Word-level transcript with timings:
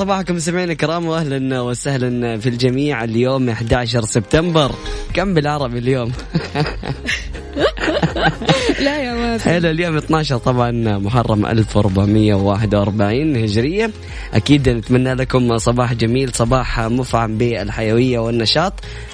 صباحكم 0.00 0.38
سمعنا 0.38 0.72
الكرام 0.72 1.06
واهلا 1.06 1.60
وسهلا 1.60 2.38
في 2.38 2.48
الجميع 2.48 3.04
اليوم 3.04 3.48
11 3.48 4.04
سبتمبر. 4.04 4.72
كم 5.14 5.34
بالعربي 5.34 5.78
اليوم؟ 5.78 6.12
لا 8.80 9.02
يا 9.02 9.14
مازن 9.14 9.44
حلو 9.44 9.70
اليوم 9.70 9.96
12 9.96 10.36
طبعا 10.38 10.70
محرم 10.98 11.46
1441 11.46 13.36
هجرية. 13.36 13.90
أكيد 14.34 14.68
نتمنى 14.68 15.14
لكم 15.14 15.58
صباح 15.58 15.94
جميل 15.94 16.34
صباح 16.34 16.80
مفعم 16.80 17.38
بالحيوية 17.38 18.18
والنشاط 18.18 18.72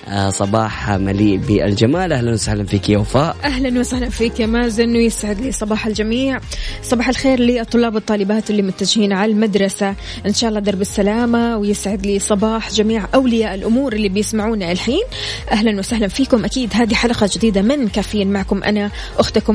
آه، 0.09 0.31
صباح 0.31 0.91
مليء 0.91 1.37
بالجمال. 1.37 2.13
أهلا 2.13 2.33
وسهلا 2.33 2.65
فيك 2.65 2.89
يا 2.91 2.99
وفاء. 2.99 3.37
أهلا 3.45 3.81
وسهلا 3.81 4.09
فيك 4.09 4.41
يا 4.41 4.47
مازن 4.47 4.97
ويسعد 4.97 5.41
لي 5.41 5.53
صباح 5.53 5.87
الجميع. 5.87 6.39
صباح 6.83 7.09
الخير 7.09 7.41
للطلاب 7.41 7.95
والطالبات 7.95 8.51
اللي 8.51 8.63
متجهين 8.63 9.13
على 9.13 9.33
المدرسة. 9.33 9.95
إن 10.27 10.35
شاء 10.35 10.49
الله 10.51 10.61
درب 10.61 10.81
السلامة 10.81 11.57
ويسعد 11.57 12.07
لي 12.07 12.19
صباح 12.19 12.71
جميع 12.71 13.07
أولياء 13.15 13.55
الأمور 13.55 13.93
اللي 13.93 14.09
بيسمعونا 14.09 14.73
الحين. 14.73 15.03
أهلا 15.53 15.79
وسهلا 15.79 16.09
فيكم. 16.09 16.45
أكيد 16.45 16.71
هذه 16.75 16.95
حلقة 16.95 17.31
جديدة 17.33 17.63
من 17.63 17.89
كافيين 17.89 18.33
معكم 18.33 18.63
أنا 18.63 18.91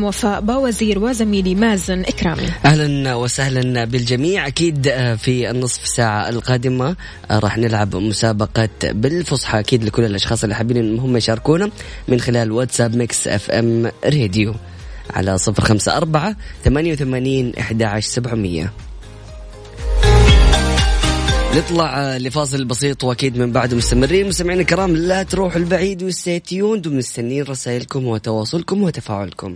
اختكم 0.02 0.04
وفاء 0.04 0.42
باوزير 0.42 1.00
وزميلي 1.00 1.56
مازن 1.56 2.00
اكرامي 2.00 2.48
أهلا 2.66 3.16
وسهلا 3.16 3.86
بالجميع. 3.86 4.48
أكيد 4.48 4.88
آه، 4.88 5.16
في 5.16 5.50
النصف 5.50 5.88
ساعة 5.88 6.30
القادمة 6.30 6.96
آه، 7.32 7.40
راح 7.40 7.58
نلعب 7.58 7.96
مسابقة 7.96 8.70
بالفصحى. 8.84 9.60
أكيد 9.60 9.84
لكل 9.84 10.06
الأشخاص 10.06 10.44
اللي 10.44 10.56
حابين 10.56 11.00
هم 11.00 11.18
يشاركونا 11.18 11.70
من 12.08 12.20
خلال 12.20 12.52
واتساب 12.52 12.96
Mix 12.96 13.28
FM 13.28 13.92
Radio 14.06 14.54
على 15.10 15.38
صفر 15.38 15.64
خمسة 15.64 15.98
أربعة 15.98 16.36
ثمانية 16.64 16.94
وثمانين 16.94 17.54
إحدى 17.60 17.86
عشر 17.86 18.08
سبعمية. 18.08 18.72
نطلع 21.56 22.00
آه، 22.00 22.18
لفاصل 22.18 22.66
بسيط 22.66 23.04
وأكيد 23.04 23.38
من 23.38 23.52
بعده 23.52 23.78
مستمرين. 23.78 24.28
مستمعينا 24.28 24.62
الكرام 24.62 24.96
لا 24.96 25.24
تروحوا 25.24 25.60
البعيد 25.60 26.04
و 26.04 26.12
stay 26.12 26.43
tuned 26.43 26.82
ومستنين 26.88 27.44
رسائلكم 27.44 28.08
وتواصلكم 28.08 28.84
وتفاعلكم. 28.84 29.56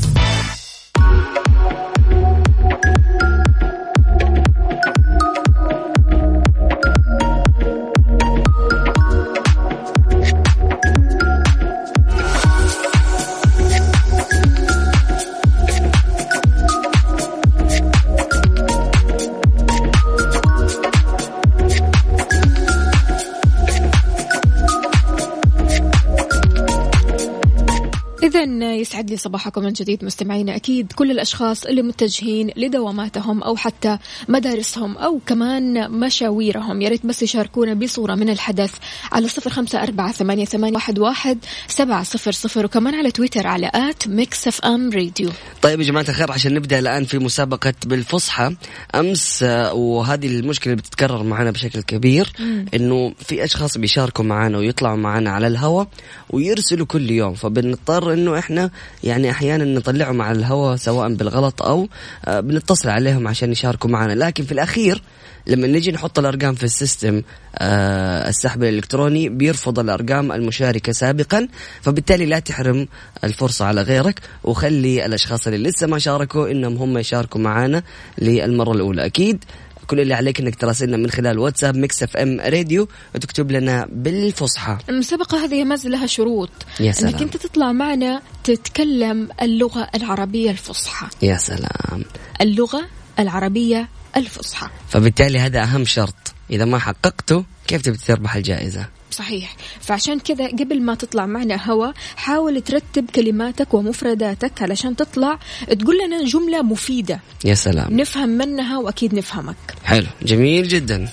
إذا 28.23 28.43
يسعد 28.73 29.09
لي 29.09 29.17
صباحكم 29.17 29.63
من 29.63 29.73
جديد 29.73 30.05
مستمعينا 30.05 30.55
أكيد 30.55 30.91
كل 30.91 31.11
الأشخاص 31.11 31.65
اللي 31.65 31.81
متجهين 31.81 32.51
لدواماتهم 32.57 33.43
أو 33.43 33.55
حتى 33.55 33.97
مدارسهم 34.29 34.97
أو 34.97 35.19
كمان 35.25 35.91
مشاويرهم. 35.91 36.81
يا 36.81 36.89
ريت 36.89 37.05
بس 37.05 37.23
يشاركونا 37.23 37.73
بصورة 37.73 38.15
من 38.15 38.29
الحدث 38.29 38.73
على 39.11 39.27
صفر 39.27 39.49
خمسة 39.49 39.83
أربعة 39.83 40.11
ثمانية, 40.11 40.45
ثمانية 40.45 40.75
واحد, 40.75 40.99
واحد 40.99 41.37
سبعة 41.67 42.03
صفر 42.03 42.31
صفر 42.31 42.65
وكمان 42.65 42.95
على 42.95 43.11
تويتر 43.11 43.47
على 43.47 43.71
at 43.75 44.07
Mix 44.07 44.47
FM 44.47 44.89
Radio. 44.91 45.29
طيب 45.61 45.79
يا 45.79 45.85
جماعة 45.85 46.05
الخير 46.09 46.31
عشان 46.31 46.53
نبدأ 46.53 46.79
الآن 46.79 47.05
في 47.05 47.19
مسابقة 47.19 47.73
بالفصحى 47.85 48.55
أمس 48.95 49.43
آه، 49.43 49.73
وهذه 49.73 50.27
المشكلة 50.27 50.73
اللي 50.73 50.81
بتتكرر 50.81 51.23
معنا 51.23 51.51
بشكل 51.51 51.81
كبير 51.81 52.31
إنه 52.73 53.13
في 53.19 53.43
أشخاص 53.43 53.77
بيشاركوا 53.77 54.25
معنا 54.25 54.57
ويطلعوا 54.57 54.97
معنا 54.97 55.31
على 55.31 55.47
الهواء 55.47 55.87
ويرسلوا 56.29 56.85
كل 56.85 57.11
يوم 57.11 57.33
فبنضطر 57.33 58.10
إنه 58.13 58.39
إحنا 58.39 58.69
يعني 59.03 59.31
أحيانا 59.31 59.63
نطلعهم 59.63 60.21
على 60.21 60.39
الهواء 60.39 60.75
سواء 60.75 61.13
بالغلط 61.13 61.61
أو 61.61 61.87
آه، 62.25 62.39
بنتصل 62.39 62.89
عليهم 62.89 63.27
عشان 63.27 63.51
يشاركوا 63.51 63.89
معنا. 63.89 64.13
لكن 64.13 64.43
في 64.43 64.51
الأخير 64.51 65.01
لما 65.47 65.67
نجي 65.67 65.91
نحط 65.91 66.19
الأرقام 66.19 66.55
في 66.55 66.63
ال 66.63 66.71
system 66.71 67.21
آه 67.55 68.29
السحب 68.29 68.63
الإلكتروني 68.63 69.29
بيرفض 69.29 69.79
الأرقام 69.79 70.31
المشاركة 70.31 70.91
سابقا 70.91 71.47
فبالتالي 71.81 72.25
لا 72.25 72.39
تحرم 72.39 72.87
الفرصة 73.23 73.65
على 73.65 73.81
غيرك 73.81 74.19
وخلي 74.43 75.05
الأشخاص 75.05 75.47
اللي 75.47 75.69
لسه 75.69 75.87
ما 75.87 75.99
شاركوا 75.99 76.51
إنهم 76.51 76.77
هم 76.77 76.97
يشاركوا 76.97 77.41
معنا 77.41 77.83
للمرة 78.17 78.71
الأولى. 78.71 79.05
أكيد 79.05 79.43
كل 79.87 79.99
اللي 79.99 80.13
عليك 80.13 80.39
إنك 80.39 80.55
تراسلنا 80.55 80.97
من 80.97 81.11
خلال 81.11 81.39
واتساب 81.39 81.75
Mix 81.75 82.03
FM 82.03 82.39
Radio 82.39 82.87
وتكتب 83.15 83.51
لنا 83.51 83.87
بالفصحى. 83.91 84.77
المسابقة 84.89 85.45
هذه 85.45 85.55
يا 85.55 85.63
مازن 85.63 85.91
لها 85.91 86.07
شروط. 86.07 86.49
يا 86.79 86.91
سلام. 86.91 87.13
أنك 87.13 87.21
أنت 87.21 87.37
تطلع 87.37 87.71
معنا 87.71 88.21
تتكلم 88.43 89.29
اللغة 89.41 89.87
العربية 89.95 90.51
الفصحى. 90.51 91.07
يا 91.21 91.37
سلام. 91.37 92.05
اللغة 92.41 92.87
العربية 93.19 93.89
الفصحى. 94.17 94.67
فبالتالي 94.89 95.39
هذا 95.39 95.63
أهم 95.63 95.85
شرط. 95.85 96.33
إذا 96.49 96.65
ما 96.65 96.79
حققته 96.79 97.45
كيف 97.67 97.81
تبي 97.81 97.97
تربح 97.97 98.35
الجائزة؟ 98.35 98.85
صحيح. 99.11 99.55
فعشان 99.81 100.19
كذا 100.19 100.47
قبل 100.47 100.81
ما 100.81 100.95
تطلع 100.95 101.25
معنا 101.25 101.71
هوا 101.71 101.91
حاول 102.15 102.61
ترتب 102.61 103.09
كلماتك 103.09 103.73
ومفرداتك 103.73 104.61
علشان 104.61 104.95
تطلع. 104.95 105.39
تقول 105.79 105.95
لنا 106.05 106.23
جملة 106.25 106.61
مفيدة. 106.61 107.19
يا 107.45 107.53
سلام. 107.53 107.97
نفهم 107.97 108.29
منها 108.29 108.77
وأكيد 108.77 109.15
نفهمك. 109.15 109.55
حلو. 109.83 110.07
جميل 110.21 110.67
جدا. 110.67 111.07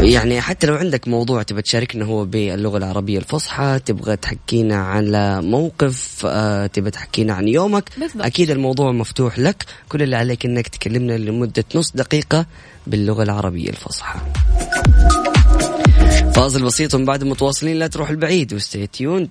يعني 0.00 0.40
حتى 0.40 0.66
لو 0.66 0.74
عندك 0.74 1.08
موضوع 1.08 1.42
تبغى 1.42 1.62
تشاركنا 1.62 2.04
هو 2.04 2.24
باللغة 2.24 2.78
العربية 2.78 3.18
الفصحى 3.18 3.80
تبغى 3.86 4.16
تحكينا 4.16 4.76
على 4.76 5.42
موقف 5.42 6.26
آه، 6.26 6.66
تبغى 6.66 6.90
تحكينا 6.90 7.32
عن 7.32 7.48
يومك 7.48 7.90
بالضبط. 7.98 8.24
أكيد 8.24 8.50
الموضوع 8.50 8.92
مفتوح 8.92 9.38
لك. 9.38 9.64
كل 9.88 10.02
اللي 10.02 10.16
عليك 10.16 10.46
أنك 10.46 10.68
تكلمنا 10.68 11.12
لمدة 11.12 11.64
نص 11.74 11.92
دقيقة 11.94 12.46
باللغة 12.86 13.22
العربية 13.22 13.68
الفصحى. 13.70 14.20
فاصل 16.34 16.62
بسيط 16.62 16.94
ومن 16.94 17.04
بعد 17.04 17.24
متواصلين 17.24 17.78
لا 17.78 17.86
تروح 17.86 18.10
البعيد 18.10 18.54
وستي 18.54 18.86
تيوند 18.86 19.28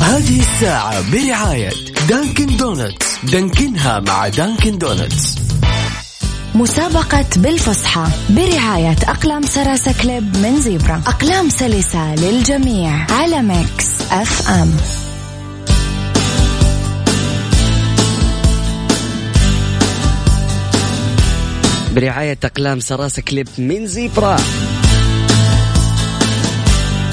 هذه 0.00 0.40
الساعة 0.40 1.12
برعاية 1.12 1.70
Dunkin' 2.08 2.56
Donuts 2.56 3.06
دانكنها 3.32 4.00
مع 4.00 4.28
Dunkin' 4.28 4.78
Donuts 4.78 5.34
مسابقة 6.54 7.26
بالفصحى 7.36 8.06
برعاية 8.30 8.96
أقلام 9.08 9.42
Sarasa 9.42 9.94
Clip 10.02 10.36
من 10.36 10.60
Zebra. 10.60 11.02
أقلام 11.06 11.48
سلسة 11.48 12.14
للجميع 12.14 13.06
على 13.10 13.42
Mix 13.42 13.86
FM. 14.10 14.76
برعاية 21.94 22.38
أقلام 22.44 22.80
Sarasa 22.80 23.22
Clip 23.22 23.48
من 23.58 23.86
Zebra. 23.86 24.36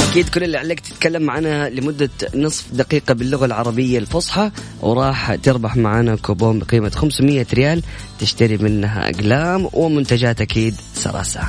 أكيد 0.09 0.29
كل 0.29 0.43
اللي 0.43 0.57
عليك 0.57 0.79
تتكلم 0.79 1.21
معنا 1.21 1.69
لمدة 1.69 2.09
نصف 2.35 2.65
دقيقة 2.73 3.13
باللغة 3.13 3.45
العربية 3.45 3.99
الفصحى 3.99 4.51
وراح 4.81 5.35
تربح 5.35 5.77
معنا 5.77 6.15
كوبون 6.15 6.59
بقيمة 6.59 6.89
500 6.89 7.45
ريال 7.53 7.81
تشتري 8.19 8.57
منها 8.57 9.09
أقلام 9.09 9.69
ومنتجات 9.73 10.41
أكيد 10.41 10.75
Sarasa 10.95 11.41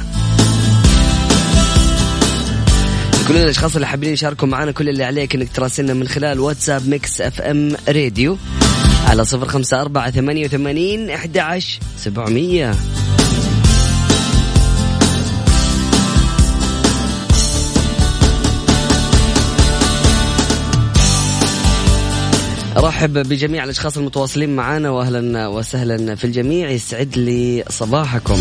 كل 3.30 3.36
الأشخاص 3.36 3.74
اللي 3.74 3.86
حابين 3.86 4.12
يشاركوا 4.12 4.48
معنا 4.48 4.72
كل 4.72 4.88
اللي 4.88 5.04
عليك 5.04 5.34
إنك 5.34 5.52
تراسلنا 5.52 5.94
من 5.94 6.08
خلال 6.08 6.40
واتساب 6.40 6.88
Mix 6.88 7.20
FM 7.20 7.76
Radio 7.88 8.36
على 9.06 9.24
صفر 9.24 9.48
خمسة 9.48 9.80
أربعة 9.80 10.10
ثمانية 10.10 10.44
وثمانين 10.44 11.10
أحد 11.10 11.38
عشر 11.38 11.78
سبعمية. 11.96 12.74
ارحب 22.76 23.12
بجميع 23.12 23.64
الأشخاص 23.64 23.96
المتواصلين 23.96 24.56
معنا 24.56 24.90
واهلا 24.90 25.48
وسهلا 25.48 26.14
في 26.14 26.24
الجميع. 26.24 26.70
يسعد 26.70 27.18
لي 27.18 27.64
صباحكم. 27.68 28.38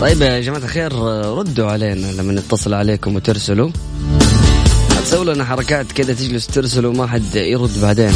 طيب 0.00 0.22
يا 0.22 0.40
جماعة 0.40 0.58
الخير 0.58 0.92
ردوا 1.38 1.70
علينا 1.70 2.06
لما 2.06 2.32
نتصل 2.32 2.74
عليكم 2.74 3.16
وترسلوا. 3.16 3.70
تسووا 5.04 5.34
لنا 5.34 5.44
حركات 5.44 5.92
كذا 5.92 6.12
تجلس 6.12 6.46
ترسلوا 6.46 6.92
ما 6.92 7.06
حد 7.06 7.34
يرد 7.34 7.80
بعدين. 7.82 8.12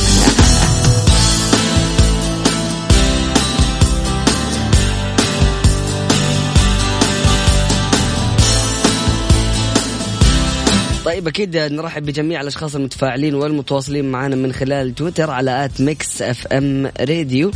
طيب 11.05 11.29
أكيد 11.29 11.57
نرحب 11.57 12.07
بجميع 12.07 12.41
الأشخاص 12.41 12.75
المتفاعلين 12.75 13.35
والمتواصلين 13.35 14.11
معنا 14.11 14.37
من 14.37 14.53
خلال 14.53 14.95
تويتر 14.95 15.31
على 15.31 15.65
at 15.65 15.81
Mix 15.81 16.23
FM 16.23 16.91
Radio. 17.01 17.51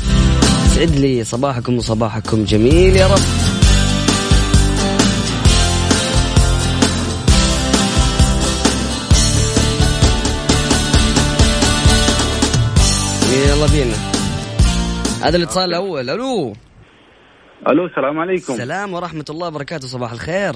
يسعد 0.66 0.90
لي 0.90 1.24
صباحكم 1.24 1.76
وصباحكم 1.76 2.44
جميل 2.44 2.96
يا 2.96 3.06
رب. 3.06 3.20
هذا 15.26 15.36
الاتصال 15.36 15.64
الأول. 15.64 16.10
ألو. 16.10 16.52
ألو 17.68 17.86
السلام 17.86 18.18
عليكم. 18.18 18.52
السلام 18.52 18.92
ورحمة 18.92 19.24
الله 19.30 19.48
وبركاته. 19.48 19.86
صباح 19.86 20.12
الخير. 20.12 20.54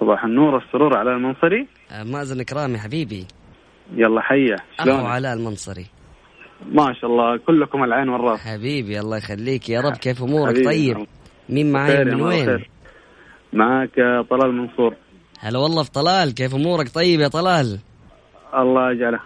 صباح 0.00 0.24
النور 0.24 0.58
السرور 0.58 0.96
على 0.96 1.10
المنصري. 1.10 1.68
آه، 1.90 2.02
مازن 2.02 2.42
كرامي 2.42 2.78
حبيبي. 2.78 3.26
يلا 3.94 4.20
حيه 4.20 4.56
أخو؟ 4.80 5.06
علاء 5.06 5.34
المنصري. 5.34 5.86
ما 6.66 6.94
شاء 7.00 7.10
الله 7.10 7.38
كلكم 7.46 7.84
العين 7.84 8.08
والراس. 8.08 8.40
حبيبي 8.40 9.00
الله 9.00 9.16
يخليك 9.16 9.68
يا 9.68 9.80
رب. 9.80 9.96
كيف 9.96 10.22
أمورك. 10.22 10.64
طيب. 10.64 11.06
مين 11.48 11.72
معاي 11.72 11.94
يا 11.94 12.04
من 12.04 12.20
وين. 12.20 12.64
معك 13.52 13.98
آه، 13.98 14.26
طلال 14.30 14.52
منصور. 14.54 14.94
هلا 15.40 15.58
والله 15.58 15.82
في 15.82 15.90
طلال. 15.90 16.34
كيف 16.34 16.54
أمورك؟ 16.54 16.88
طيب 16.94 17.20
يا 17.20 17.28
طلال. 17.28 17.78
الله 18.54 18.92
يجعله 18.92 19.20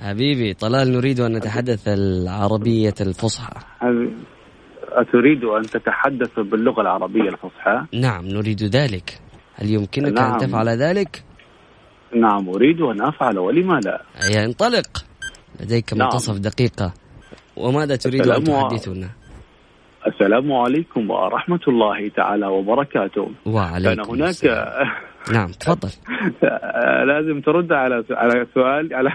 حبيبي 0.00 0.54
طلال 0.54 0.92
نريد 0.92 1.20
أن 1.20 1.36
نتحدث 1.36 1.88
العربية 1.88 2.94
الفصحى 3.00 3.60
أتريد 4.92 5.44
أن 5.44 5.62
تتحدث 5.62 6.38
باللغة 6.38 6.80
العربية 6.80 7.28
الفصحى؟ 7.28 7.86
نعم 7.94 8.24
نريد 8.26 8.62
ذلك 8.62 9.20
هل 9.54 9.70
يمكنك 9.70 10.06
أن 10.08 10.14
نعم. 10.14 10.38
تفعل 10.38 10.68
ذلك 10.68 11.22
نعم 12.14 12.48
أريد 12.48 12.80
أن 12.80 13.02
أفعل 13.02 13.38
ولما 13.38 13.80
لا؟ 13.84 14.02
هيا 14.16 14.44
انطلق 14.44 15.04
لديك 15.60 15.94
نعم. 15.94 16.02
منتصف 16.02 16.38
دقيقة 16.38 16.92
وماذا 17.56 17.96
تريد 17.96 18.26
أن 18.26 18.42
السلام 18.42 18.68
تحدثنا 18.68 19.08
السلام 20.06 20.52
عليكم 20.52 21.10
ورحمة 21.10 21.60
الله 21.68 22.08
تعالى 22.08 22.46
وبركاته 22.46 23.30
وعليكم 23.46 24.02
كان 24.02 24.10
هناك 24.10 24.28
السلام. 24.30 24.88
نعم 25.32 25.46
تفضل 25.46 25.88
لازم 27.10 27.40
ترد 27.40 27.72
على 27.72 28.04
على 28.10 28.46
سؤال 28.54 28.94
على 28.94 29.12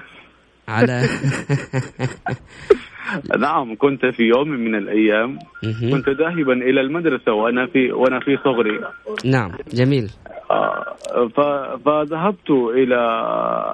على 0.71 1.01
نعم 3.39 3.75
كنت 3.75 4.06
في 4.06 4.23
يوم 4.23 4.50
من 4.50 4.75
الأيام 4.75 5.39
مهم. 5.63 5.91
كنت 5.91 6.09
ذاهبا 6.09 6.53
إلى 6.53 6.81
المدرسة 6.81 7.33
وأنا 7.33 7.65
في 7.68 7.91
وأنا 7.91 8.19
في 8.19 8.38
صغري. 8.44 8.79
نعم 9.25 9.51
جميل. 9.73 10.12
آه، 10.51 10.95
فذهبت 11.85 12.50
إلى 12.50 12.97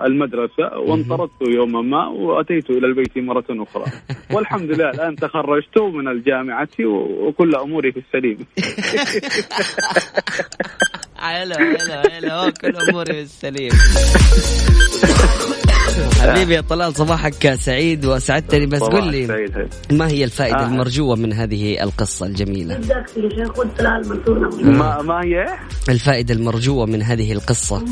المدرسة 0.06 0.78
وانطردت 0.78 1.42
يوما 1.48 1.82
ما 1.82 2.08
وأتيت 2.08 2.70
إلى 2.70 2.88
البيت 2.88 3.18
مرة 3.18 3.46
أخرى. 3.50 3.86
والحمد 4.34 4.72
لله 4.72 4.90
الآن 4.90 5.16
تخرجت 5.16 5.78
من 5.78 6.08
الجامعة 6.08 6.68
و- 6.80 7.28
وكل 7.28 7.56
أموري 7.56 7.92
في 7.92 8.00
السليم. 8.00 8.38
هلا 11.20 11.58
هلا 11.62 12.18
هلا 12.20 12.34
هو 12.46 12.52
كل 12.62 12.76
أموري 12.90 13.14
بالسليم 13.14 13.72
حبيبي 16.22 16.54
يا 16.54 16.62
طلال 16.62 16.96
صباحك 16.96 17.56
سعيد 17.56 18.06
وسعدتني. 18.06 18.66
بس 18.66 18.82
قل 18.82 19.12
لي. 19.12 19.48
ما 19.92 20.08
هي 20.08 20.24
الفائدة 20.24 20.60
آه. 20.60 20.66
المرجوة 20.68 21.16
من 21.16 21.34
هذه 21.34 21.84
القصة 21.84 22.26
الجميلة؟ 22.26 22.80
ما 24.62 25.02
ما 25.02 25.22
هي؟ 25.24 25.58
الفائدة 25.90 26.34
المرجوة 26.34 26.86
من 26.86 27.02
هذه 27.02 27.32
القصة. 27.32 27.84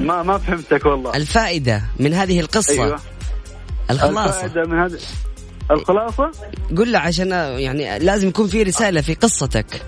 ما 0.00 0.22
ما 0.22 0.38
فهمتك 0.38 0.86
والله. 0.86 1.16
الفائدة 1.16 1.82
من 1.98 2.14
هذه 2.14 2.40
القصة. 2.40 2.84
أيوة. 2.84 3.00
الخلاصة. 3.90 4.44
الفائدة 4.44 4.70
من 4.70 4.78
هذا 4.78 4.98
الخلاصة؟ 5.70 6.30
قل 6.76 6.92
له 6.92 6.98
عشان 6.98 7.30
يعني 7.58 7.98
لازم 7.98 8.28
يكون 8.28 8.46
في 8.46 8.62
رسالة 8.62 9.00
في 9.00 9.14
قصتك. 9.14 9.82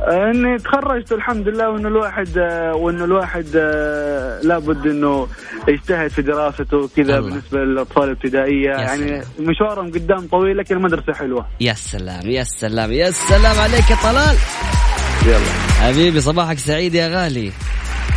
اني 0.00 0.58
تخرجت 0.58 1.12
الحمد 1.12 1.48
لله 1.48 1.70
وإنه 1.70 1.88
الواحد 1.88 2.38
آه، 2.38 2.76
وإنه 2.76 3.04
الواحد 3.04 3.46
آه، 3.56 4.40
لابد 4.42 4.86
إنه 4.86 5.28
يجتهد 5.68 6.10
في 6.10 6.22
دراسته 6.22 6.88
كذا 6.96 7.18
الله. 7.18 7.30
بالنسبة 7.30 7.58
للأطفال 7.58 8.04
الابتدائية. 8.04 8.70
يعني 8.70 9.22
مشوارهم 9.40 9.86
قدام 9.86 10.26
طويل 10.26 10.58
لكن 10.58 10.76
المدرسة 10.76 11.12
حلوة. 11.12 11.46
يا 11.60 11.72
سلام 11.72 12.30
يا 12.30 12.44
سلام 12.44 12.92
يا 12.92 13.10
سلام 13.10 13.58
عليك 13.58 13.90
يا 13.90 13.96
طلال. 14.02 14.36
يلا. 15.26 15.52
حبيبي 15.80 16.20
صباحك 16.20 16.58
سعيد 16.58 16.94
يا 16.94 17.08
غالي. 17.08 17.52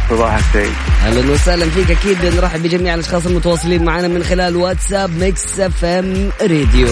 صباحك 0.10 0.44
سعيد 0.54 0.74
أهلا 1.06 1.32
وسهلا 1.32 1.70
فيك 1.70 1.92
أكيد. 1.92 2.26
نرحب 2.26 2.64
بجميع 2.64 2.94
الأشخاص 2.94 3.26
المتواصلين 3.26 3.84
معنا 3.84 4.08
من 4.08 4.24
خلال 4.24 4.56
واتساب 4.56 5.10
Mix 5.10 5.60
FM 5.60 6.30
Radio. 6.42 6.88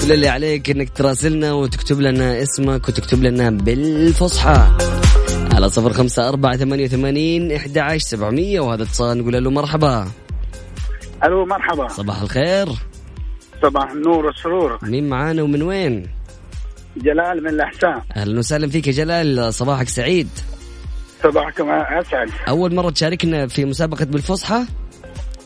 كل 0.00 0.12
اللي 0.12 0.28
عليك 0.28 0.70
إنك 0.70 0.90
تراسلنا 0.90 1.52
وتكتب 1.52 2.00
لنا 2.00 2.42
اسمك 2.42 2.88
وتكتب 2.88 3.22
لنا 3.22 3.50
بالفصحى. 3.50 4.76
على 5.52 5.68
صفر 5.68 5.92
خمسة 5.92 6.28
أربعة 6.28 6.56
ثمانية 6.56 6.84
وثمانين 6.84 7.52
إحدى 7.52 7.80
عشر 7.80 7.98
سبعمية. 7.98 8.60
وهذا 8.60 8.82
اتصال 8.82 9.18
نقول 9.18 9.44
له 9.44 9.50
مرحبا. 9.50 10.08
ألو 11.24 11.46
مرحبا. 11.46 11.88
صباح 11.88 12.22
الخير. 12.22 12.68
صباح 13.62 13.90
النور 13.90 14.26
والسرور. 14.26 14.78
مين 14.82 15.08
معانا 15.08 15.42
ومن 15.42 15.62
وين؟ 15.62 16.06
جلال 16.96 17.42
من 17.42 17.50
الأحساء. 17.50 18.04
أهلا 18.16 18.38
وسهلا 18.38 18.68
فيك 18.68 18.86
يا 18.86 18.92
جلال. 18.92 19.54
صباحك 19.54 19.88
سعيد. 19.88 20.28
صباحكم 21.22 21.70
اسعد 21.70 22.30
أول 22.48 22.74
مرة 22.74 22.90
تشاركنا 22.90 23.46
في 23.46 23.64
مسابقة 23.64 24.04
بالفصحى؟ 24.04 24.64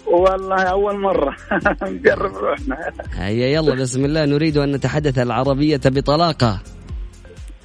والله 0.07 0.63
أول 0.63 1.01
مرة. 1.01 1.37
نجرب 1.83 2.35
روحنا. 2.35 2.93
هيا 3.13 3.47
يلا 3.47 3.75
بسم 3.75 4.05
الله. 4.05 4.25
نريد 4.25 4.57
أن 4.57 4.73
نتحدث 4.73 5.19
العربية 5.19 5.81
بطلاقة. 5.85 6.61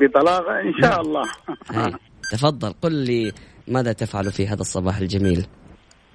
بطلاقة 0.02 0.60
إن 0.62 0.74
شاء 0.82 1.02
الله. 1.02 1.24
تفضل. 2.32 2.74
قل 2.82 2.92
لي 2.94 3.32
ماذا 3.68 3.94
تفعل 3.94 4.32
في 4.32 4.48
هذا 4.48 4.62
الصباح 4.62 4.98
الجميل؟ 4.98 5.46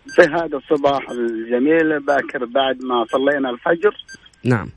في 0.06 0.22
هذا 0.22 0.56
الصباح 0.56 1.10
الجميل 1.10 2.00
باكر 2.06 2.44
بعد 2.44 2.76
ما 2.82 3.04
صلينا 3.12 3.50
الفجر. 3.50 3.94
نعم. 4.44 4.68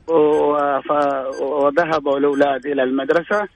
وذهبوا 1.40 2.18
الأولاد 2.18 2.66
إلى 2.66 2.82
المدرسة. 2.82 3.48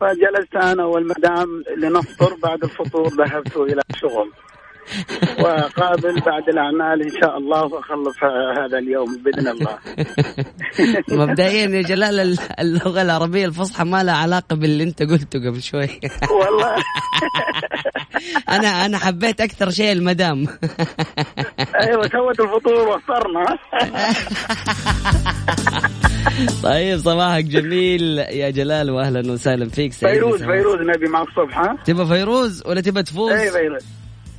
فجلست 0.00 0.56
أنا 0.56 0.84
والمدام 0.84 1.62
لنفطر 1.76 2.34
بعد 2.42 2.64
الفطور 2.64 3.08
ذهبت 3.08 3.56
إلى 3.56 3.82
الشغل 3.90 4.30
وقابل 5.40 6.20
بعد 6.20 6.48
الأعمال 6.48 7.02
إن 7.02 7.20
شاء 7.22 7.38
الله 7.38 7.62
وأخلص 7.64 8.16
هذا 8.58 8.78
اليوم 8.78 9.22
بإذن 9.24 9.48
الله. 9.48 9.78
مبدئيا 11.26 11.66
يا 11.76 11.82
جلال 11.82 12.20
ال- 12.20 12.38
اللغة 12.60 13.02
العربية 13.02 13.46
الفصحى 13.46 13.84
ما 13.84 14.02
لها 14.04 14.14
علاقة 14.14 14.56
باللي 14.56 14.84
أنت 14.84 15.02
قلته 15.02 15.38
قبل 15.48 15.62
شوي. 15.62 15.88
والله. 16.30 16.74
أنا 18.56 18.68
أنا 18.86 18.98
حبيت 18.98 19.40
أكثر 19.40 19.70
شيء 19.70 19.92
المدام. 19.92 20.46
أيوه 21.82 22.02
سوت 22.02 22.40
الفطور 22.40 22.88
وفطرنا. 22.88 23.58
طيب 26.62 26.98
صباحك 26.98 27.44
جميل 27.44 28.18
يا 28.18 28.50
جلال 28.50 28.90
واهلا 28.90 29.32
وسهلا 29.32 29.68
فيك 29.68 29.92
سعيد 29.92 30.14
فيروز. 30.14 30.42
فيروز 30.44 30.78
نبي 30.80 31.08
مع 31.08 31.22
الصبح 31.22 31.58
ها؟ 31.58 31.76
تبغى 31.84 32.06
فيروز 32.06 32.62
ولا 32.66 32.80
تبغى 32.80 33.02
تفوز؟ 33.02 33.32
اي 33.32 33.50
فيروز. 33.50 33.84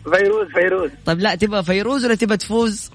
فيروز 0.03 0.47
فيروز 0.53 0.89
طيب 1.05 1.19
لا 1.19 1.35
تبغى 1.35 1.63
فيروز 1.63 2.05
ولا 2.05 2.15
تبغى 2.15 2.37
تفوز؟ 2.37 2.91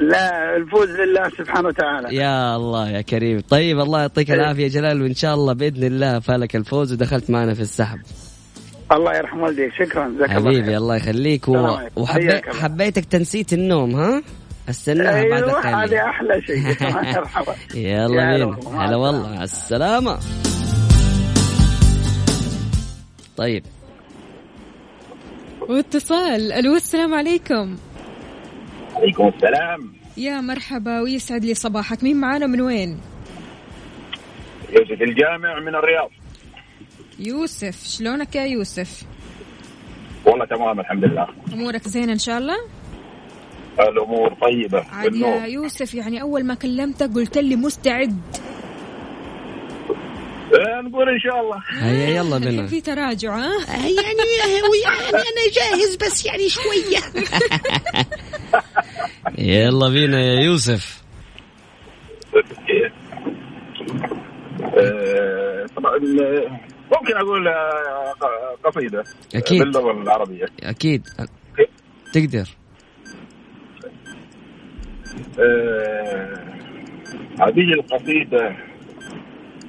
لا 0.00 0.56
الفوز 0.56 0.88
لله 0.88 1.28
سبحانه 1.38 1.68
وتعالى 1.68 2.16
يا 2.16 2.56
الله 2.56 2.90
يا 2.90 3.00
كريم 3.00 3.40
طيب 3.40 3.80
الله 3.80 4.00
يعطيك 4.00 4.30
إيه. 4.30 4.36
العافية 4.36 4.68
جلال 4.68 5.02
وإن 5.02 5.14
شاء 5.14 5.34
الله 5.34 5.52
بإذن 5.52 5.84
الله 5.84 6.18
فالك 6.20 6.56
الفوز 6.56 6.92
ودخلت 6.92 7.30
معنا 7.30 7.54
في 7.54 7.60
السحب 7.60 7.98
الله 8.92 9.16
يرحم 9.16 9.40
والديك 9.40 9.72
شكرا 9.74 10.08
جزاك 10.08 10.30
الله 10.30 10.50
حبيبي. 10.50 10.76
الله 10.76 10.96
يخليك 10.96 11.48
و... 11.48 11.54
السلام 11.54 11.76
عليكم. 11.76 12.00
وحبيت 12.02 12.30
حياك 12.30 12.48
الله. 12.48 12.60
حبيتك 12.62 13.04
تنسيت 13.04 13.52
النوم 13.52 13.94
ها؟ 13.94 14.22
استناها 14.70 15.22
بعد 15.30 15.42
أيوه 15.42 15.58
التالي 15.58 15.74
هذه 15.96 16.08
أحلى 16.10 16.42
شيء 16.42 16.56
يلا 17.88 18.06
بينا 18.36 18.84
هلا 18.84 18.96
والله. 18.96 19.28
على 19.28 19.44
السلامة 19.44 20.18
طيب 23.36 23.64
واتصال. 25.68 26.52
ألو 26.52 26.76
السلام 26.76 27.14
عليكم. 27.14 27.76
عليكم 28.94 29.28
السلام. 29.28 29.92
يا 30.16 30.40
مرحبا 30.40 31.00
ويسعد 31.00 31.44
لي 31.44 31.54
صباحك. 31.54 32.02
مين 32.02 32.16
معانا؟ 32.16 32.46
من 32.46 32.60
وين؟ 32.60 33.00
يوسف 34.72 35.02
الجامع 35.02 35.60
من 35.60 35.74
الرياض. 35.74 36.10
يوسف 37.18 37.84
شلونك 37.84 38.36
يا 38.36 38.44
يوسف؟ 38.44 39.02
والله 40.26 40.44
تمام 40.44 40.80
الحمد 40.80 41.04
لله. 41.04 41.26
أمورك 41.52 41.88
زينة 41.88 42.12
إن 42.12 42.18
شاء 42.18 42.38
الله؟ 42.38 42.56
الأمور 43.80 44.34
طيبة 44.34 44.84
عاد 44.92 45.14
يا 45.14 45.46
يوسف 45.46 45.94
يعني 45.94 46.22
أول 46.22 46.44
ما 46.44 46.54
كلمتك 46.54 47.14
قلت 47.14 47.38
لي 47.38 47.56
مستعد. 47.56 48.20
نقول 50.86 51.08
إن 51.08 51.20
شاء 51.20 51.40
الله. 51.40 51.62
هيا 51.70 52.08
يلا 52.16 52.38
بنا 52.50 52.66
في 52.66 52.80
تراجع 52.80 53.36
ها؟ 53.36 53.50
يعني 53.68 53.94
يعني 53.94 55.08
أنا 55.08 55.44
جاهز 55.52 55.96
بس 55.96 56.26
يعني 56.26 56.48
شوية. 56.48 57.26
يلا 59.62 59.88
بينا 59.88 60.20
يا 60.20 60.40
يوسف. 60.40 61.02
آه، 64.78 65.66
طبعا 65.76 65.94
آه، 65.94 66.60
ممكن 66.92 67.16
أقول 67.16 67.48
آه، 67.48 68.14
قصيدة 68.64 69.04
أكيد. 69.34 69.58
باللغة 69.62 69.90
العربية. 69.92 70.46
أكيد. 70.62 71.08
تقدر. 72.12 72.48
آه، 75.38 76.46
هذه 77.40 77.72
القصيدة 77.72 78.56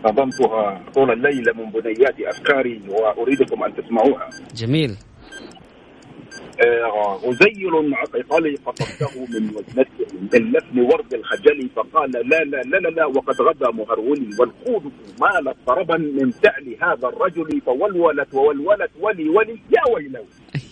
نظمتها 0.05 0.81
طول 0.95 1.11
الليل 1.11 1.45
من 1.57 1.69
بنيات 1.69 2.15
أفكاري 2.19 2.81
وأريدكم 2.89 3.63
أن 3.63 3.75
تسمعوها. 3.75 4.29
جميل. 4.55 4.95
آه، 6.65 7.19
غزيل 7.23 7.93
عققلي 7.93 8.55
قصدته 8.65 9.19
من 9.19 9.49
وجنته 9.55 10.07
من 10.33 10.51
لثم 10.51 10.79
ورد 10.79 11.13
الخجل 11.13 11.69
فقال 11.75 12.11
لا 12.11 12.19
لا 12.43 12.61
لا 12.61 12.77
لا, 12.77 12.89
لا 12.89 13.05
وقد 13.05 13.41
غدا 13.41 13.71
مهرولي 13.71 14.29
والخود 14.39 14.91
مالت 15.21 15.57
طربا 15.67 15.97
من 15.97 16.31
فعل 16.31 16.75
هذا 16.81 17.07
الرجل 17.07 17.61
فولولت 17.61 18.33
وولولت 18.33 18.91
ولي 18.99 19.29
ولي 19.29 19.59
يا 19.71 19.93
ويلو 19.95 20.25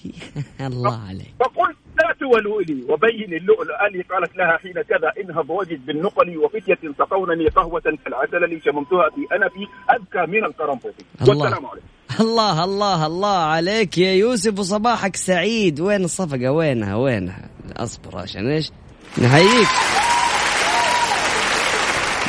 الله 0.68 1.08
عليك. 1.10 1.34
فقلت 1.40 1.78
لا 2.00 2.16
تولولي 2.20 2.84
وبين 2.90 3.34
اللؤلؤ. 3.34 3.88
لي 3.92 4.02
قالت 4.02 4.38
لها 4.38 4.58
حين 4.58 4.74
كذا 4.82 5.14
انهض 5.22 5.50
وجد 5.50 5.86
بالنقل 5.86 6.38
وفتية 6.38 6.80
سقونني 7.00 7.48
قهوة 7.48 7.98
كالعسل 8.06 8.50
لي 8.50 8.62
شممتها 8.66 9.10
في 9.10 9.36
أنفي 9.36 9.68
أذكى 9.96 10.32
من 10.32 10.44
القرنفل 10.46 10.94
الله. 11.22 11.44
والسلام 11.44 11.66
عليكم. 11.66 11.88
الله 12.20 12.64
الله 12.64 13.06
الله 13.06 13.38
عليك 13.38 13.98
يا 13.98 14.12
يوسف 14.14 14.60
وصباحك 14.60 15.16
سعيد. 15.16 15.80
وين 15.80 16.04
الصفقة؟ 16.04 16.52
وينها؟ 16.52 16.96
وينها؟ 16.96 17.50
أصبر 17.78 18.18
عشان 18.18 18.52
إيش؟ 18.52 18.72
نحييك 19.18 19.68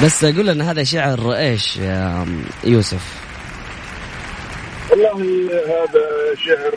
بس 0.03 0.25
أقول 0.25 0.49
ان 0.49 0.61
هذا 0.61 0.85
شعر 0.85 1.35
إيش 1.35 1.77
يا 1.77 2.27
يوسف؟ 2.65 3.27
والله 4.91 5.49
هذا 5.51 6.05
شعر 6.47 6.75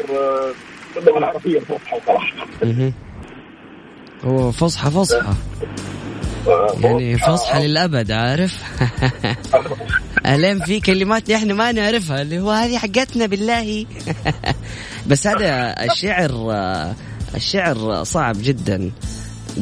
باللغة 0.96 1.18
العربية 1.18 1.60
الفصحى 1.60 2.00
صراحة. 2.08 2.36
هو 4.24 4.52
فصحى 4.52 4.92
فصحى. 4.92 5.34
يعني 6.82 7.18
فصحى 7.18 7.68
للأبد 7.68 8.12
عارف 8.12 8.54
الين 10.26 10.60
في 10.64 10.80
كلمات 10.80 11.30
إحنا 11.30 11.54
ما 11.54 11.72
نعرفها 11.72 12.22
اللي 12.22 12.40
هو 12.40 12.52
هذه 12.52 12.78
حقتنا 12.78 13.26
بالله 13.26 13.86
بس 15.08 15.28
هذا 15.28 15.76
الشعر 15.84 16.32
الشعر 17.36 18.04
صعب 18.04 18.36
جدا 18.42 18.92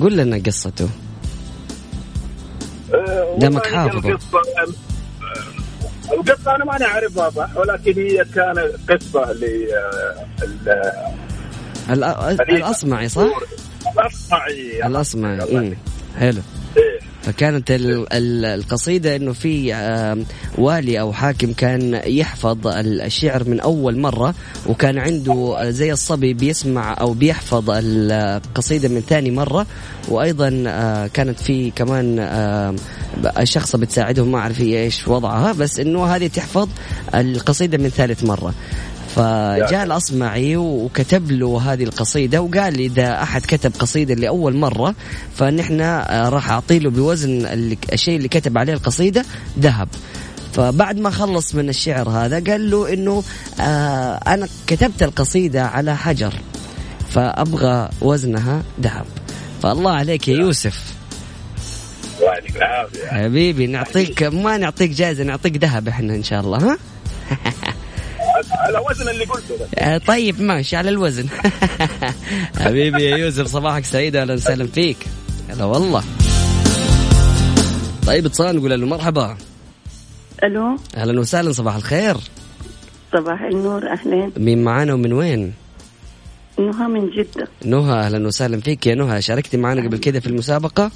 قول 0.01 0.17
لنا 0.17 0.41
قصته 0.45 0.89
آه، 2.93 3.35
دمك 3.39 3.65
حافظه. 3.65 4.09
القصة 6.13 6.51
آه، 6.51 6.55
أنا 6.55 6.65
ما 6.65 6.85
أعرفها 6.85 7.29
صح 7.29 7.57
ولكن 7.57 7.93
هي 8.01 8.25
كانت 8.35 8.71
قصة 8.89 9.31
ل 9.31 9.43
آه، 9.73 10.43
ال- 10.43 11.13
الأ- 11.87 12.41
الأصمعي 12.49 13.09
صح؟ 13.09 13.21
الأصمعي 13.99 14.85
الأصمعي 14.85 15.43
الله 15.43 15.61
مم. 15.61 15.75
حلو 16.19 16.37
إيه. 16.37 16.56
فكانت 17.23 17.71
ال- 17.71 18.13
ال- 18.13 18.45
القصيدة 18.45 19.15
إنه 19.15 19.33
في 19.33 19.73
والي 20.57 20.99
أو 20.99 21.13
حاكم 21.13 21.53
كان 21.53 22.01
يحفظ 22.05 22.67
ال- 22.67 23.01
الشعر 23.01 23.43
من 23.49 23.59
أول 23.59 23.97
مرة 23.97 24.33
وكان 24.67 24.97
عنده 24.97 25.57
زي 25.69 25.93
الصبي 25.93 26.33
بيسمع 26.33 26.93
أو 27.01 27.13
بيحفظ 27.13 27.63
القصيدة 27.73 28.89
من 28.89 29.01
ثاني 29.01 29.31
مرة 29.31 29.65
وأيضا 30.07 30.63
آه، 30.67 31.07
كانت 31.07 31.39
في 31.39 31.71
كمان 31.71 32.27
شخصة 33.43 33.77
بتساعده 33.77 34.25
ما 34.25 34.37
أعرف 34.39 34.61
هي 34.61 34.83
إيش 34.83 35.07
وضعها 35.07 35.51
بس 35.53 35.79
إنه 35.79 36.05
هذه 36.05 36.27
تحفظ 36.27 36.69
القصيدة 37.15 37.77
من 37.77 37.89
ثالث 37.89 38.23
مرة. 38.23 38.53
فجاء 39.17 39.83
الأصمعي 39.83 40.57
وكتب 40.57 41.31
له 41.31 41.73
هذه 41.73 41.83
القصيدة 41.83 42.41
وقال 42.41 42.77
لي 42.77 42.85
إذا 42.85 43.23
أحد 43.23 43.41
كتب 43.41 43.71
قصيدة 43.79 44.13
لأول 44.13 44.55
مرة 44.55 44.95
فنحن 45.35 45.81
آه، 45.81 46.29
راح 46.29 46.51
أعطي 46.51 46.79
له 46.79 46.89
بوزن 46.89 47.45
الشيء 47.93 48.17
اللي 48.17 48.27
كتب 48.27 48.57
عليه 48.57 48.73
القصيدة 48.73 49.25
ذهب. 49.59 49.87
فبعد 50.53 50.97
ما 50.97 51.09
خلص 51.09 51.55
من 51.55 51.69
الشعر 51.69 52.09
هذا 52.09 52.51
قال 52.51 52.71
له 52.71 52.93
إنه 52.93 53.23
آه 53.59 54.13
أنا 54.27 54.47
كتبت 54.67 55.03
القصيدة 55.03 55.65
على 55.65 55.97
حجر 55.97 56.33
فأبغى 57.09 57.89
وزنها 58.01 58.63
ذهب. 58.81 59.05
فالله 59.63 59.91
عليك 59.91 60.27
يا 60.27 60.37
يوسف. 60.37 60.97
حبيبي 63.07 63.67
نعطيك 63.67 64.23
ما 64.23 64.57
نعطيك 64.57 64.91
جائزة 64.91 65.23
نعطيك 65.23 65.57
ذهب 65.57 65.87
إحنا 65.87 66.15
إن 66.15 66.23
شاء 66.23 66.41
الله 66.41 66.57
ها؟ 66.57 66.77
على 68.67 68.79
وزن 68.89 69.09
اللي 69.09 69.25
قلته 69.25 69.57
ده. 69.57 69.67
آه، 69.75 69.97
طيب 69.97 70.41
ماشي 70.41 70.75
على 70.75 70.89
الوزن. 70.89 71.27
حبيبي 72.63 73.03
يا 73.03 73.17
يوسف 73.17 73.47
صباحك 73.47 73.85
سعيد 73.85 74.15
أهلا 74.15 74.33
وسهلا 74.33 74.67
فيك. 74.67 74.97
هلا 75.49 75.63
والله. 75.65 76.03
طيب 78.07 78.25
اتصال 78.25 78.55
نقول 78.55 78.81
له 78.81 78.87
مرحبا. 78.87 79.37
ألو. 80.43 80.77
أهلا 80.95 81.19
وسهلا 81.19 81.51
صباح 81.51 81.75
الخير. 81.75 82.17
صباح 83.13 83.41
النور 83.41 83.87
أهلين. 83.91 84.31
مين 84.37 84.63
معانا 84.63 84.93
ومن 84.93 85.13
وين؟ 85.13 85.53
نهى 86.59 86.87
من 86.87 87.09
جدة. 87.09 87.47
نهى 87.65 87.93
أهلا 87.93 88.27
وسهلا 88.27 88.61
فيك 88.61 88.87
يا 88.87 88.95
نهى. 88.95 89.21
شاركتي 89.21 89.57
معنا 89.57 89.81
قبل 89.87 89.97
كذا 89.97 90.19
في 90.19 90.27
المسابقة؟ 90.27 90.91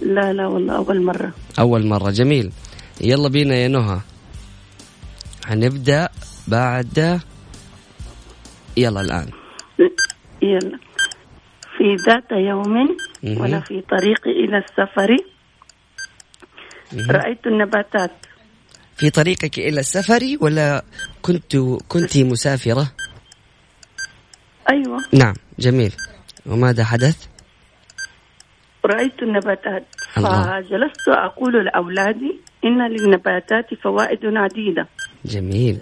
لا 0.00 0.32
لا 0.32 0.46
والله 0.46 0.76
أول 0.76 1.02
مرة. 1.02 1.32
أول 1.58 1.86
مرة 1.86 2.10
جميل. 2.10 2.50
يلا 3.00 3.28
بينا 3.28 3.54
يا 3.54 3.68
نهى. 3.68 4.00
هنبدأ 5.46 6.08
بعد 6.50 7.20
يلا 8.76 9.00
الآن. 9.00 9.30
يلا. 10.42 10.78
في 11.76 11.96
ذات 12.06 12.32
يوم. 12.32 12.96
وأنا 13.24 13.60
في 13.60 13.80
طريقي 13.80 14.30
إلى 14.30 14.58
السفر 14.58 15.16
رأيت 17.10 17.46
النباتات. 17.46 18.10
في 18.96 19.10
طريقك 19.10 19.58
إلى 19.58 19.80
السفر 19.80 20.20
ولا 20.40 20.84
كنت 21.22 21.56
كنت 21.88 22.18
مسافرة؟ 22.18 22.92
أيوة. 24.70 24.98
نعم 25.12 25.34
جميل. 25.58 25.92
وماذا 26.46 26.84
حدث؟ 26.84 27.26
رأيت 28.84 29.22
النباتات. 29.22 29.86
الله. 30.18 30.60
فجلست 30.60 31.08
أقول 31.08 31.64
لأولادي 31.64 32.40
إن 32.64 32.88
للنباتات 32.88 33.74
فوائد 33.82 34.20
عديدة. 34.24 34.88
جميل. 35.24 35.78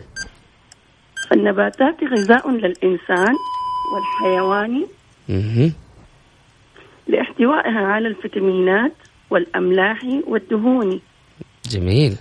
فالنباتات 1.31 2.05
غذاء 2.05 2.51
للإنسان 2.51 3.35
والحيوان. 3.93 4.87
لاحتوائها 7.07 7.81
على 7.87 8.09
الفيتامينات 8.09 8.93
والأملاح 9.31 10.05
والدهون. 10.27 11.01
جميل. 11.71 12.17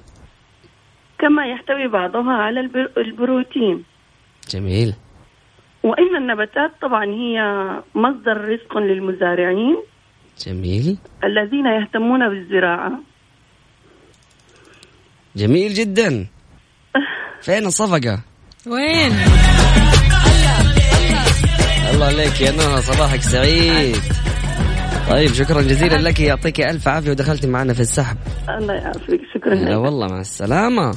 كما 1.19 1.45
يحتوي 1.45 1.87
بعضها 1.87 2.33
على 2.33 2.59
البر- 2.59 2.91
البروتين. 2.97 3.83
جميل. 4.49 4.93
وإن 5.83 6.15
النباتات 6.15 6.71
طبعا 6.81 7.05
هي 7.05 7.35
مصدر 7.95 8.37
رزق 8.49 8.77
للمزارعين 8.77 9.77
جميل. 10.47 10.97
الذين 11.23 11.65
يهتمون 11.65 12.29
بالزراعة. 12.29 12.99
جميل 15.35 15.73
جدا. 15.73 16.27
فين 17.41 17.65
الصفقة؟ 17.65 18.23
وين؟ 18.69 19.13
الله 21.93 22.05
عليك 22.05 22.41
يا 22.41 22.51
نهى 22.51 22.81
صباحك 22.81 23.21
سعيد. 23.21 23.97
طيب 25.09 25.33
شكرا 25.33 25.61
جزيلا 25.61 25.95
لك 25.95 26.19
يعطيك 26.19 26.61
ألف 26.61 26.87
عافية 26.87 27.11
ودخلتي 27.11 27.47
معنا 27.47 27.73
في 27.73 27.79
السحب. 27.79 28.17
الله 28.49 28.73
يعافيك 28.73 29.21
شكرا 29.35 29.55
لا 29.55 29.77
والله 29.77 30.07
مع 30.07 30.19
السلامة. 30.19 30.95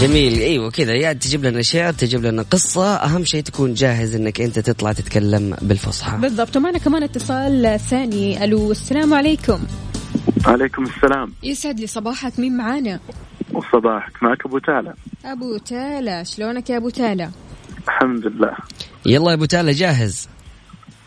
جميل 0.00 0.38
إيوه 0.38 0.70
كذا. 0.70 0.92
يا 0.94 1.12
تجيب 1.12 1.44
لنا 1.44 1.62
شعر 1.62 1.92
تجيب 1.92 2.24
لنا 2.24 2.42
قصة. 2.42 2.94
أهم 2.94 3.24
شيء 3.24 3.42
تكون 3.42 3.74
جاهز 3.74 4.14
إنك 4.14 4.40
أنت 4.40 4.58
تطلع 4.58 4.92
تتكلم 4.92 5.56
بالفصحى. 5.62 6.16
بالضبط. 6.16 6.56
ومعنا 6.56 6.78
كمان 6.78 7.02
اتصال 7.02 7.80
ثاني. 7.90 8.44
ألو 8.44 8.70
السلام 8.72 9.14
عليكم. 9.14 9.60
عليكم 10.44 10.82
السلام. 10.82 11.32
يسعد 11.42 11.80
لي 11.80 11.86
صباحك. 11.86 12.38
مين 12.38 12.56
معانا؟ 12.56 13.00
وصباحك 13.74 14.22
معك 14.22 14.46
أبو 14.46 14.58
تالا. 14.58 14.94
أبو 15.24 15.56
تالا 15.56 16.22
شلونك 16.22 16.70
يا 16.70 16.76
أبو 16.76 16.90
تالا؟ 16.90 17.30
الحمد 17.88 18.26
لله. 18.26 18.56
يلا 19.06 19.30
يا 19.30 19.34
أبو 19.34 19.44
تالا 19.44 19.72
جاهز؟ 19.72 20.28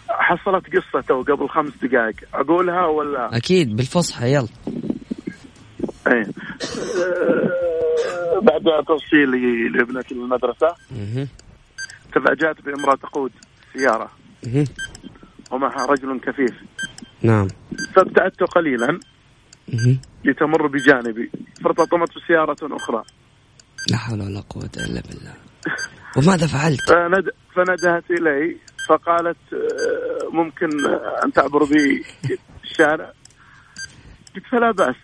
حصلت 0.10 0.66
قصة 0.76 1.02
تو 1.08 1.22
قبل 1.22 1.50
خمس 1.50 1.74
دقائق. 1.84 2.16
أقولها 2.34 2.86
ولا؟ 2.86 3.38
أكيد 3.38 3.76
بالفصحى 3.76 4.34
يلا. 4.34 4.48
إيه. 6.08 6.26
آه، 7.04 8.40
بعد 8.42 8.86
توصيلي 8.88 9.70
لابنتي 9.70 10.16
للمدرسة 10.16 10.76
مهم. 10.92 11.28
تفاجأت 12.16 12.62
بامرأة 12.66 12.96
تقود 12.96 13.32
سيارة. 13.74 14.10
مهم. 14.46 14.66
ومعها 15.52 15.86
رجل 15.86 16.20
كفيف. 16.20 16.56
نعم. 17.22 17.48
فابتعدت 17.96 18.44
قليلا. 18.44 19.00
لتمر 20.26 20.68
بجانبي 20.68 21.32
فارتطمت 21.64 22.10
سيارة 22.28 22.58
أخرى. 22.76 23.04
لا 23.92 23.98
حول 23.98 24.22
ولا 24.22 24.40
قوة 24.50 24.70
إلا 24.78 25.02
بالله. 25.02 25.34
وماذا 26.18 26.48
فعلت؟ 26.48 26.82
فند... 26.90 27.30
فندهت 27.56 28.04
إلي 28.12 28.58
فقالت 28.90 29.38
آه، 29.54 30.30
ممكن 30.36 30.70
أن 31.26 31.34
تعبر 31.34 31.64
بي 31.64 32.04
الشارع؟ 32.64 33.12
قلت 34.36 34.46
فلا 34.52 34.72
بأس. 34.72 34.96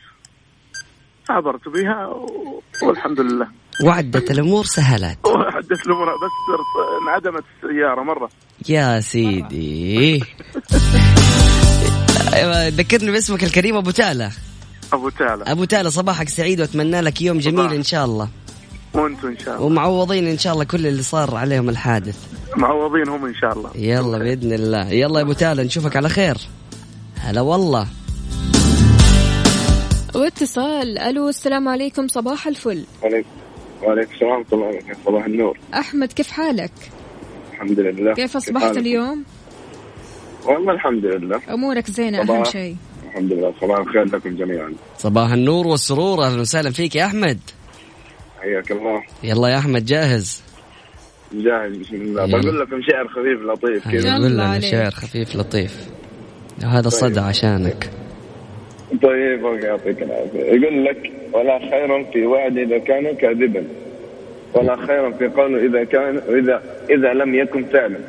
عبرت 1.30 1.68
بها 1.70 2.08
و- 2.08 2.62
والحمد 2.84 3.20
لله. 3.20 3.48
وعدت 3.84 4.32
الأمور 4.32 4.64
سهلت. 4.66 5.18
وحدث 5.28 5.86
الأمور 5.88 6.06
بس 6.06 6.32
صرت 6.48 7.02
انعدمت 7.02 7.44
السيارة 7.64 8.04
مرة. 8.04 8.30
يا 8.70 9.00
سيدي. 9.00 10.20
ذكرني 12.70 13.12
باسمك 13.12 13.44
الكريم 13.44 13.76
أبو 13.76 13.92
تالا 13.92 14.32
أبو 14.94 15.10
تالا 15.10 15.52
أبو 15.52 15.64
تالا 15.64 15.90
صباحك 15.90 16.30
سعيد 16.30 16.62
وأتمنى 16.62 17.02
لك 17.02 17.22
يوم 17.22 17.40
جميل 17.40 17.60
صباح. 17.60 17.72
إن 17.72 17.84
شاء 17.84 18.06
الله. 18.06 18.30
وأنتم 18.94 19.28
إن 19.28 19.38
شاء 19.38 19.56
الله. 19.56 19.66
ومعوضين 19.66 20.28
إن 20.28 20.38
شاء 20.38 20.54
الله 20.54 20.64
كل 20.64 20.88
اللي 20.88 21.04
صار 21.04 21.36
عليهم 21.36 21.70
الحادث. 21.70 22.18
معوضين 22.58 23.10
هم 23.10 23.26
إن 23.26 23.36
شاء 23.36 23.54
الله. 23.54 23.72
يلا 23.76 24.18
بإذن 24.18 24.54
الله. 24.54 24.90
يلا 24.90 25.20
يا 25.20 25.26
أبو 25.26 25.34
تالا 25.34 25.64
نشوفك 25.64 25.96
على 25.96 26.10
خير. 26.10 26.38
هلا 27.16 27.42
والله. 27.42 27.88
واتصال. 30.16 31.00
ألو 31.00 31.30
السلام 31.30 31.68
عليكم. 31.68 32.08
صباح 32.08 32.48
الفل. 32.48 32.86
وعليكم 33.04 33.30
وعليكم 33.84 34.12
السلام. 34.14 34.32
ورحمة 34.32 34.46
الله 34.54 34.68
وبركاته 34.68 35.00
صباح 35.06 35.26
النور. 35.26 35.58
أحمد 35.74 36.14
كيف 36.14 36.32
حالك؟ 36.32 36.72
الحمد 37.54 37.80
لله. 37.80 38.14
كيف 38.14 38.36
أصبحت 38.36 38.64
حالك؟ 38.64 38.78
اليوم؟ 38.78 39.24
والله 40.46 40.74
الحمد 40.74 41.06
لله. 41.06 41.42
أمورك 41.50 41.92
زينة 41.92 42.22
أهم. 42.22 42.44
شيء. 42.44 42.76
الحمد 43.10 43.34
لله. 43.34 43.54
صباح 43.62 43.80
الخير 43.80 44.04
لكم 44.04 44.36
جميعا. 44.36 44.74
صباح 44.98 45.32
النور 45.32 45.68
والسرور 45.68 46.24
أهلا 46.24 46.42
وسهلا 46.42 46.72
فيك 46.72 46.96
يا 46.96 47.06
أحمد. 47.06 47.40
حياك 48.42 48.72
الله. 48.72 49.04
يلا 49.24 49.48
يا 49.48 49.58
أحمد 49.58 49.86
جاهز؟ 49.86 50.44
جاهز 51.34 51.78
بسم 51.78 51.96
الله. 51.96 52.24
يلا. 52.24 52.38
بقول 52.38 52.60
لكم 52.60 52.82
شعر 52.82 53.08
خفيف 53.08 53.42
لطيف 53.42 53.92
كذا. 53.92 54.14
قول 54.14 54.32
لنا 54.32 54.60
شعر 54.60 54.92
خفيف 54.92 55.36
لطيف. 55.36 55.90
هذا 56.64 56.88
الصدى 56.88 57.20
عشانك. 57.20 57.90
طيب 59.04 59.46
أوكي 59.46 59.66
يعطيك 59.66 60.02
العافية. 60.02 60.40
يقول 60.40 60.86
لك 60.86 61.12
ولا 61.34 61.60
خير 61.60 62.12
في 62.14 62.26
وعد 62.26 62.58
إذا 62.58 62.78
كان 62.78 63.16
كاذبا. 63.16 63.64
ولا 64.54 64.76
خير 64.76 65.14
في 65.14 65.28
قول 65.28 65.60
إذا 65.66 65.84
كان 65.84 66.18
إذا 66.18 66.64
إذا 66.90 67.14
لم 67.14 67.36
يكن 67.36 67.64
فعلا 67.64 68.00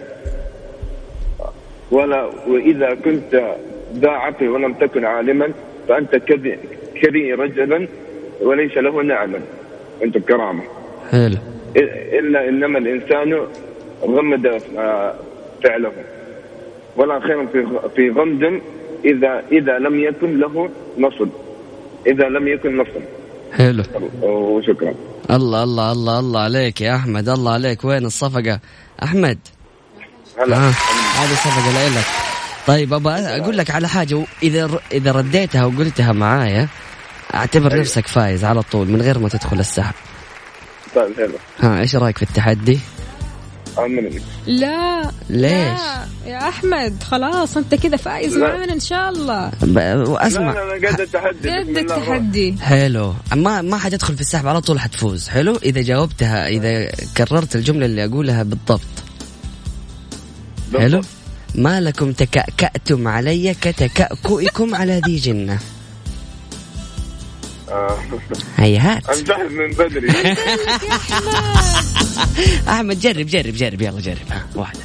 ولا 1.90 2.22
وإذا 2.46 2.94
كنت 2.94 3.56
ذا 3.94 4.10
عقل 4.10 4.48
ولم 4.48 4.72
تكن 4.72 5.04
عالما 5.04 5.52
فأنت 5.88 6.16
كذي 6.16 6.58
كري 7.02 7.32
رجلا 7.32 7.88
وليس 8.40 8.76
له 8.76 9.02
نعما 9.02 9.40
أنت 10.02 10.18
كرامة. 10.18 10.62
حلو. 11.10 11.36
إلا 12.18 12.48
إنما 12.48 12.78
الإنسان 12.78 13.46
غمد 14.02 14.46
آه، 14.78 15.14
فعله. 15.64 15.92
ولا 16.96 17.20
خير 17.20 17.46
في 17.46 17.66
في 17.96 18.10
غمد 18.10 18.60
إذا 19.04 19.42
إذا 19.52 19.78
لم 19.78 20.00
يكن 20.00 20.38
له 20.38 20.70
نصب 20.98 21.28
إذا 22.06 22.28
لم 22.28 22.48
يكن 22.48 22.76
نصب 22.76 23.02
حلو. 23.52 23.82
وشكرا 24.22 24.94
الله 25.30 25.64
الله 25.64 25.92
الله 25.92 26.18
الله 26.20 26.40
عليك 26.40 26.80
يا 26.80 26.96
أحمد. 26.96 27.28
الله 27.28 27.52
عليك. 27.52 27.84
وين 27.84 28.06
الصفقة؟ 28.06 28.60
أحمد. 29.02 29.38
هلا. 30.38 30.56
آه. 30.56 30.72
هذه 31.20 31.34
صفقة 31.34 31.88
لك 31.98 32.29
طيب 32.70 32.92
أبا 32.94 33.36
أقول 33.36 33.58
لك 33.58 33.70
على 33.70 33.88
حاجة. 33.88 34.24
اذا 34.42 34.70
إذا 34.92 35.12
رديتها 35.12 35.64
وقلتها 35.64 36.12
معايا 36.12 36.68
أعتبر 37.34 37.80
نفسك 37.80 38.06
فايز 38.06 38.44
على 38.44 38.62
طول 38.62 38.88
من 38.88 39.02
غير 39.02 39.18
ما 39.18 39.28
تدخل 39.28 39.60
السحب. 39.60 39.94
طيب 40.94 41.16
حلو. 41.16 41.32
ها 41.60 41.80
إيش 41.80 41.96
رأيك 41.96 42.16
في 42.16 42.22
التحدي؟ 42.22 42.78
امنني 43.78 44.20
لا. 44.46 45.02
ليش؟ 45.30 45.52
لا 45.52 46.06
يا 46.26 46.48
أحمد 46.48 47.02
خلاص 47.02 47.56
أنت 47.56 47.74
كذا 47.74 47.96
فايز. 47.96 48.36
معانا 48.36 48.72
إن 48.72 48.80
شاء 48.80 49.08
الله. 49.10 49.50
ب- 49.62 50.08
وأسمع. 50.08 50.52
لا 50.52 50.78
لا 50.78 50.88
قد 50.88 51.00
التحدي. 51.00 51.50
قد 51.50 51.78
التحدي. 51.78 52.56
حلو. 52.60 53.14
ما 53.34 53.62
ما 53.62 53.76
حتدخل 53.78 54.14
في 54.14 54.20
السحب 54.20 54.46
على 54.46 54.60
طول 54.60 54.80
حتفوز. 54.80 55.28
حلو؟ 55.28 55.56
إذا 55.56 55.82
جاوبتها 55.82 56.48
إذا 56.48 56.90
كررت 57.16 57.56
الجملة 57.56 57.86
اللي 57.86 58.04
أقولها 58.04 58.42
بالضبط. 58.42 58.80
حلو؟ 60.78 61.00
ما 61.54 61.80
لكم 61.80 62.12
تكأكأتم 62.12 63.08
علي 63.08 63.54
كتكأكئكم 63.54 64.74
على 64.74 65.00
ذي 65.06 65.16
جنة. 65.16 65.58
آه. 67.68 67.98
هيهات 68.56 69.08
انسحب 69.08 69.50
من 69.50 69.70
بدري. 69.70 70.10
أحمد 72.68 73.00
جرب 73.00 73.26
جرب 73.26 73.54
جرب 73.54 73.82
يلا 73.82 74.00
جرب. 74.00 74.30
ها 74.30 74.46
واحدة. 74.54 74.80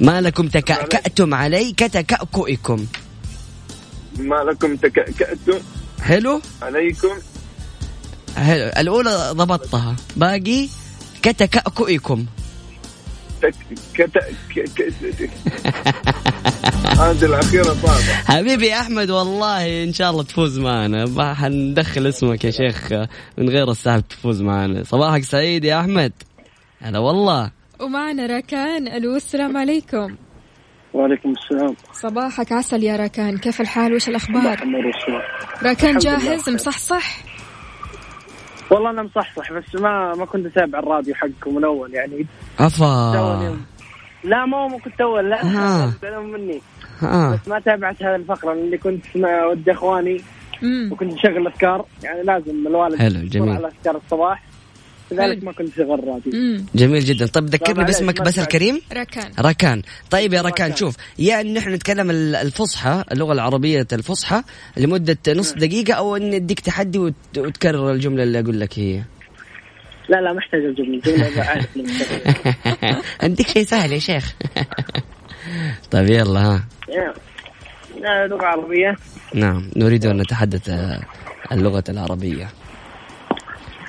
ما 0.00 0.20
لكم 0.20 0.48
تكأكأتم 0.48 1.34
علي 1.34 1.72
كتكأكئكم 1.72 2.86
ما 4.18 4.34
لكم 4.34 4.76
تكأكأتم 4.76 5.58
حلو؟ 6.02 6.42
عليكم. 6.62 7.18
حلو. 8.36 8.70
الأولى 8.78 9.30
ضبطتها. 9.32 9.96
باقي 10.16 10.68
كتكأكئكم 11.22 12.24
تك 12.24 12.47
كت 13.94 14.10
الأخيرة 17.22 17.62
صعبة. 17.62 18.14
حبيبي 18.26 18.66
يا 18.66 18.80
أحمد 18.80 19.10
والله 19.10 19.84
إن 19.84 19.92
شاء 19.92 20.10
الله 20.10 20.22
تفوز 20.22 20.58
معنا. 20.58 21.34
حندخل 21.34 22.06
اسمك 22.06 22.44
يا 22.44 22.50
شيخ 22.50 22.92
من 23.38 23.48
غير 23.48 23.70
السحب 23.70 24.08
تفوز 24.08 24.42
معنا. 24.42 24.84
صباحك 24.84 25.22
سعيد 25.22 25.64
يا 25.64 25.80
أحمد. 25.80 26.12
هلا 26.80 26.98
والله. 26.98 27.50
ومعنا 27.80 28.26
راكان 28.26 28.88
ألو 28.88 29.16
السلام 29.16 29.56
عليكم. 29.56 30.16
وعليكم 30.94 31.32
السلام. 31.32 31.76
صباحك 31.92 32.52
عسل 32.52 32.82
يا 32.84 32.96
راكان. 32.96 33.38
كيف 33.38 33.60
الحال؟ 33.60 33.94
وش 33.94 34.08
الأخبار؟ 34.08 34.64
لله. 34.64 35.98
جاهز. 35.98 36.48
مصحصح؟ 36.50 37.37
والله 38.70 38.90
أنا 38.90 39.02
مصحصح 39.02 39.52
بس 39.52 39.74
ما 39.74 40.14
ما 40.14 40.24
كنت 40.24 40.46
أتابع 40.46 40.78
الراديو 40.78 41.14
حقكم 41.14 41.54
من 41.54 41.64
اول 41.64 41.94
يعني 41.94 42.26
افا 42.58 42.84
لا 44.24 44.46
ما 44.46 44.68
ما 44.68 44.78
كنت 44.78 45.00
أول 45.00 45.30
لا. 45.30 45.42
آه. 45.42 46.20
مني. 46.20 46.60
ها 47.00 47.32
بس 47.32 47.48
ما 47.48 47.60
تابعت 47.60 48.02
هذه 48.02 48.16
الفقرة 48.16 48.52
اللي 48.52 48.78
كنت 48.78 49.04
مع 49.16 49.44
ود 49.44 49.68
إخواني. 49.68 50.20
وكنت 50.92 51.12
أشغل 51.12 51.46
أفكار. 51.46 51.84
يعني 52.02 52.22
لازم 52.22 52.66
الوالد 52.66 52.96
حلو، 52.98 53.20
جميل. 53.20 53.56
على 53.56 53.68
أفكار 53.68 53.96
الصباح. 53.96 54.42
لذلك 55.10 55.44
ما 55.44 55.52
كنت 55.52 55.72
اشغل 55.72 55.94
الراديو 55.98 56.60
جميل 56.74 57.04
جدا. 57.04 57.26
طيب 57.26 57.44
ذكرني 57.44 57.84
باسمك 57.84 58.22
بس. 58.22 58.38
الكريم 58.38 58.80
راكان. 58.92 59.30
ركان 59.40 59.82
طيب 60.10 60.32
يا 60.32 60.42
ركان 60.42 60.76
شوف 60.76 60.96
يعني 61.18 61.52
نحن 61.52 61.70
نتكلم 61.74 62.10
ال- 62.10 62.36
الفصحى 62.36 63.04
اللغة 63.12 63.32
العربية 63.32 63.86
الفصحى 63.92 64.42
لمدة 64.76 65.18
نص 65.28 65.52
دقيقة 65.52 65.94
أو 65.94 66.16
إن 66.16 66.34
أديك 66.34 66.60
تحدي 66.60 66.98
وت- 66.98 67.14
وتكرر 67.38 67.92
الجملة 67.92 68.22
اللي 68.22 68.40
أقول 68.40 68.60
لك 68.60 68.78
هي. 68.78 69.02
لا 70.08 70.16
لا 70.20 70.32
محتاج 70.32 70.60
الجملة 70.64 70.94
الجملة 71.06 71.42
عارف. 71.42 71.66
عندك 73.22 73.48
شيء 73.48 73.64
سهل 73.64 73.92
يا 73.92 73.98
شيخ. 73.98 74.34
طيب 75.90 76.10
يلا 76.10 76.40
ها. 76.40 76.64
لا، 78.00 78.26
لغة 78.26 78.44
عربية. 78.44 78.96
نعم 79.34 79.70
نريد 79.76 80.06
أن 80.06 80.16
نتحدث 80.20 80.70
اللغة 81.52 81.84
العربية. 81.88 82.48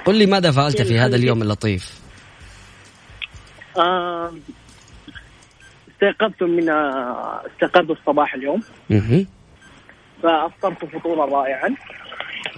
قل 0.09 0.15
لي 0.15 0.25
ماذا 0.25 0.51
فعلت 0.51 0.81
في 0.81 0.99
هذا 0.99 1.15
اليوم 1.15 1.41
اللطيف؟ 1.41 1.99
آه 3.77 4.33
استيقظت 5.91 6.43
من 6.43 6.69
آه، 6.69 7.41
استيقظت 7.53 7.91
الصباح 7.91 8.33
اليوم. 8.33 8.61
مهم. 8.89 9.27
فأفطرت 10.23 10.85
فطورا 10.85 11.25
رائعا. 11.25 11.75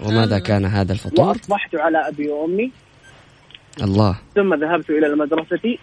وماذا 0.03 0.39
كان 0.39 0.65
هذا 0.65 0.93
الفطور؟ 0.93 1.27
وأصبحت 1.27 1.75
على 1.75 2.07
أبي 2.07 2.29
وأمي. 2.29 2.71
الله. 3.81 4.19
ثم 4.35 4.53
ذهبت 4.53 4.89
إلى 4.89 5.07
المدرسة. 5.07 5.77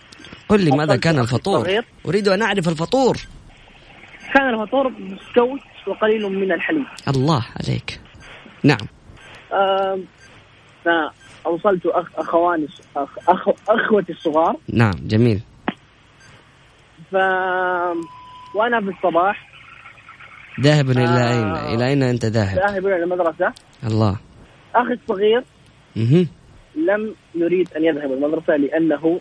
قل 0.48 0.64
لي 0.64 0.70
ماذا 0.70 0.96
كان 0.96 1.18
الفطور؟ 1.18 1.58
الصغير. 1.58 1.84
أريد 2.06 2.28
أن 2.28 2.42
أعرف 2.42 2.68
الفطور. 2.68 3.16
كان 4.34 4.54
الفطور 4.54 4.88
بسكوت 4.88 5.60
وقليل 5.86 6.22
من 6.22 6.52
الحليب. 6.52 6.86
الله 7.08 7.46
عليك. 7.56 8.00
نعم. 8.64 8.86
آه 9.52 9.98
فاوصلت 11.48 11.86
أخ 11.86 12.06
أخواني 12.16 12.66
أخ 12.96 13.08
أخ 13.28 13.48
أخوتي 13.68 14.12
الصغار. 14.12 14.56
نعم 14.72 14.94
جميل. 15.02 15.40
ف 17.10 17.14
وأنا 18.54 18.80
في 18.80 18.88
الصباح. 18.88 19.48
ذاهب 20.60 20.90
إلى 20.90 21.00
آه. 21.00 21.30
أين؟ 21.32 21.74
إلى 21.74 21.88
أين 21.88 22.02
أنت 22.02 22.24
ذاهب؟ 22.24 22.56
ذاهب 22.58 22.86
إلى 22.86 23.02
المدرسة. 23.04 23.52
الله. 23.84 24.16
أخي 24.74 24.92
الصغير 24.92 25.44
مهم. 25.96 26.28
لم 26.76 27.14
يريد 27.34 27.68
أن 27.76 27.84
يذهب 27.84 28.12
المدرسة 28.12 28.56
لأنه 28.56 29.20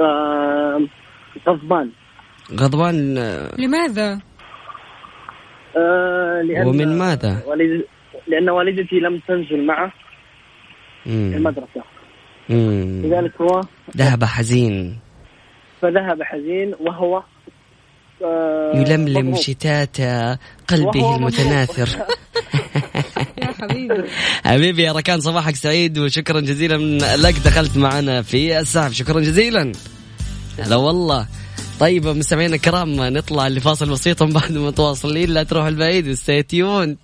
آه 0.00 0.80
غضبان. 1.48 1.90
غضبان 2.60 3.18
آه، 3.18 3.50
لماذا؟ 3.58 4.20
آه 5.76 6.42
لأن 6.42 6.66
ومن 6.66 6.98
ماذا؟ 6.98 7.42
والد... 7.46 7.84
لأن 8.26 8.50
والدتي 8.50 8.96
لم 8.96 9.20
تنزل 9.28 9.66
معه. 9.66 9.92
مم. 11.06 11.32
المدرسة. 11.34 11.82
مم. 12.48 13.02
لذلك 13.04 13.40
هو 13.40 13.60
ذهب 13.96 14.24
حزين. 14.24 14.98
فذهب 15.82 16.22
حزين 16.22 16.74
وهو 16.80 17.22
آه 18.24 18.72
يلملم. 18.74 19.36
شتات 19.36 19.96
قلبه 20.68 21.16
المتناثر. 21.16 21.88
يا 23.38 23.52
حبيبي. 23.60 24.04
حبيبي 24.46 24.82
يا 24.82 24.92
ركان 24.92 25.20
صباحك 25.20 25.56
سعيد 25.56 25.98
وشكرا 25.98 26.40
جزيلا. 26.40 26.76
لك 27.16 27.34
دخلت 27.44 27.76
معنا 27.76 28.22
في 28.22 28.58
السحب 28.58 28.92
شكرا 28.92 29.20
جزيلا. 29.20 29.72
هلا 30.58 30.76
والله. 30.76 31.26
طيب 31.80 32.06
مستمعينا 32.06 32.54
الكرام 32.54 32.94
نطلع 32.96 33.48
لفاصل 33.48 33.90
بسيط 33.90 34.22
ومن 34.22 34.32
بعد 34.32 34.52
متواصلين. 34.52 35.30
لا 35.30 35.42
تروح 35.42 35.66
البعيد 35.66 36.08
و 36.08 36.15
stay 36.15 36.42
tuned 36.42 36.96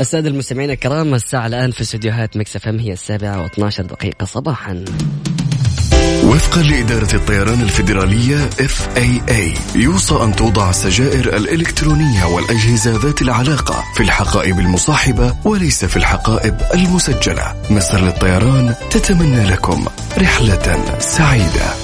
السادة 0.00 0.28
المستمعين 0.28 0.70
الكرام 0.70 1.14
الساعة 1.14 1.46
الآن 1.46 1.70
في 1.70 1.80
استديوهات 1.80 2.36
Mix 2.36 2.56
FM 2.56 2.78
هي 2.78 2.92
السابعة 2.92 3.48
و12 3.48 3.80
دقيقة 3.80 4.24
صباحا. 4.24 4.84
وفقا 6.24 6.62
لإدارة 6.62 7.14
الطيران 7.16 7.60
الفيدرالية 7.60 8.50
FAA 8.50 9.76
يوصى 9.76 10.14
أن 10.14 10.36
توضع 10.36 10.70
السجائر 10.70 11.36
الإلكترونية 11.36 12.24
والأجهزة 12.24 13.00
ذات 13.02 13.22
العلاقة 13.22 13.84
في 13.94 14.02
الحقائب 14.02 14.58
المصاحبة 14.58 15.36
وليس 15.44 15.84
في 15.84 15.96
الحقائب 15.96 16.60
المسجلة. 16.74 17.54
مصر 17.70 18.00
للطيران 18.00 18.74
تتمنى 18.90 19.50
لكم 19.50 19.86
رحلة 20.18 20.98
سعيدة. 20.98 21.83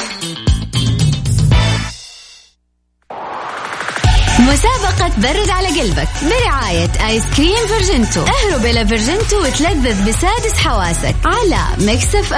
مسابقة 4.41 5.11
برد 5.17 5.49
على 5.49 5.81
قلبك 5.81 6.07
برعاية 6.23 6.89
آيس 7.07 7.23
كريم 7.37 7.67
فيرجنتو. 7.67 8.21
اهرب 8.21 8.65
إلى 8.65 8.87
فيرجنتو 8.87 9.41
وتلذذ 9.41 10.09
بسادس 10.09 10.57
حواسك 10.57 11.15
على 11.25 11.85
Mix 11.85 12.15
F 12.15 12.33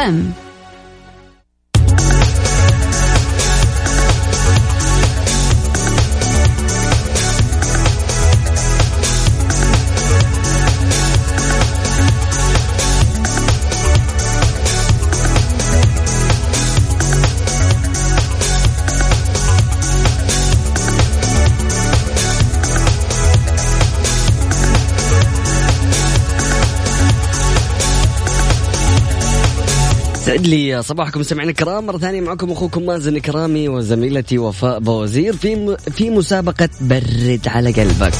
ام 30.34 30.38
سعد 30.38 30.48
لي 30.48 30.84
صباحكم 30.84 31.20
مستمعينا 31.20 31.52
الكرام. 31.52 31.86
مرة 31.86 31.98
ثانية 31.98 32.22
معكم 32.22 32.52
أخوكم 32.52 32.86
مازن 32.86 33.18
كرامي 33.18 33.70
وزميلتي 33.70 34.38
وفاء 34.38 34.80
بوزير 34.80 35.36
في 35.38 35.56
م... 35.56 35.76
في 35.76 36.10
مسابقة 36.10 36.70
برد 36.82 37.42
على 37.46 37.72
قلبك. 37.72 38.14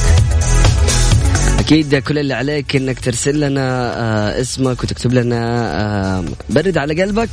أكيد 1.58 1.96
كل 1.96 2.18
اللي 2.18 2.34
عليك 2.34 2.76
إنك 2.76 3.00
ترسل 3.00 3.40
لنا 3.40 3.94
آه 3.98 4.40
اسمك 4.40 4.82
وتكتب 4.82 5.12
لنا 5.12 5.40
آه 6.18 6.24
برد 6.50 6.78
على 6.78 7.02
قلبك. 7.02 7.30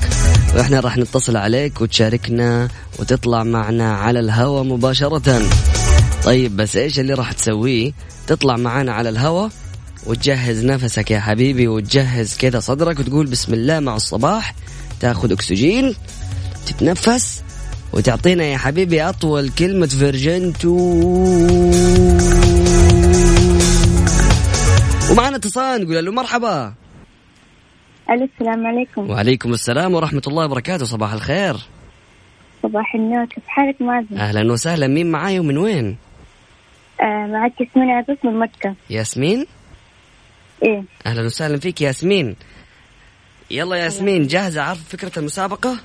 وإحنا 0.56 0.80
راح 0.80 0.98
نتصل 0.98 1.38
عليك 1.38 1.82
وتشاركنا 1.82 2.68
وتطلع 3.00 3.44
معنا 3.44 3.94
على 3.94 4.20
الهواء 4.20 4.64
مباشرة. 4.64 5.42
طيب 6.24 6.58
بس 6.58 6.76
إيش 6.76 7.00
اللي 7.00 7.14
راح 7.14 7.32
تسويه؟ 7.32 7.92
تطلع 8.28 8.58
معنا 8.58 8.92
على 8.94 9.10
الهواء 9.10 9.50
وتجهز 10.08 10.66
نفسك 10.66 11.12
يا 11.12 11.20
حبيبي 11.20 11.68
وتجهز 11.68 12.38
كذا 12.38 12.60
صدرك 12.60 13.00
وتقول 13.00 13.26
بسم 13.26 13.54
الله 13.54 13.80
مع 13.80 13.96
الصباح 13.96 14.54
تاخذ 15.00 15.32
أكسجين 15.32 15.96
تتنفس 16.68 17.44
وتعطينا 17.94 18.44
يا 18.44 18.58
حبيبي 18.58 19.02
أطول 19.02 19.50
كلمة 19.50 19.88
فيرجنتو 19.88 20.70
ومعنا 25.12 25.36
اتصال 25.36 25.84
نقول 25.84 26.06
له 26.06 26.12
مرحبا 26.12 26.74
السلام 28.12 28.68
عليكم 28.68 29.10
وعليكم 29.10 29.52
السلام 29.54 29.94
ورحمة 29.94 30.22
الله 30.28 30.46
وبركاته 30.46 30.86
صباح 30.86 31.14
الخير 31.14 31.56
صباح 32.64 32.96
النور 32.96 33.26
كيف 33.26 33.44
حالك 33.48 33.82
مازن؟ 33.82 34.18
أهلا 34.18 34.52
وسهلا 34.52 34.88
مين 34.88 35.12
معاي 35.12 35.40
ومن 35.40 35.58
وين؟ 35.58 35.98
آه 37.02 37.28
معك 37.28 37.62
ياسمين 37.62 37.90
عباس 37.90 38.18
من 38.24 38.40
مكة 38.40 38.76
ياسمين؟ 38.90 39.46
إيه. 40.64 40.84
أهلا 41.06 41.22
وسهلا 41.26 41.60
فيك 41.60 41.82
ياسمين. 41.82 42.36
يلا 43.52 43.76
ياسمين 43.76 44.28
جاهزة 44.28 44.62
عارف 44.62 44.90
فكرة 44.90 45.20
المسابقة؟ 45.20 45.78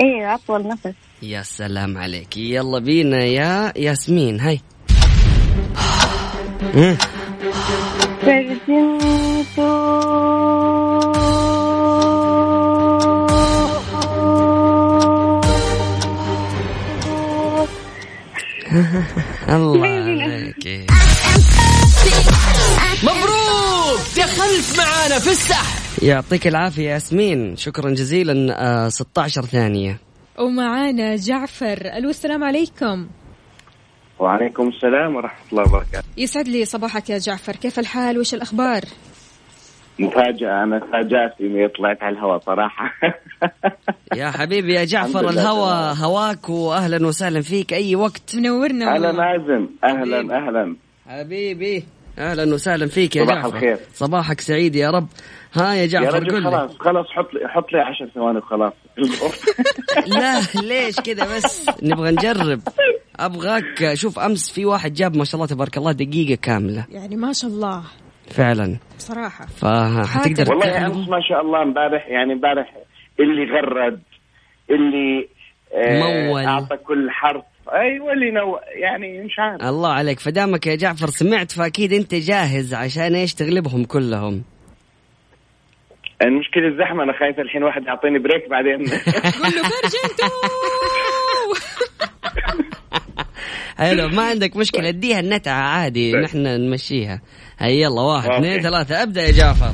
إيه 0.00 0.34
اطول 0.34 0.68
نفس. 0.68 0.88
يا 1.22 1.42
سلام 1.42 1.98
عليك. 1.98 2.36
يلا 2.36 2.78
بينا 2.78 3.24
يا 3.24 3.72
ياسمين 3.76 4.40
هاي. 4.40 4.60
الله 19.48 19.86
عليك. 19.86 20.66
مبروك. 23.04 23.35
دخلت 24.56 24.78
معانا 24.78 25.18
في 25.18 25.30
السحب 25.30 26.08
يعطيك 26.08 26.46
العافية 26.46 26.90
ياسمين. 26.90 27.56
شكرا 27.56 27.90
جزيلا 27.90 28.56
آه 28.60 28.88
16 28.88 29.42
ثانية. 29.42 29.98
ومعانا 30.38 31.16
جعفر. 31.16 31.78
ألو 31.96 32.10
السلام 32.10 32.44
عليكم. 32.44 33.06
وعليكم 34.18 34.68
السلام 34.68 35.16
ورحمة 35.16 35.44
الله 35.52 35.62
وبركاته. 35.62 36.08
يسعد 36.16 36.48
لي 36.48 36.64
صباحك 36.64 37.10
يا 37.10 37.18
جعفر. 37.18 37.56
كيف 37.56 37.78
الحال؟ 37.78 38.18
وش 38.18 38.34
الأخبار؟ 38.34 38.82
مفاجأة 39.98 40.64
أنا 40.64 40.78
تفاجأت 40.78 41.40
إني 41.40 41.68
طلعت 41.68 42.02
على 42.02 42.16
الهواء 42.16 42.38
صراحة. 42.38 42.92
يا 44.20 44.30
حبيبي 44.30 44.74
يا 44.74 44.84
جعفر 44.84 45.28
الهوى 45.28 45.94
هواك 45.98 46.48
واهلا 46.48 47.06
وسهلا 47.06 47.40
فيك. 47.40 47.72
أي 47.72 47.96
وقت؟ 47.96 48.36
منورنا 48.36 48.94
أهلا 48.94 49.12
مازن 49.12 49.68
أهلا 49.84 50.36
أهلا. 50.36 50.76
حبيبي. 51.08 51.95
أهلا 52.18 52.54
وسهلا 52.54 52.86
فيك 52.86 53.16
يا 53.16 53.24
صباح 53.24 53.34
جعفر. 53.36 53.56
الخير. 53.56 53.76
صباحك 53.92 54.40
سعيد 54.40 54.76
يا 54.76 54.90
رب. 54.90 55.06
ها 55.54 55.74
يا 55.74 55.86
جعفر 55.86 56.18
قل 56.18 56.42
لي. 56.42 56.50
خلاص 56.50 56.78
خلاص 56.78 57.06
حط 57.10 57.34
لي 57.34 57.48
حط 57.48 57.72
لي 57.72 57.78
10 57.80 58.06
ثواني 58.14 58.38
وخلاص. 58.38 58.72
لا 60.16 60.40
ليش 60.62 61.00
كذا 61.00 61.36
بس؟ 61.36 61.70
نبغى 61.82 62.10
نجرب. 62.10 62.60
أبغاك 63.20 63.94
شوف 63.94 64.18
أمس 64.18 64.50
في 64.52 64.64
واحد 64.66 64.92
جاب 64.92 65.16
ما 65.16 65.24
شاء 65.24 65.34
الله 65.34 65.46
تبارك 65.46 65.76
الله 65.76 65.92
دقيقة 65.92 66.38
كاملة. 66.42 66.86
يعني 66.90 67.16
ما 67.16 67.32
شاء 67.32 67.50
الله. 67.50 67.82
فعلا. 68.30 68.76
بصراحة. 68.96 69.46
فحتقدر 69.46 70.50
والله. 70.54 70.86
أمس 70.86 71.08
ما 71.08 71.20
شاء 71.28 71.40
الله 71.40 71.62
امبارح 71.62 72.08
يعني 72.08 72.32
امبارح 72.32 72.74
اللي 73.20 73.44
غرد 73.44 74.02
اللي 74.70 75.28
آه، 75.74 76.28
مول. 76.28 76.44
أعطى 76.44 76.76
كل 76.76 77.10
حرف 77.10 77.44
أيوه 77.72 78.12
اللي 78.12 78.30
نو 78.30 78.58
يعني 78.82 79.24
مش 79.24 79.38
عارف. 79.38 79.62
الله 79.62 79.92
عليك. 79.92 80.20
فدامك 80.20 80.66
يا 80.66 80.74
جعفر 80.74 81.06
سمعت 81.06 81.52
فأكيد 81.52 81.92
أنت 81.92 82.14
جاهز 82.14 82.74
عشان 82.74 83.14
إيش 83.14 83.34
تغلبهم 83.34 83.84
كلهم. 83.84 84.42
المشكلة 86.22 86.68
الزحمة 86.68 87.02
أنا 87.02 87.12
خايف 87.12 87.38
الحين 87.40 87.62
واحد 87.62 87.82
يعطيني 87.86 88.18
brake 88.18 88.50
بعدين. 88.50 88.78
قول 89.42 89.52
له 89.52 89.62
حلو 93.78 94.08
ما 94.08 94.22
عندك 94.22 94.56
مشكلة 94.56 94.88
اديها 94.88 95.20
النتعة 95.20 95.60
عادي 95.60 96.12
نحن 96.12 96.38
نمشيها. 96.46 97.20
هيا 97.58 97.70
يلا 97.70 98.00
واحد. 98.00 98.30
اثنين 98.30 98.60
ثلاثة. 98.60 99.02
ابدأ 99.02 99.22
يا 99.22 99.32
جعفر. 99.32 99.72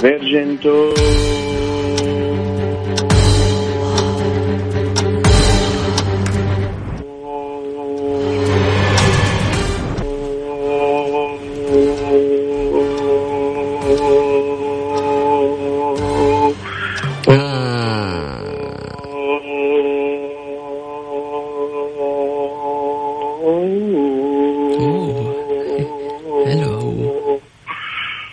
فيرجن 0.00 0.60
تو 0.60 0.94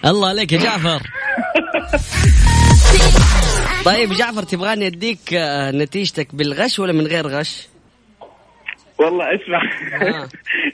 الله 0.06 0.28
عليك 0.30 0.52
يا 0.52 0.58
جعفر 0.58 1.02
طيب 3.86 4.10
جعفر 4.14 4.44
تبغاني 4.44 4.88
أديك 4.88 5.34
آه، 5.34 5.72
نتيجتك 5.72 6.36
بالغش 6.36 6.80
ولا 6.80 6.94
من 6.94 7.08
غير 7.08 7.28
غش؟ 7.28 7.68
والله 9.00 9.26
اسمع 9.36 9.62
آه. 10.02 10.30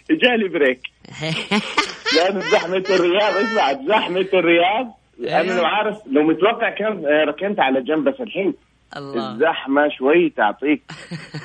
جالي 0.23 0.47
brake 0.53 0.80
لأن 2.15 2.41
زحمة 2.41 2.83
الرياض 2.89 3.33
اسمع 3.35 3.73
زحمة 3.87 4.27
الرياض 4.33 4.97
أنا 5.19 5.51
لو 5.59 5.65
عارف 5.65 5.97
لو 6.11 6.23
متوقع 6.23 6.69
كم 6.69 7.05
آه، 7.05 7.23
ركنت 7.27 7.59
على 7.59 7.81
جنب 7.83 8.09
بس 8.09 8.21
الحين 8.21 8.53
الله. 8.97 9.31
الزحمة 9.31 9.81
شوي 9.97 10.29
تعطيك 10.37 10.81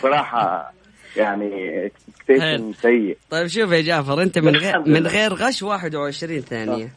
صراحة 0.02 0.72
يعني 1.16 1.50
expectation. 1.87 2.72
سيء 2.72 3.16
طيب 3.30 3.46
شوف 3.46 3.72
يا 3.72 3.80
جعفر 3.80 4.22
أنت 4.22 4.38
من 4.38 4.56
غير 4.56 4.78
من. 4.86 5.06
غير 5.06 5.34
غش 5.34 5.62
21 5.62 6.40
ثانية 6.40 6.92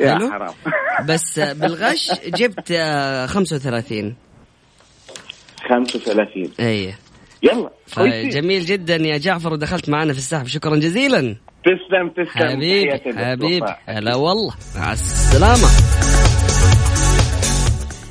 يا 0.00 0.14
حلو. 0.14 0.30
حرام. 0.30 0.54
بس 1.06 1.38
بالغش 1.38 2.10
جبت 2.26 2.70
آه، 2.72 3.26
35 3.26 4.14
35 5.68 6.52
اي 6.60 6.94
يلا. 7.42 7.70
جميل 8.30 8.64
جدا 8.64 8.96
يا 8.96 9.18
جعفر 9.18 9.52
ودخلت 9.52 9.88
معنا 9.88 10.12
في 10.12 10.18
السحب. 10.18 10.46
شكرا 10.46 10.76
جزيلا. 10.76 11.36
تسلم 11.64 12.08
تسلم. 12.10 12.48
حبيبي 12.48 13.14
حبيبي. 13.16 13.74
هلا 13.86 14.14
والله. 14.16 14.54
مع 14.76 14.92
السلامة. 14.92 15.68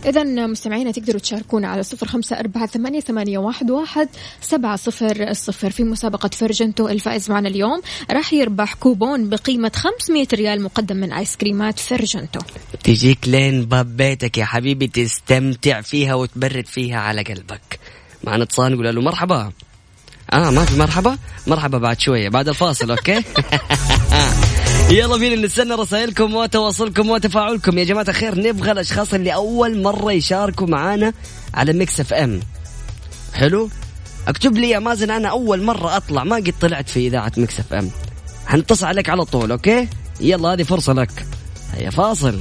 إذا 0.05 0.23
مستمعينا 0.23 0.91
تقدروا 0.91 1.19
تشاركونا 1.19 1.67
على 1.67 1.83
صفر 1.83 2.07
خمسة 2.07 2.39
أربعة 2.39 2.67
ثمانية, 2.67 2.99
ثمانية 2.99 3.37
واحد, 3.37 3.71
واحد 3.71 4.09
سبعة 4.41 4.75
صفر 4.75 5.29
الصفر 5.29 5.69
في 5.69 5.83
مسابقة 5.83 6.29
فرجنتو 6.29 6.87
الفائز 6.87 7.31
معنا 7.31 7.49
اليوم 7.49 7.81
راح 8.11 8.33
يربح 8.33 8.73
كوبون 8.73 9.29
بقيمة 9.29 9.71
500 9.75 10.27
ريال 10.33 10.61
مقدم 10.61 10.97
من 10.97 11.13
آيس 11.13 11.35
كريمات 11.35 11.79
فرجنتو 11.79 12.39
تجيك 12.83 13.27
لين 13.27 13.65
باب 13.65 13.97
بيتك 13.97 14.37
يا 14.37 14.45
حبيبي 14.45 14.87
تستمتع 14.87 15.81
فيها 15.81 16.15
وتبرد 16.15 16.65
فيها 16.65 16.99
على 16.99 17.23
قلبك. 17.23 17.79
معنا 18.23 18.43
اتصال 18.43 18.71
نقول 18.71 18.95
له 18.95 19.01
مرحبا. 19.01 19.51
آه 20.33 20.51
ما 20.51 20.65
في 20.65 20.79
مرحبا؟ 20.79 21.17
مرحبا 21.47 21.77
بعد 21.77 21.99
شوية 21.99 22.29
بعد 22.29 22.47
الفاصل 22.47 22.91
okay؟ 22.91 23.23
يلا 24.89 25.17
بينا 25.17 25.45
نستنى 25.45 25.73
رسائلكم 25.73 26.35
وتواصلكم 26.35 27.09
وتفاعلكم. 27.09 27.77
يا 27.77 27.83
جماعة 27.83 28.05
الخير 28.09 28.39
نبغى 28.39 28.71
الأشخاص 28.71 29.13
اللي 29.13 29.33
أول 29.33 29.81
مرة 29.81 30.11
يشاركوا 30.11 30.67
معانا 30.67 31.13
على 31.53 31.73
Mix 31.73 31.99
FM 31.99 32.39
حلو؟ 33.33 33.69
اكتب 34.27 34.57
لي 34.57 34.69
يا 34.69 34.79
مازن 34.79 35.11
أنا 35.11 35.29
أول 35.29 35.63
مرة 35.63 35.97
أطلع 35.97 36.23
ما 36.23 36.35
قد 36.35 36.53
طلعت 36.61 36.89
في 36.89 37.07
إذاعة 37.07 37.31
Mix 37.37 37.59
FM 37.59 37.91
حنتصل 38.47 38.85
عليك 38.85 39.09
على 39.09 39.25
طول 39.25 39.51
okay؟ 39.51 39.87
يلا 40.21 40.53
هذه 40.53 40.63
فرصة 40.63 40.93
لك. 40.93 41.25
هيا 41.73 41.89
فاصل. 41.89 42.39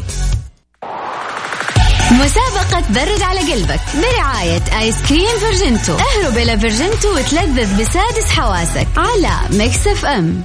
مسابقة 2.10 2.84
برد 2.90 3.22
على 3.22 3.52
قلبك 3.52 3.80
برعاية 3.94 4.62
آيس 4.80 4.96
كريم 5.08 5.38
فيرجنتو. 5.38 5.92
اهرب 5.92 6.38
إلى 6.38 6.58
فيرجنتو 6.58 7.14
وتلذذ 7.16 7.80
بسادس 7.80 8.24
حواسك 8.30 8.86
على 8.96 9.56
Mix 9.58 9.86
FM 9.86 10.42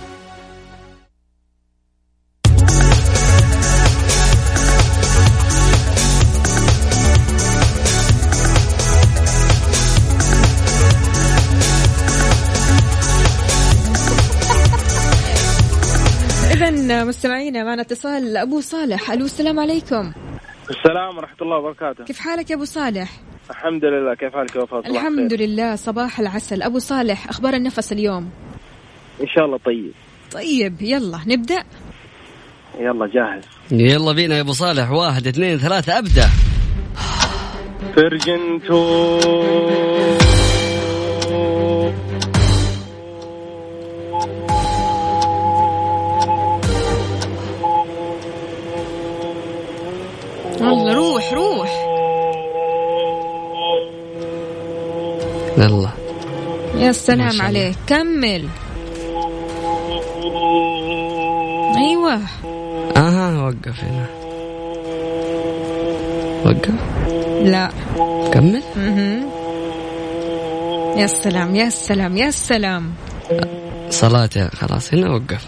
إذا 16.74 17.04
مستمعينا 17.04 17.64
معنا 17.64 17.82
اتصال 17.82 18.38
أبو 18.38 18.62
صالح. 18.62 19.12
ألو 19.12 19.26
السلام 19.26 19.60
عليكم. 19.60 20.14
السلام 20.70 21.18
ورحمة 21.18 21.38
الله 21.42 21.58
وبركاته. 21.58 22.04
كيف 22.04 22.20
حالك 22.20 22.50
يا 22.50 22.56
أبو 22.56 22.66
صالح؟ 22.66 23.10
الحمد 23.50 23.86
لله. 23.86 24.14
كيف 24.16 24.34
حالك 24.34 24.56
يا 24.56 24.62
وفاء؟ 24.62 24.82
صباح 24.82 24.92
الحمد 24.92 25.34
الخير. 25.34 25.48
لله 25.48 25.76
صباح 25.76 26.20
العسل. 26.20 26.64
أبو 26.64 26.80
صالح 26.80 27.30
أخبار 27.30 27.54
النفس 27.54 27.92
اليوم؟ 27.92 28.30
إن 29.22 29.28
شاء 29.28 29.46
الله 29.46 29.58
طيب. 29.66 29.92
طيب 30.32 30.82
يلا 30.82 31.20
نبدأ؟ 31.28 31.64
يلا 32.80 33.08
جاهز. 33.08 33.44
يلا 33.72 34.12
بينا 34.12 34.36
يا 34.36 34.42
أبو 34.42 34.52
صالح. 34.52 34.92
واحد 34.92 35.28
اثنين 35.28 35.58
ثلاثة 35.58 35.98
أبدأ. 35.98 36.30
فرجنتو 37.96 39.20
يا 56.92 56.98
ما 56.98 57.04
سلام 57.06 57.32
شاء 57.32 57.48
الله. 57.50 57.60
عليك 57.60 57.78
كمل. 57.88 58.48
أيوه. 61.78 62.22
أها 62.98 63.44
وقف 63.44 63.84
هنا. 63.84 64.06
وقف. 66.46 66.80
لا. 67.44 67.72
كمل. 68.34 68.64
مهم. 68.76 69.30
يا 71.00 71.08
سلام 71.08 71.56
يا 71.56 71.70
سلام 71.70 72.18
يا 72.18 72.32
سلام. 72.32 72.94
صلاة 73.90 74.50
خلاص 74.56 74.94
هنا 74.94 75.10
وقف. 75.10 75.46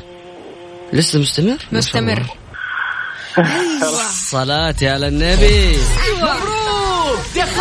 لسه 0.93 1.19
مستمر. 1.19 1.57
مستمر. 1.71 2.25
أيوه. 3.37 4.11
صلاة 4.11 4.75
على 4.81 5.07
النبي. 5.07 5.77
مبروك 6.21 6.62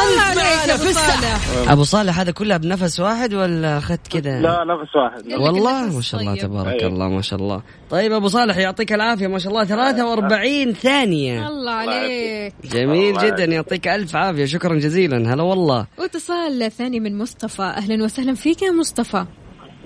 دخلت 0.03 0.39
معنا 0.39 0.77
في 0.77 0.89
السحب 0.89 1.69
أبو 1.69 1.83
صالح 1.83 2.21
هذا 2.21 2.31
كلها 2.31 2.57
بنفس 2.57 3.01
واحد 3.01 3.35
ولا 3.35 3.79
أخذت 3.79 4.07
كذا 4.07 4.41
لا 4.41 4.65
نفس 4.65 4.97
واحد. 4.97 5.33
والله 5.33 5.97
ما 5.97 6.01
شاء 6.01 6.21
الله 6.21 6.35
تبارك 6.37 6.83
الله 6.83 7.09
ما 7.09 7.23
شاء 7.23 7.39
الله. 7.39 7.63
طيب 7.91 8.13
أبو 8.13 8.29
صالح 8.29 8.57
يعطيك 8.57 8.93
العافية 8.93 9.27
ما 9.27 9.39
شاء 9.39 9.53
الله. 9.53 9.65
43 9.65 10.73
ثانية. 10.73 11.49
الله 11.49 11.73
عليك. 11.73 12.55
جميل 12.65 13.19
جدا 13.19 13.45
يعطيك 13.45 13.89
ألف 13.89 14.17
عافية. 14.17 14.45
شكرا 14.45 14.75
جزيلا. 14.75 15.35
هلا 15.35 15.43
والله. 15.43 15.87
واتصال 15.99 16.73
ثاني 16.73 17.01
من 17.01 17.19
مصطفى. 17.19 17.63
أهلا 17.63 18.05
وسهلا 18.05 18.35
فيك 18.35 18.63
يا 18.63 18.71
مصطفى. 18.71 19.25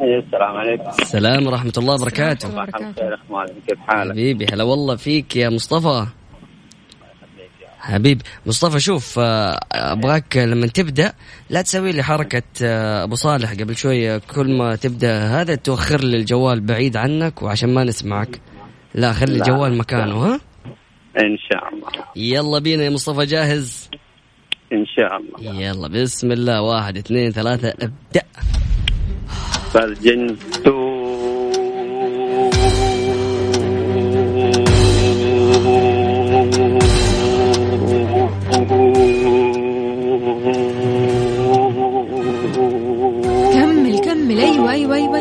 السلام 0.00 0.56
عليكم. 0.56 0.90
السلام 1.02 1.46
ورحمة 1.46 1.72
الله 1.78 1.94
وبركاته. 1.94 2.48
كيف 3.68 3.78
حالك؟ 3.88 4.12
حبيبي 4.12 4.46
هلا 4.52 4.64
والله 4.64 4.96
فيك 4.96 5.36
يا 5.36 5.48
مصطفى. 5.48 6.06
حبيب 7.86 8.22
مصطفى 8.46 8.80
شوف 8.80 9.18
آه، 9.18 9.60
أبغاك 9.72 10.36
لما 10.36 10.66
تبدأ 10.66 11.12
لا 11.50 11.62
تسوي 11.62 11.92
لي 11.92 12.02
حركة 12.02 12.42
آه، 12.62 13.04
أبو 13.04 13.14
صالح 13.14 13.52
قبل 13.52 13.76
شوية. 13.76 14.18
كل 14.18 14.58
ما 14.58 14.76
تبدأ 14.76 15.18
هذا 15.18 15.54
توخر 15.54 16.00
لي 16.00 16.16
الجوال 16.16 16.60
بعيد 16.60 16.96
عنك 16.96 17.42
وعشان 17.42 17.74
ما 17.74 17.84
نسمعك. 17.84 18.40
لا 18.94 19.12
خلي 19.12 19.38
لا. 19.38 19.46
الجوال 19.46 19.78
مكانه 19.78 20.16
ها؟ 20.16 20.40
إن 21.18 21.36
شاء 21.50 21.74
الله. 21.74 21.88
يلا 22.16 22.58
بينا 22.58 22.84
يا 22.84 22.90
مصطفى 22.90 23.26
جاهز؟ 23.26 23.90
إن 24.72 24.86
شاء 24.86 25.16
الله. 25.16 25.60
يلا 25.62 25.88
بسم 25.88 26.32
الله. 26.32 26.62
واحد 26.62 26.96
اثنين 26.96 27.30
ثلاثة 27.32 27.68
ابدأ. 27.68 28.22
فرجنتو. 29.72 30.95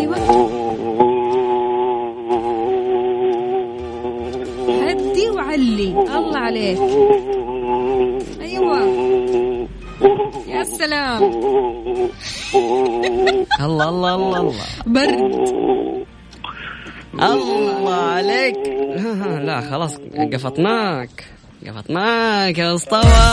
أيوه. 0.05 0.17
هدي 4.89 5.29
وعلي. 5.29 5.87
الله 6.17 6.37
عليك. 6.37 6.79
أيوه. 8.41 8.79
يا 10.47 10.63
سلام. 10.63 11.23
الله 13.61 13.89
الله 13.89 14.15
الله 14.15 14.39
الله. 14.39 14.65
برد. 14.85 15.55
الله 17.13 17.93
عليك. 17.93 18.57
لا 19.41 19.61
خلاص 19.61 19.97
قفطناك 20.33 21.23
قفطناك 21.67 22.57
يا 22.57 22.73
مصطفى. 22.73 23.25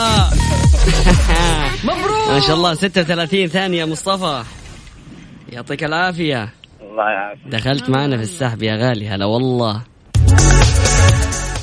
مبروك. 1.85 2.29
ما 2.29 2.41
شاء 2.41 2.57
الله 2.57 2.75
36 2.75 3.49
ثانية 3.49 3.85
مصطفى. 3.85 4.43
يعطيك 5.53 5.85
العافية. 5.85 6.62
الله 6.93 7.11
يعافيك. 7.11 7.49
دخلت 7.49 7.91
معنا 7.91 8.17
في 8.17 8.23
السحب 8.23 8.63
يا 8.63 8.77
غالي 8.77 9.09
هلا 9.09 9.25
والله. 9.25 9.83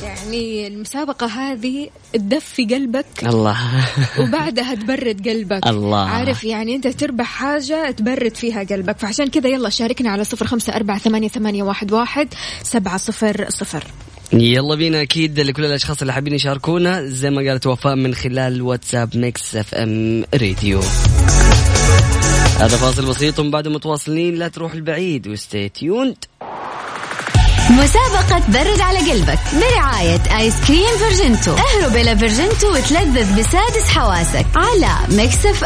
يعني 0.03 0.67
المسابقة 0.67 1.27
هذه 1.27 1.89
تدفي 2.13 2.65
قلبك 2.65 3.05
الله. 3.23 3.57
وبعدها 4.21 4.75
تبرد 4.75 5.27
قلبك. 5.27 5.67
الله. 5.67 6.09
عارف 6.09 6.43
يعني 6.43 6.75
أنت 6.75 6.87
تربح 6.87 7.25
حاجة 7.25 7.91
تبرد 7.91 8.35
فيها 8.35 8.63
قلبك. 8.63 8.97
فعشان 8.97 9.27
كذا 9.27 9.49
يلا 9.49 9.69
شاركنا 9.69 10.09
على 10.09 10.23
صفر 10.23 10.47
خمسة 10.47 10.75
أربعة 10.75 10.97
ثمانية, 10.97 11.27
ثمانية 11.27 11.63
واحد, 11.63 11.91
واحد 11.91 12.27
سبعة 12.63 12.97
صفر 12.97 13.45
صفر. 13.49 13.83
يلا 14.33 14.75
بينا 14.75 15.01
أكيد 15.01 15.39
لكل 15.39 15.65
الأشخاص 15.65 16.01
اللي 16.01 16.13
حابين 16.13 16.33
يشاركونا. 16.33 17.05
زي 17.05 17.29
ما 17.29 17.49
قالت 17.49 17.67
وفاء 17.67 17.95
من 17.95 18.13
خلال 18.15 18.61
واتساب 18.61 19.17
Mix 19.17 19.55
FM 19.55 20.23
Radio. 20.33 20.81
هذا 22.59 22.77
فاصل 22.77 23.05
بسيط 23.05 23.39
ومن 23.39 23.51
بعد 23.51 23.67
متواصلين 23.67 24.35
لا 24.35 24.47
تروح 24.47 24.73
البعيد 24.73 25.27
و 25.27 25.36
stay 25.36 25.69
tuned 25.69 26.25
مسابقة 27.69 28.39
برد 28.47 28.81
على 28.81 29.11
قلبك 29.11 29.39
برعاية 29.53 30.37
آيس 30.37 30.53
كريم 30.67 30.97
فيرجنتو 30.97 31.51
اهرب 31.51 31.95
إلى 31.95 32.17
فيرجنتو 32.17 32.71
وتلذذ 32.71 33.39
بسادس 33.39 33.89
حواسك 33.89 34.45
على 34.55 35.15
Mix 35.17 35.45
F 35.45 35.63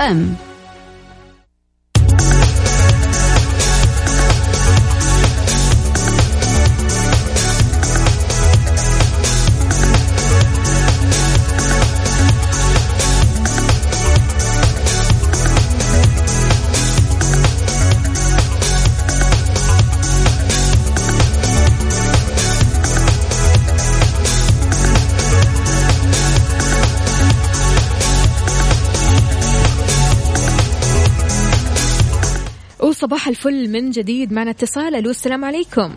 ام 33.03 33.07
وصباح 33.07 33.27
الفل 33.27 33.69
من 33.69 33.91
جديد 33.91 34.33
معنا 34.33 34.51
اتصال. 34.51 34.95
ألو 34.95 35.09
السلام 35.09 35.45
عليكم. 35.45 35.95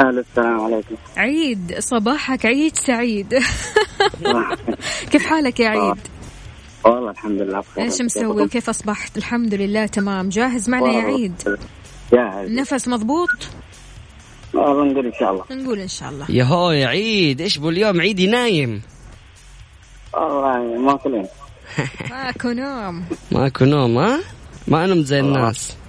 أهلا 0.00 0.20
السلام 0.20 0.60
عليكم. 0.60 0.94
عيد 1.16 1.74
صباحك 1.78 2.46
عيد 2.46 2.76
سعيد. 2.76 3.38
كيف 5.12 5.26
حالك 5.26 5.60
يا 5.60 5.68
عيد؟ 5.68 5.96
والله 6.84 7.10
الحمد 7.10 7.42
لله 7.42 7.60
بخير. 7.60 7.84
إيش 7.84 8.00
مسوي؟ 8.00 8.42
وكيف 8.42 8.68
أصبحت؟ 8.68 9.18
الحمد 9.18 9.54
لله 9.54 9.86
تمام. 9.86 10.28
جاهز 10.28 10.70
معنا 10.70 10.92
يا 10.92 11.02
عيد؟ 11.02 11.58
جاهز. 12.12 12.46
النفس 12.46 12.88
مضبوط؟ 12.88 13.28
والله 14.54 14.92
نقول 14.92 15.06
إن 15.06 15.12
شاء 15.20 15.30
الله. 15.32 15.44
نقول 15.50 15.78
إن 15.78 15.88
شاء 15.88 16.08
الله. 16.08 16.26
يا 16.28 16.44
هو 16.44 16.70
يا 16.70 16.86
عيد 16.86 17.40
إيش 17.40 17.58
بو 17.58 17.68
اليوم 17.68 18.00
عيدي 18.00 18.26
نايم 18.26 18.82
والله 20.14 20.78
ماكلين 20.78 21.26
ماكو 22.10 22.48
نوم. 22.48 23.04
ماكو 23.32 23.64
نوم 23.64 23.98
ها؟ 23.98 24.20
ما 24.68 24.86
نمت 24.86 25.06
زي 25.06 25.20
الناس. 25.20 25.81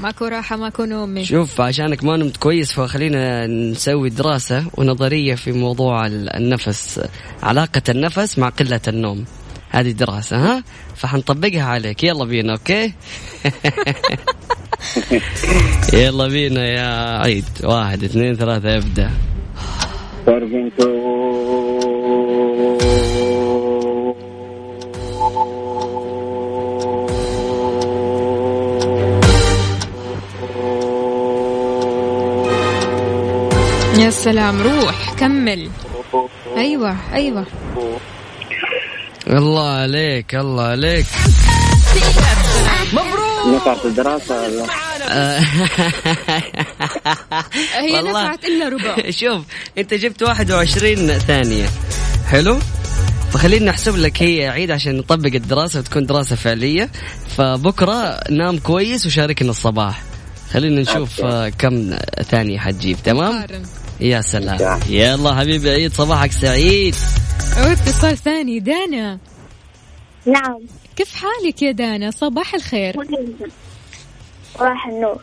ماكو 0.00 0.24
راحة 0.24 0.56
ماكو 0.56 0.84
نوم. 0.84 1.24
شوف 1.24 1.60
عشانك 1.60 2.04
ما 2.04 2.16
نمت 2.16 2.36
كويس 2.36 2.72
فخلينا 2.72 3.46
نسوي 3.46 4.10
دراسة 4.10 4.64
ونظرية 4.74 5.34
في 5.34 5.52
موضوع 5.52 6.06
ال- 6.06 6.36
النفس 6.36 7.00
علاقة 7.42 7.82
النفس 7.88 8.38
مع 8.38 8.48
قلة 8.48 8.80
النوم. 8.88 9.24
هذه 9.70 9.90
دراسة 9.90 10.36
ها؟ 10.36 10.64
فحنطبقها 10.96 11.62
عليك. 11.62 12.04
يلا 12.04 12.24
بينا 12.24 12.52
okay؟ 12.52 12.92
يلا 16.02 16.26
بينا 16.28 16.64
يا 16.68 17.18
عيد. 17.22 17.44
واحد 17.64 18.04
اثنين 18.04 18.34
ثلاثة 18.34 18.76
ابدأ. 18.76 19.10
يا 33.98 34.10
سلام 34.10 34.62
روح 34.62 35.14
كمل. 35.18 35.70
أيوه 36.56 36.96
أيوه. 37.14 37.46
الله 39.28 39.68
عليك 39.68 40.34
الله 40.34 40.62
عليك. 40.62 41.06
مبروك. 42.92 43.54
نفعت 43.54 43.84
الدراسة 43.86 44.46
هي. 47.80 48.02
نفعت 48.02 48.44
إلا 48.44 48.68
ربع. 48.68 49.10
شوف 49.20 49.44
أنت 49.78 49.94
جبت 49.94 50.22
21 50.22 51.18
ثانية. 51.18 51.66
حلو؟ 52.26 52.58
فخلينا 53.32 53.64
نحسب 53.70 53.96
لك 53.96 54.22
هي 54.22 54.48
عيد 54.48 54.70
عشان 54.70 54.96
نطبق 54.96 55.34
الدراسة 55.34 55.78
وتكون 55.78 56.06
دراسة 56.06 56.36
فعلية. 56.36 56.90
فبكرة 57.36 58.20
نام 58.30 58.58
كويس 58.58 59.06
وشاركنا 59.06 59.50
الصباح. 59.50 60.02
خلينا 60.52 60.80
نشوف 60.80 61.20
كم 61.58 61.96
ثانية 62.30 62.58
حتجيب 62.58 62.96
تمام؟ 63.04 63.46
يا 64.00 64.20
سلام. 64.20 64.80
يلا 64.88 65.34
حبيبي 65.34 65.70
عيد 65.70 65.92
صباحك 65.92 66.32
سعيد. 66.32 66.94
واتصال 67.58 68.16
ثاني 68.16 68.60
دانا. 68.60 69.18
نعم. 70.26 70.58
كيف 70.96 71.14
حالك 71.14 71.62
يا 71.62 71.72
دانا؟ 71.72 72.10
صباح 72.10 72.54
الخير. 72.54 72.94
صباح 74.54 74.86
النور. 74.86 75.22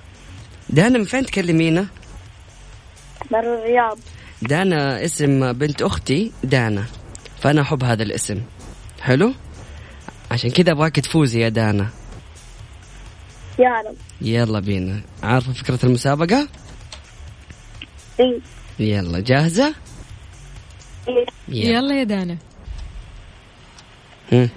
دانا 0.69 0.97
من 0.97 1.05
فين 1.05 1.25
تكلمينا؟ 1.25 1.87
من 3.31 3.39
الرياض. 3.39 3.99
دانا 4.41 5.05
اسم 5.05 5.53
بنت 5.53 5.81
أختي 5.81 6.31
دانا. 6.43 6.85
فأنا 7.41 7.61
أحب 7.61 7.83
هذا 7.83 8.03
الاسم. 8.03 8.41
حلو؟ 9.01 9.33
عشان 10.31 10.49
كذا 10.49 10.71
أبغاك 10.71 10.95
تفوزي 10.95 11.41
يا 11.41 11.49
دانا. 11.49 11.89
يا 13.59 13.69
رب. 13.87 13.95
يلا 14.21 14.59
بينا. 14.59 15.01
عارفة 15.23 15.53
فكرة 15.53 15.79
المسابقة؟ 15.83 16.47
إيه. 18.19 18.39
يلا 18.79 19.19
جاهزة؟ 19.19 19.73
إيه 21.07 21.25
يلا 21.49 21.99
يا 21.99 22.03
دانا. 22.03 22.37
ما 24.31 24.49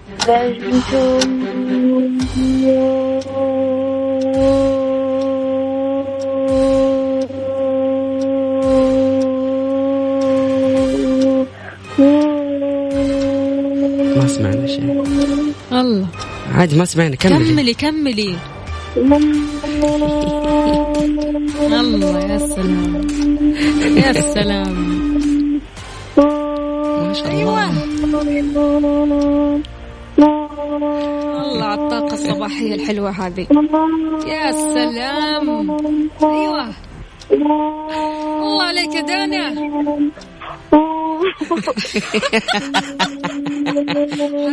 سمعنا 14.26 14.66
شيء. 14.66 15.04
الله. 15.72 16.06
عادي 16.54 16.76
ما 16.76 16.84
سمعنا 16.84 17.16
كملي. 17.16 17.52
كملي 17.52 17.74
كملي. 17.74 18.36
الله 21.80 22.20
يا 22.20 22.38
سلام. 22.38 23.37
يا 23.58 24.12
سلام. 24.12 24.74
ما 26.16 27.12
شاء 27.12 27.32
الله. 27.32 27.70
الله 31.42 31.64
على 31.64 31.80
الطاقة 31.80 32.14
الصباحية 32.14 32.74
الحلوة 32.74 33.10
هذه. 33.10 33.46
يا 34.26 34.52
سلام. 34.52 35.70
أيوه. 36.22 36.68
الله 37.30 38.62
عليك 38.62 38.94
يا 38.94 39.00
دانا 39.00 39.54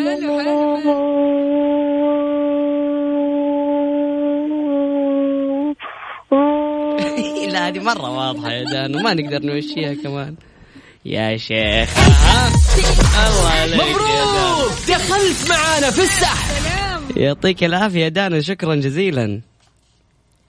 حلو 0.05 0.39
حلو 0.39 1.05
لا 7.53 7.67
هذه 7.67 7.79
مرة 7.79 8.09
واضحة 8.09 8.51
يا 8.51 8.63
دانا 8.63 9.01
ما 9.01 9.13
نقدر 9.13 9.45
نمشيها 9.45 9.93
كمان. 10.03 10.35
يا 11.05 11.37
شيخ؟ 11.37 11.89
الله 13.27 13.49
عليك 13.49 13.73
يا 13.73 13.77
دانا 13.77 13.91
مبروك! 13.91 14.71
دخلت 14.87 15.49
معانا 15.49 15.91
في 15.91 16.01
السحب. 16.01 17.17
يعطيك 17.17 17.63
العافية 17.63 18.03
يا 18.03 18.09
دانا 18.09 18.41
شكرا 18.41 18.75
جزيلا. 18.75 19.41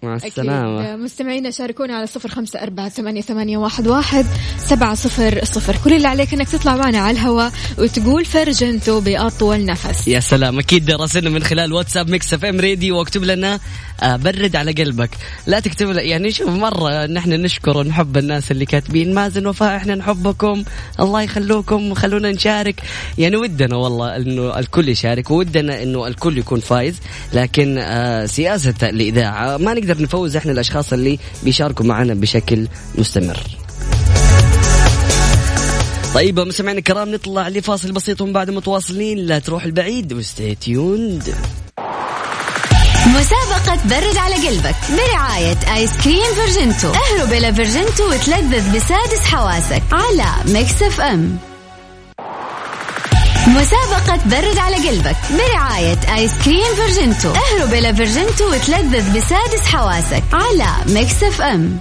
مع 0.02 0.16
السلامة. 0.16 0.84
أكيد 0.84 0.98
مستمعينا 1.00 1.50
شاركونا 1.50 1.96
على 1.96 2.06
صفر 2.06 2.28
خمسة 2.28 2.62
أربعة 2.62 2.88
ثمانية, 2.88 3.20
ثمانية 3.20 3.58
واحد, 3.58 3.86
واحد 3.88 4.26
سبعة 4.58 4.94
صفر 4.94 5.44
صفر. 5.44 5.76
كل 5.84 5.92
اللي 5.92 6.08
عليك 6.08 6.34
أنك 6.34 6.48
تطلع 6.48 6.76
معنا 6.76 6.98
على 6.98 7.18
الهواء 7.18 7.52
وتقول 7.78 8.24
فرجنتو 8.24 9.00
بأطول 9.00 9.64
نفس. 9.64 10.08
يا 10.08 10.20
سلام 10.20 10.58
أكيد 10.58 10.90
راسلنا 10.90 11.30
من 11.30 11.42
خلال 11.42 11.72
واتساب 11.72 12.10
Mix 12.10 12.34
FM 12.34 12.60
Radio 12.60 12.98
واكتب 12.98 13.24
لنا 13.24 13.54
آه، 13.54 13.60
برد 14.02 14.56
على 14.56 14.72
قلبك. 14.72 15.10
لا 15.46 15.60
تكتب 15.60 15.90
يعني 15.90 16.30
شوف 16.30 16.48
مرة 16.48 17.06
نحن 17.06 17.30
نشكر 17.30 17.76
ونحب 17.76 18.16
الناس 18.16 18.50
اللي 18.50 18.66
كاتبين. 18.66 19.14
مازن 19.14 19.46
وفاء 19.46 19.76
إحنا 19.76 19.94
نحبكم. 19.94 20.64
الله 21.00 21.22
يخلوكم 21.22 21.94
خلونا 21.94 22.30
نشارك. 22.30 22.82
يعني 23.18 23.36
ودنا 23.36 23.76
والله 23.76 24.16
إنه 24.16 24.58
الكل 24.58 24.88
يشارك 24.88 25.30
ودنا 25.30 25.82
إنه 25.82 26.06
الكل 26.06 26.38
يكون 26.38 26.60
فايز. 26.60 26.96
لكن 27.32 27.78
آه، 27.78 28.26
سياسة 28.26 28.74
الإذاعة 28.82 29.56
ما 29.56 29.74
نقدر 29.74 30.02
نفوز 30.02 30.36
إحنا 30.36 30.52
الأشخاص 30.52 30.92
اللي 30.92 31.18
بيشاركوا 31.42 31.86
معنا 31.86 32.14
بشكل 32.14 32.66
مستمر. 32.98 33.40
طيب 36.14 36.40
مستمعينا 36.40 36.78
الكرام 36.78 37.12
نطلع 37.12 37.48
لفاصل 37.48 37.92
بسيط 37.92 38.20
ومن 38.20 38.32
بعد 38.32 38.50
متواصلين. 38.50 39.18
لا 39.18 39.38
تروح 39.38 39.64
البعيد 39.64 40.12
و 40.12 40.20
stay 40.20 40.54
tuned 40.54 41.34
مسابقة 43.66 43.88
برد 43.88 44.16
على 44.16 44.48
قلبك 44.48 44.76
برعاية 44.90 45.56
آيس 45.74 45.90
كريم 46.04 46.34
فيرجنتو. 46.34 46.88
اهرب 46.88 47.32
إلى 47.32 47.54
فيرجنتو 47.54 48.10
وتلذذ 48.10 48.76
بسادس 48.76 49.24
حواسك 49.24 49.82
على 49.92 50.52
Mix 50.52 50.82
FM. 50.82 51.38
مسابقة 53.46 54.20
برد 54.26 54.58
على 54.58 54.76
قلبك 54.76 55.16
برعاية 55.30 55.98
آيس 56.14 56.30
كريم 56.44 56.74
فيرجنتو. 56.76 57.28
اهرب 57.30 57.74
إلى 57.74 57.94
فيرجنتو 57.94 58.50
وتلذذ 58.50 59.16
بسادس 59.16 59.66
حواسك 59.66 60.22
على 60.32 60.70
Mix 60.86 61.22
FM. 61.22 61.78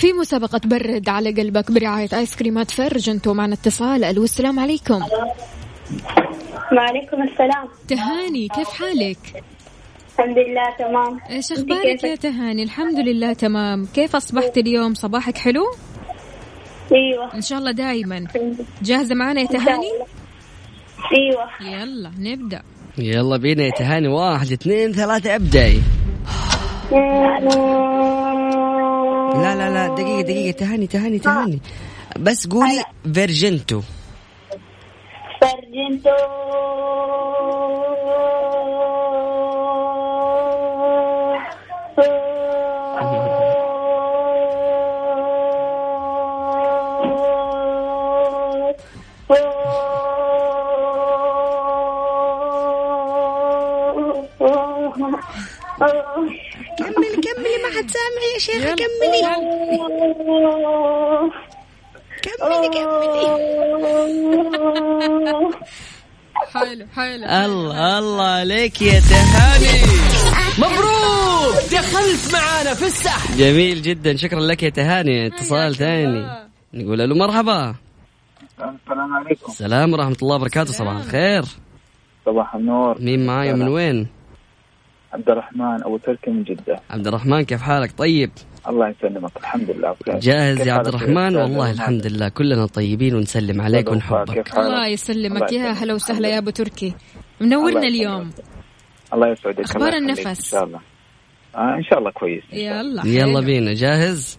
في 0.00 0.12
مسابقة 0.12 0.60
برد 0.64 1.08
على 1.08 1.30
قلبك 1.30 1.72
برعاية 1.72 2.08
آيس 2.12 2.36
كريمات 2.36 2.70
فرجنتو 2.70 3.34
معنا 3.34 3.54
اتصال. 3.54 4.04
ألو 4.04 4.24
السلام 4.24 4.60
عليكم. 4.60 5.02
وعليكم 6.72 7.22
السلام. 7.22 7.68
تهاني 7.88 8.48
كيف 8.48 8.68
حالك؟ 8.68 9.44
الحمد 10.18 10.38
لله 10.38 10.76
تمام. 10.78 11.20
إيش 11.30 11.52
أخبارك؟ 11.52 12.04
يا 12.04 12.14
تهاني؟ 12.14 12.62
الحمد 12.62 12.98
لله 12.98 13.32
تمام. 13.32 13.86
كيف 13.94 14.16
أصبحت 14.16 14.58
اليوم؟ 14.58 14.94
صباحك 14.94 15.38
حلو؟ 15.38 15.62
أيوه. 16.92 17.34
إن 17.34 17.40
شاء 17.40 17.58
الله 17.58 17.70
دائما 17.70 18.26
جاهزة 18.82 19.14
معنا 19.14 19.40
يا 19.40 19.46
تهاني؟ 19.46 19.90
أيوه. 21.18 21.80
يلا 21.80 22.10
نبدأ. 22.18 22.62
يلا 22.98 23.36
بينا 23.36 23.62
يا 23.62 23.70
تهاني. 23.70 24.08
واحد 24.08 24.52
اثنين 24.52 24.92
ثلاثة 24.92 25.34
ابدأي. 25.34 25.80
لا 29.34 29.54
لا 29.54 29.70
لا 29.70 29.94
دقيقة 29.94 30.20
دقيقة 30.20 30.58
تهاني 30.58 30.86
تهاني 30.86 31.18
تهاني 31.18 31.60
بس 32.18 32.46
قولي 32.46 32.84
فيرجنتو. 33.14 33.80
فرجنتو 35.40 36.10
حد 57.80 57.90
سامع 57.90 58.22
يا 58.34 58.38
شيخة 58.38 58.74
كملي. 58.74 59.22
كملي 62.22 62.68
كملي. 62.68 63.26
حلو 66.52 66.86
حلو. 66.96 67.24
الله 67.24 67.98
الله 67.98 68.24
عليك 68.24 68.82
يا 68.82 69.00
تهاني. 69.00 69.82
مبروك 70.58 71.54
دخلت 71.72 72.32
معانا 72.32 72.74
في 72.74 72.86
السحب. 72.86 73.36
جميل 73.36 73.82
جدا. 73.82 74.16
شكرا 74.16 74.40
لك 74.40 74.62
يا 74.62 74.70
تهاني. 74.70 75.26
اتصال 75.26 75.76
ثاني. 75.76 76.26
نقول 76.74 76.98
له 76.98 77.14
مرحبا. 77.14 77.74
السلام 78.58 79.14
عليكم. 79.14 79.52
السلام 79.52 79.92
ورحمة 79.92 80.16
الله 80.22 80.36
وبركاته. 80.36 80.72
صباح 80.72 80.96
الخير. 80.96 81.42
صباح 82.26 82.54
النور. 82.54 83.00
مين 83.00 83.26
معايا؟ 83.26 83.52
من 83.52 83.68
وين؟ 83.68 84.19
عبد 85.12 85.30
الرحمن 85.30 85.82
أبو 85.84 85.96
تركي 85.96 86.30
من 86.30 86.42
جدة. 86.42 86.80
عبد 86.90 87.06
الرحمن 87.06 87.42
كيف 87.42 87.62
حالك؟ 87.62 87.98
طيب. 87.98 88.30
الله 88.68 88.88
يسلمك 88.88 89.36
الحمد 89.36 89.70
لله. 89.70 89.94
بخير 90.00 90.18
جاهز 90.18 90.66
يا 90.66 90.72
عبد 90.72 90.86
الرحمن 90.86 91.36
والله؟ 91.36 91.70
الحمد 91.70 92.06
لله 92.06 92.28
كلنا 92.28 92.66
طيبين 92.66 93.14
ونسلم 93.14 93.60
عليك 93.60 93.88
الله. 93.88 93.96
ونحبك؟ 93.96 94.58
الله 94.58 94.86
يسلمك. 94.86 95.52
الله 95.52 95.64
يا. 95.64 95.72
هلا 95.72 95.94
وسهلا 95.94 96.28
يا 96.28 96.38
أبو 96.38 96.50
تركي. 96.50 96.94
منورنا 97.40 97.68
الله 97.68 97.88
اليوم. 97.88 98.30
الله 99.14 99.32
يسعدك 99.32 99.60
أخبار 99.60 99.88
الله 99.88 100.12
يخليك 100.12 100.26
النفس؟ 100.26 100.54
إن 100.54 100.58
شاء 100.58 100.64
الله. 100.64 100.80
آه 101.56 101.74
إن 101.78 101.82
شاء 101.82 101.98
الله 101.98 102.10
كويس 102.10 102.44
يلا 102.52 103.02
يلا 103.06 103.40
حلو. 103.40 103.46
بينا 103.46 103.74
جاهز؟ 103.74 104.38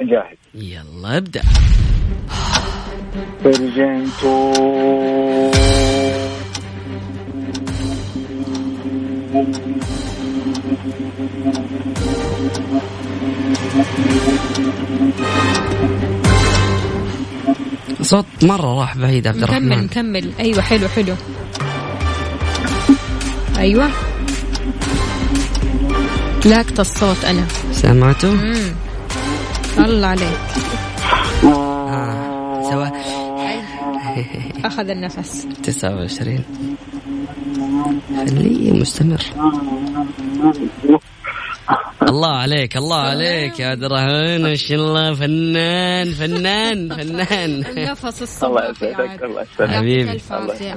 جاهز. 0.00 0.36
يلا 0.54 1.16
ابدأ. 1.16 1.42
برجنتو 3.44 4.52
صوت 9.32 9.46
مرة 18.42 18.80
راح 18.80 18.96
بعيد 18.96 19.26
عبد 19.26 19.42
الرحمن. 19.42 19.68
نكمل 19.68 20.32
أيوه 20.40 20.62
حلو 20.62 20.88
حلو. 20.88 21.14
أيوه. 23.58 23.90
لاقطة 26.44 26.80
الصوت 26.80 27.24
أنا. 27.24 27.46
سمعتوا؟ 27.72 28.30
مم. 28.30 28.74
الله 29.78 30.06
عليك. 30.06 30.38
آه. 31.44 32.70
سوا. 32.70 32.88
أخذ 34.64 34.90
النفس. 34.90 35.46
29 35.62 36.44
خليه 38.08 38.72
مستمر 38.72 39.22
الله 42.02 42.36
عليك 42.36 42.76
الله 42.76 42.96
عليك 42.96 43.60
يا 43.60 43.66
عبد 43.66 43.84
الرحمن 43.84 44.42
ما 44.42 44.54
شاء 44.54 44.78
الله 44.78 45.14
فنان 45.14 46.10
فنان 46.10 46.88
فنان 46.88 47.64
النفس 47.64 48.04
الله 48.04 48.22
الصباحي 48.22 48.70
يسعدك. 48.70 49.22
الله 49.22 49.42
يسعدك 49.42 49.70
حبيبي. 49.70 50.20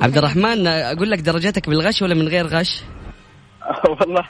عبد 0.01 0.17
الرحمن 0.17 0.67
أقول 0.67 1.11
لك 1.11 1.19
درجاتك 1.19 1.69
بالغش 1.69 2.01
ولا 2.01 2.15
من 2.15 2.27
غير 2.27 2.47
غش؟ 2.47 2.81
والله. 3.99 4.23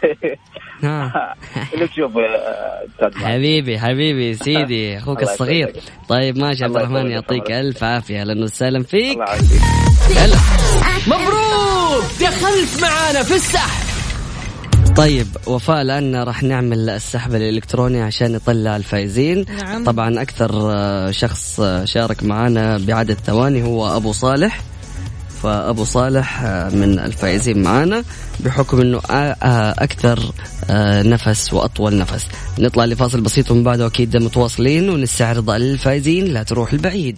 ها. 0.83 1.35
اللي 1.73 1.87
تشوف 1.87 2.11
أستاذ 2.17 3.01
مالك. 3.01 3.17
حبيبي 3.17 3.79
حبيبي 3.79 4.33
سيدي 4.33 4.97
أخوك 4.97 5.23
الصغير. 5.23 5.73
طيب 6.09 6.37
ماشي 6.37 6.63
عبد 6.63 6.75
الله 6.75 6.87
الرحمن. 6.87 7.11
يعطيك 7.11 7.51
ألف 7.51 7.83
عافية. 7.83 8.21
أهلا 8.21 8.43
وسهلا 8.43 8.83
فيك. 8.83 9.13
الله 9.13 9.25
يعافيك. 9.25 9.61
هلا. 10.17 10.37
مبروك! 11.07 12.03
دخلت 12.21 12.81
معانا 12.81 13.23
في 13.23 13.35
السحب. 13.35 13.85
طيب 14.97 15.27
وفاء 15.47 15.81
الآن 15.81 16.15
راح 16.15 16.43
نعمل 16.43 16.89
السحب 16.89 17.35
الإلكتروني 17.35 18.01
عشان 18.01 18.31
نطلع 18.31 18.75
الفائزين. 18.75 19.45
نعم. 19.63 19.83
طبعا 19.83 20.21
أكثر 20.21 20.51
آه، 20.75 21.11
شخص 21.11 21.59
آه، 21.59 21.85
شارك 21.85 22.23
معنا 22.23 22.77
بعدد 22.87 23.13
ثواني 23.13 23.63
هو 23.63 23.97
أبو 23.97 24.11
صالح. 24.11 24.59
فأبو 25.45 25.83
صالح 25.83 26.43
آه، 26.43 26.69
من 26.69 26.99
الفائزين 26.99 27.63
معنا 27.63 28.03
بحكم 28.39 28.81
إنه 28.81 28.97
آه، 28.97 29.13
آه، 29.13 29.75
أكثر 29.83 30.31
نفس 31.05 31.53
وأطول 31.53 31.97
نفس. 31.97 32.27
نطلع 32.59 32.85
لفاصل 32.85 33.21
بسيط 33.21 33.51
ومن 33.51 33.63
بعده 33.63 33.87
أكيد 33.87 34.17
متواصلين 34.17 34.89
ونستعرض 34.89 35.49
الفائزين. 35.49 36.25
لا 36.25 36.43
تروح 36.43 36.73
البعيد. 36.73 37.17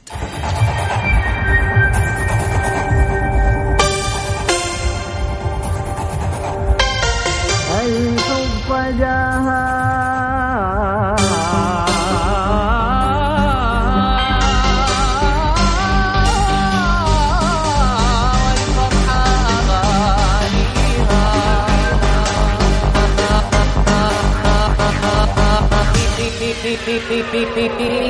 beep, 27.32 27.54
beep, 27.56 27.78
beep. 27.78 28.07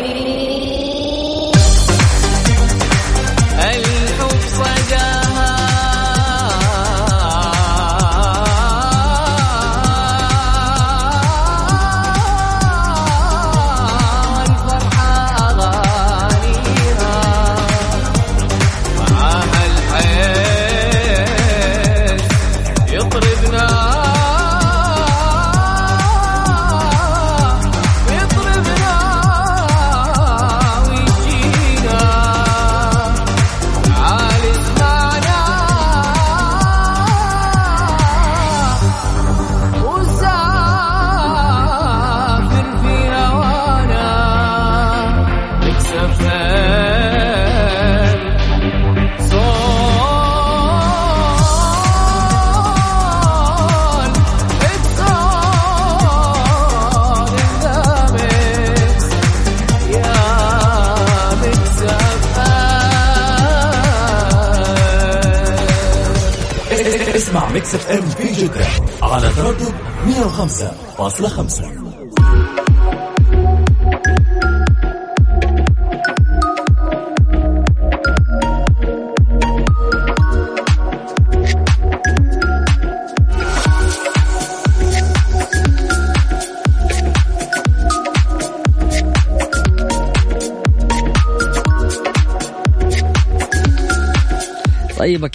sponsor. 71.49 71.76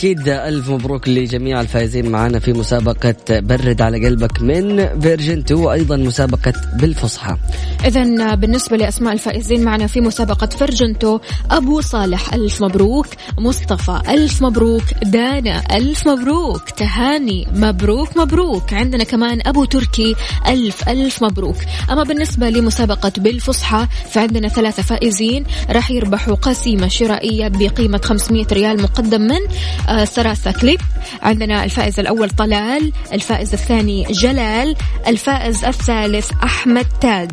أكيد 0.03 0.29
ألف 0.29 0.71
مبروك 0.71 1.09
لجميع 1.09 1.61
الفائزين 1.61 2.11
معنا 2.11 2.39
في 2.39 2.53
مسابقة 2.53 3.15
برد 3.31 3.83
على 3.83 4.07
قلبك 4.07 4.43
من 4.43 5.01
فيرجن 5.01 5.39
2 5.39 5.61
وأيضا 5.61 5.97
مسابقة 5.97 6.53
بالفصحى. 6.75 7.37
إذا 7.87 8.35
بالنسبة 8.35 8.77
لأسماء 8.77 9.13
الفائزين 9.13 9.65
معنا 9.65 9.87
في 9.87 10.01
مسابقة 10.01 10.47
فرجنتو 10.47 11.19
أبو 11.51 11.81
صالح 11.81 12.35
ألف 12.35 12.63
مبروك. 12.63 13.07
مصطفى 13.39 14.03
ألف 14.09 14.43
مبروك. 14.43 14.83
دانا 15.03 15.63
ألف 15.77 16.09
مبروك. 16.09 16.71
تهاني 16.71 17.49
مبروك 17.55 18.17
مبروك. 18.17 18.73
عندنا 18.73 19.05
كمان 19.05 19.41
أبو 19.47 19.65
تركي 19.65 20.15
ألف 20.49 20.89
ألف 20.89 21.23
مبروك. 21.23 21.57
أما 21.91 22.03
بالنسبة 22.03 22.51
لمسابقة 22.51 23.13
بالفصحى 23.17 23.87
فعندنا 24.11 24.49
ثلاثة 24.49 24.83
فائزين. 24.83 25.45
راح 25.71 25.91
يربحوا 25.91 26.35
قسيمة 26.35 26.89
شرائية 26.89 27.49
بقيمة 27.49 28.01
500 28.05 28.47
ريال 28.53 28.83
مقدم 28.83 29.21
من 29.21 29.41
آه، 29.89 30.05
سراسة 30.05 30.53
كليب. 30.53 30.81
عندنا 31.23 31.65
الفائز 31.65 32.01
الأول 32.01 32.31
طلال 32.31 32.93
الفائز 33.13 33.53
الثاني 33.53 34.07
جلال 34.11 34.77
الفائز 35.07 35.65
الثالث 35.65 36.31
أحمد 36.45 36.87
تاج. 37.01 37.31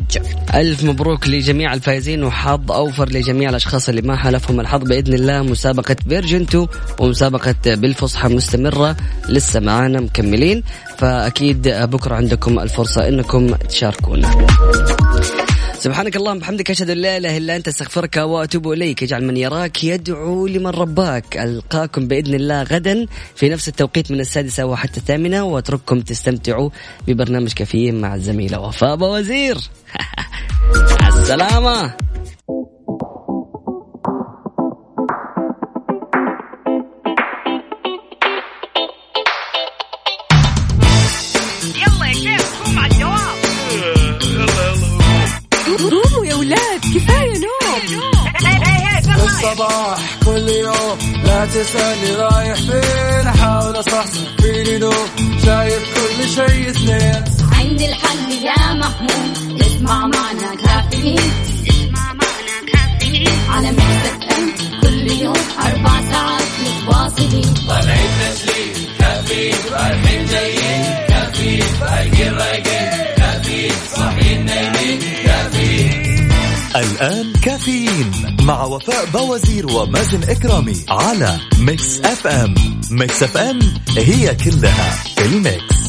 ألف 0.54 0.84
مبروك 0.84 1.28
لجميع 1.28 1.74
الفائزين 1.74 2.24
وحظ 2.24 2.72
أوفر 2.72 3.08
لجميع 3.08 3.50
الأشخاص 3.50 3.88
اللي 3.88 4.02
ما 4.02 4.16
حالفهم 4.16 4.60
الحظ 4.60 4.82
بإذن 4.82 5.14
الله. 5.14 5.42
مسابقة 5.42 5.96
فيرجنتو 6.08 6.66
ومسابقة 6.98 7.54
بالفصحى 7.66 8.28
مستمرة 8.28 8.96
لسه 9.28 9.60
معانا 9.60 10.00
مكملين. 10.00 10.62
فأكيد 10.98 11.68
بكرة 11.68 12.14
عندكم 12.14 12.58
الفرصة 12.58 13.08
أنكم 13.08 13.54
تشاركونا. 13.54 14.46
سبحانك 15.80 16.16
اللهم 16.16 16.38
بحمدك 16.38 16.70
أشهد 16.70 16.90
أن 16.90 16.96
لا 16.98 17.16
إله 17.16 17.36
إلا 17.36 17.56
أنت 17.56 17.68
أستغفرك 17.68 18.16
وأتوب 18.16 18.72
إليك. 18.72 19.02
اجعل 19.02 19.24
من 19.24 19.36
يراك 19.36 19.84
يدعو 19.84 20.46
لمن 20.46 20.66
رباك. 20.66 21.36
ألقاكم 21.36 22.08
بإذن 22.08 22.34
الله 22.34 22.62
غدا 22.62 23.06
في 23.34 23.48
نفس 23.48 23.68
التوقيت 23.68 24.10
من 24.10 24.20
السادسة 24.20 24.64
وحتى 24.64 24.96
الثامنة. 24.96 25.44
وأترككم 25.44 26.00
تستمتعوا 26.00 26.70
ببرنامج 27.08 27.52
كافيين 27.52 28.00
مع 28.00 28.14
الزميلة 28.14 28.60
وفاء 28.60 28.98
وزير 29.02 29.56
السلامة. 31.08 32.09
الصباح 49.50 50.18
كل 50.24 50.48
يوم 50.48 50.98
لا 51.24 51.46
تسألني 51.46 52.14
رايح 52.14 52.54
فين. 52.54 53.26
أحاول 53.26 53.78
أصحصح 53.80 54.20
فيني 54.40 54.78
لو 54.78 54.92
شايف 55.44 55.82
كل 55.94 56.28
شيء 56.28 56.70
اثنين. 56.70 57.24
عندي 57.52 57.86
الحل 57.88 58.32
يا 58.44 58.74
محمود 58.74 59.60
اسمع 59.60 60.06
معنا 60.06 60.54
كافيين. 60.64 61.32
اسمع 61.68 62.12
معنا 62.12 62.56
كافيين. 62.72 63.28
على 63.48 63.70
مكتب 63.70 64.22
إم 64.38 64.80
كل 64.82 65.22
يوم 65.22 65.36
أربع 65.64 66.00
ساعات 66.12 66.42
متواصلين. 66.62 67.54
طالعين 67.68 68.10
تسليم 68.20 68.86
كافيين 68.98 69.54
رايحين 69.72 70.26
جايين. 70.26 70.84
كافيين 71.08 71.62
فايقين 71.80 72.34
رايقين. 72.34 72.90
كافيين 73.16 73.72
كافيين 73.96 74.29
الآن 76.76 77.32
كافيين 77.32 78.36
مع 78.42 78.64
وفاء 78.64 79.04
باوزير 79.06 79.66
ومازن 79.72 80.30
إكرامي 80.30 80.76
على 80.88 81.38
Mix 81.58 82.00
FM. 82.00 82.54
Mix 82.90 83.22
FM 83.22 83.58
هي 83.98 84.34
كلها 84.34 84.90
في 85.16 85.26
ال 85.26 85.37
mix. 85.37 85.80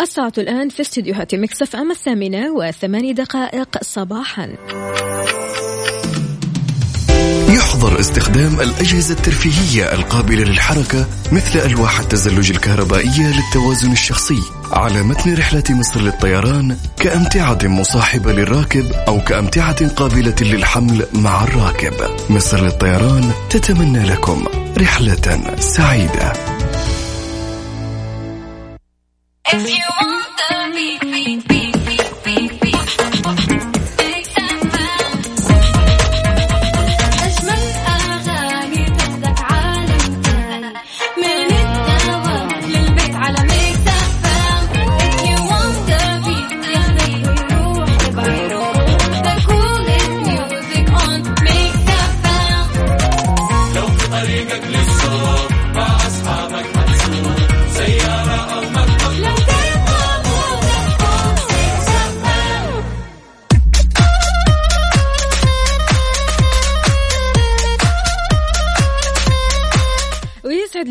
الساعة 0.00 0.32
الآن 0.38 0.68
في 0.68 0.80
استديوهات 0.80 1.34
Mix 1.34 1.76
FM 1.76 1.90
الثامنة 1.90 2.52
وثماني 2.52 3.12
دقائق 3.12 3.82
صباحا. 3.82 4.56
يحظر 7.50 8.00
استخدام 8.00 8.60
الأجهزة 8.60 9.14
الترفيهية 9.14 9.94
القابلة 9.94 10.44
للحركة 10.44 11.06
مثل 11.32 11.58
ألواح 11.58 12.00
التزلج 12.00 12.50
الكهربائية 12.50 13.32
للتوازن 13.32 13.92
الشخصي 13.92 14.42
على 14.72 15.02
متن 15.02 15.34
رحلة 15.34 15.64
مصر 15.70 16.00
للطيران 16.00 16.76
كأمتعة 16.96 17.58
مصاحبة 17.64 18.32
للراكب 18.32 18.92
أو 18.92 19.20
كأمتعة 19.20 19.88
قابلة 19.88 20.34
للحمل 20.40 21.06
مع 21.14 21.44
الراكب. 21.44 21.94
مصر 22.30 22.64
للطيران 22.64 23.32
تتمنى 23.50 24.04
لكم 24.04 24.46
رحلة 24.78 25.56
سعيدة. 25.58 26.32
If 29.52 29.68
you 29.68 29.82
want 29.98 30.19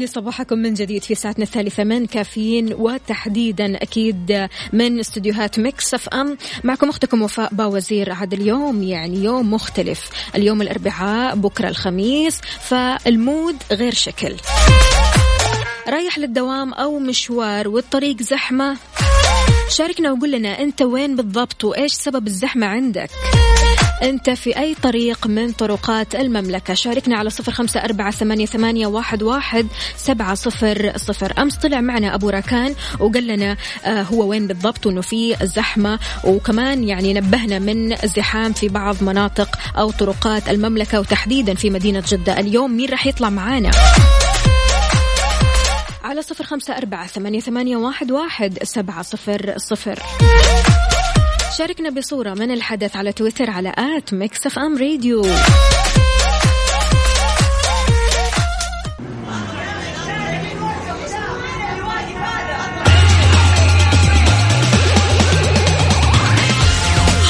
صباحكم 0.10 0.58
من 0.58 0.74
جديد 0.74 1.04
في 1.04 1.16
ساعتنا 1.16 1.44
الثالثة 1.44 1.84
من 1.84 2.06
كافيين 2.06 2.74
وتحديدا 2.74 3.76
أكيد 3.76 4.48
من 4.74 5.00
استديوهات 5.00 5.60
مكس 5.60 5.94
اف 5.94 6.10
أم. 6.10 6.38
معكم 6.64 6.90
أختكم 6.90 7.22
وفاء 7.22 7.54
باوزير. 7.54 8.12
عاد 8.12 8.34
اليوم 8.34 8.84
يعني 8.84 9.24
يوم 9.24 9.54
مختلف. 9.54 10.10
اليوم 10.36 10.62
الأربعاء 10.62 11.36
بكرة 11.36 11.70
الخميس. 11.70 12.42
فال 12.42 12.80
mood 12.80 13.56
غير 13.72 13.94
شكل. 13.94 14.36
رايح 15.88 16.18
للدوام 16.18 16.74
أو 16.74 17.00
مشوار 17.00 17.68
والطريق 17.68 18.22
زحمة. 18.22 18.78
شاركنا 19.70 20.12
وقول 20.12 20.32
لنا 20.32 20.60
أنت 20.60 20.82
وين 20.82 21.16
بالضبط 21.16 21.64
وإيش 21.64 21.94
سبب 21.94 22.28
الزحمة 22.28 22.66
عندك. 22.68 23.10
أنت 24.02 24.30
في 24.30 24.60
أي 24.60 24.76
طريق 24.76 25.28
من 25.28 25.52
طرقات 25.52 26.16
المملكة. 26.16 26.74
شاركنا 26.74 27.18
على 27.18 27.30
صفر 27.30 27.52
خمسة 27.52 27.80
أربعة 27.80 28.12
ثمانية, 28.12 28.46
ثمانية 28.46 28.88
واحد, 28.88 29.24
واحد 29.24 29.68
سبعة 29.98 30.36
صفر 30.36 30.94
صفر. 30.96 31.34
أمس 31.38 31.58
طلع 31.58 31.82
معنا 31.82 32.16
أبو 32.16 32.30
راكان 32.30 32.76
وقال 33.00 33.28
لنا 33.28 33.58
آه 33.86 34.02
هو 34.02 34.28
وين 34.28 34.48
بالضبط 34.48 34.86
وأنه 34.86 35.02
في 35.02 35.36
زحمة. 35.44 36.00
وكمان 36.24 36.84
يعني 36.84 37.14
نبهنا 37.14 37.60
من 37.60 37.94
الزحام 38.04 38.54
في 38.54 38.68
بعض 38.68 39.04
مناطق 39.04 39.50
أو 39.78 39.92
طرقات 39.92 40.50
المملكة 40.50 41.00
وتحديدا 41.00 41.54
في 41.54 41.70
مدينة 41.70 42.04
جدة. 42.08 42.40
اليوم 42.40 42.72
مين 42.72 42.90
راح 42.90 43.08
يطلع 43.08 43.30
معانا؟ 43.30 43.72
على 46.04 46.22
صفر 46.22 46.44
خمسة 46.44 46.78
أربعة 46.78 47.08
ثمانية, 47.08 47.40
ثمانية 47.40 47.78
واحد, 47.78 48.12
واحد 48.12 48.64
سبعة 48.64 49.02
صفر 49.02 49.54
صفر. 49.58 50.04
شاركنا 51.58 51.90
بصورة 51.90 52.34
من 52.34 52.52
الحدث 52.52 52.96
على 52.96 53.12
تويتر 53.12 53.50
على 53.50 53.74
at 53.78 54.14
Mix 54.14 54.46
FM 54.46 54.78
Radio. 54.78 55.22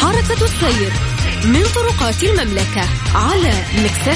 حركة 0.01 0.43
السير 0.43 0.93
من 1.45 1.63
طرقات 1.75 2.23
المملكة 2.23 2.83
على 3.15 3.53
ميكس 3.81 4.07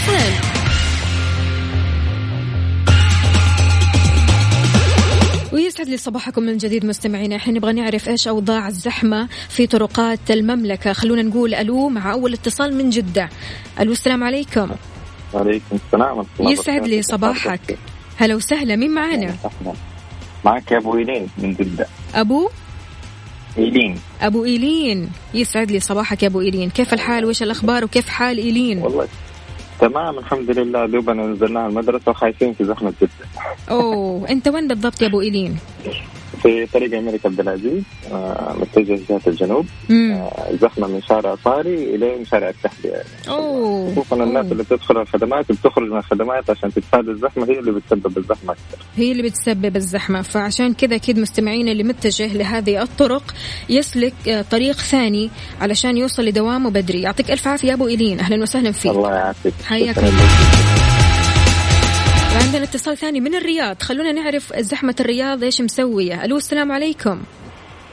ويسعد 5.54 5.90
لي 5.90 5.98
صباحكم 5.98 6.44
من 6.44 6.58
جديد 6.58 6.86
مستمعينا. 6.86 7.36
الحين 7.36 7.54
نبغى 7.54 7.74
نعرف 7.74 8.10
إيش 8.10 8.28
أوضاع 8.28 8.68
الزحمة 8.68 9.28
في 9.50 9.68
طرقات 9.68 10.32
المملكة. 10.32 10.94
خلونا 10.94 11.22
نقول 11.22 11.56
ألو 11.56 11.90
مع 11.90 12.14
أول 12.14 12.34
اتصال 12.34 12.76
من 12.76 12.90
جدة. 12.90 13.30
ألو 13.80 13.92
السلام 13.92 14.24
عليكم. 14.24 14.70
وعليكم 15.34 15.78
السلام 15.86 16.26
يسعد 16.40 16.88
لي. 16.88 17.02
صباحك. 17.02 17.78
هلا 18.18 18.36
وسهلا. 18.36 18.76
مين 18.76 18.92
معانا؟ 18.92 19.36
معك 20.46 20.74
أبو 20.74 20.98
إيلين 20.98 21.28
من 21.38 21.54
جدة. 21.54 21.88
أبو؟ 22.16 22.50
إيلين. 23.58 24.00
أبو 24.22 24.46
إيلين. 24.46 25.10
يسعد 25.34 25.72
لي 25.72 25.80
صباحك 25.80 26.24
يا 26.24 26.28
أبو 26.28 26.42
إيلين. 26.42 26.70
كيف 26.70 26.94
الحال؟ 26.94 27.26
وايش 27.26 27.44
الأخبار؟ 27.44 27.84
وكيف 27.84 28.10
حال 28.10 28.38
إيلين؟ 28.38 28.78
والله 28.78 29.08
تمام 29.80 30.18
الحمد 30.20 30.50
لله. 30.52 30.86
دوبنا 30.86 31.24
نزلنا 31.28 31.68
المدرسة 31.68 32.12
وخايفين 32.12 32.54
في 32.54 32.64
زحمة 32.66 32.94
جدة 33.02 33.26
أوه 33.72 34.30
أنت 34.30 34.48
وين 34.48 34.68
بالضبط 34.68 35.02
يا 35.02 35.08
أبو 35.08 35.22
إيلين؟ 35.22 35.58
في 36.44 36.66
طريق 36.66 36.94
الملك 36.98 37.26
عبد 37.26 37.40
العزيز 37.40 37.84
آه، 38.12 38.56
متجه 38.60 39.00
جهة 39.10 39.22
الجنوب. 39.28 39.66
آه، 39.92 40.50
زحمة 40.62 40.88
من 40.88 41.02
شارع 41.02 41.36
صاري 41.36 41.96
إلى 41.96 42.26
شارع 42.26 42.50
التحلية 42.50 43.04
أوه. 43.30 43.92
خصوصا 43.96 44.24
الناس 44.24 44.52
اللي 44.52 44.64
بتدخل 44.64 44.98
الخدمات 44.98 45.52
بتخرج 45.52 45.92
من 45.92 45.98
الخدمات 45.98 46.50
عشان 46.50 46.74
تتفادى 46.74 47.12
الزحمة 47.12 47.46
هي 47.50 47.60
اللي 47.60 47.72
بتسبب 47.72 48.18
الزحمة 48.18 48.52
أكثر. 48.52 48.86
هي 48.96 49.12
اللي 49.12 49.24
بتسبب 49.24 49.76
الزحمة 49.76 50.22
فعشان 50.22 50.74
كذا 50.74 50.96
أكيد 50.96 51.20
مستمعينا 51.20 51.72
اللي 51.72 51.84
متجه 51.84 52.38
لهذه 52.38 52.82
الطرق 52.82 53.24
يسلك 53.70 54.14
آه، 54.28 54.42
طريق 54.42 54.76
ثاني 54.76 55.30
علشان 55.62 55.98
يوصل 55.98 56.26
لدوامه 56.26 56.70
بدري. 56.70 57.02
يعطيك 57.02 57.32
ألف 57.32 57.48
عافية 57.48 57.68
يا 57.68 57.74
أبو 57.74 57.88
إيلين. 57.88 58.20
أهلا 58.20 58.42
وسهلا 58.42 58.72
فيك. 58.72 58.92
الله 58.92 59.12
يعافيك. 59.16 59.54
حياك 59.66 59.98
الله. 59.98 60.93
لك. 62.34 62.42
وعندنا 62.42 62.64
اتصال 62.64 62.98
ثاني 62.98 63.20
من 63.20 63.36
الرياض. 63.36 63.82
خلونا 63.82 64.12
نعرف 64.12 64.54
زحمة 64.60 64.96
الرياض 65.00 65.44
إيش 65.44 65.62
مسوية؟ 65.62 66.26
ألو 66.26 66.38
السلام 66.38 66.72
عليكم. 66.72 67.24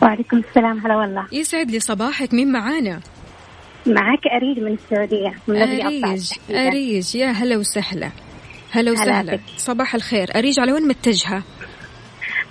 وعليكم 0.03 0.36
السلام 0.36 0.78
هلا 0.78 0.97
والله. 0.97 1.26
يسعد 1.32 1.70
لي 1.70 1.80
صباحك. 1.80 2.34
مين 2.34 2.53
معانا؟ 2.53 3.01
معك 3.86 4.26
أريج 4.36 4.59
من 4.59 4.72
السعودية 4.72 5.34
من 5.49 5.57
أريج 5.57 6.32
أريج. 6.51 7.16
يا 7.16 7.26
هلا 7.26 7.57
وسهلا. 7.57 8.11
هلا 8.70 8.91
هلا 8.91 8.93
وسهلا. 8.93 9.38
صباح 9.57 9.95
الخير. 9.95 10.36
أريج 10.36 10.61
على 10.61 10.72
وين 10.72 10.88
متجهة؟ 10.88 11.43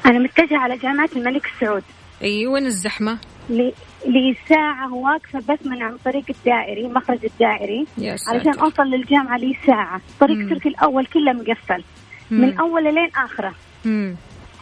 أنا 0.06 0.20
متجهة 0.20 0.58
على 0.58 0.78
جامعة 0.78 1.10
الملك 1.16 1.48
سعود. 1.60 1.84
أي 2.22 2.48
وين 2.48 2.66
الزحمة؟ 2.66 3.18
لي 3.50 3.74
لي 4.06 4.36
ساعة 4.50 4.94
واقفة 4.94 5.40
بس 5.40 5.66
من 5.66 5.82
عن 5.82 5.98
طريق 6.06 6.24
الدائري 6.30 6.88
مخرج 6.88 7.20
الدائري. 7.26 7.86
علشان 8.28 8.60
أوصل 8.60 8.84
للجامعة 8.84 9.38
لي 9.38 9.56
ساعة 9.68 10.02
طريق 10.20 10.38
مم. 10.38 10.48
سيرك 10.50 10.68
الأول 10.68 11.06
كله 11.06 11.34
مقفل 11.34 11.84
مم. 12.32 12.42
من 12.42 12.58
أول 12.58 12.84
لين 12.84 13.10
آخره 13.16 13.54
مم. 13.86 14.16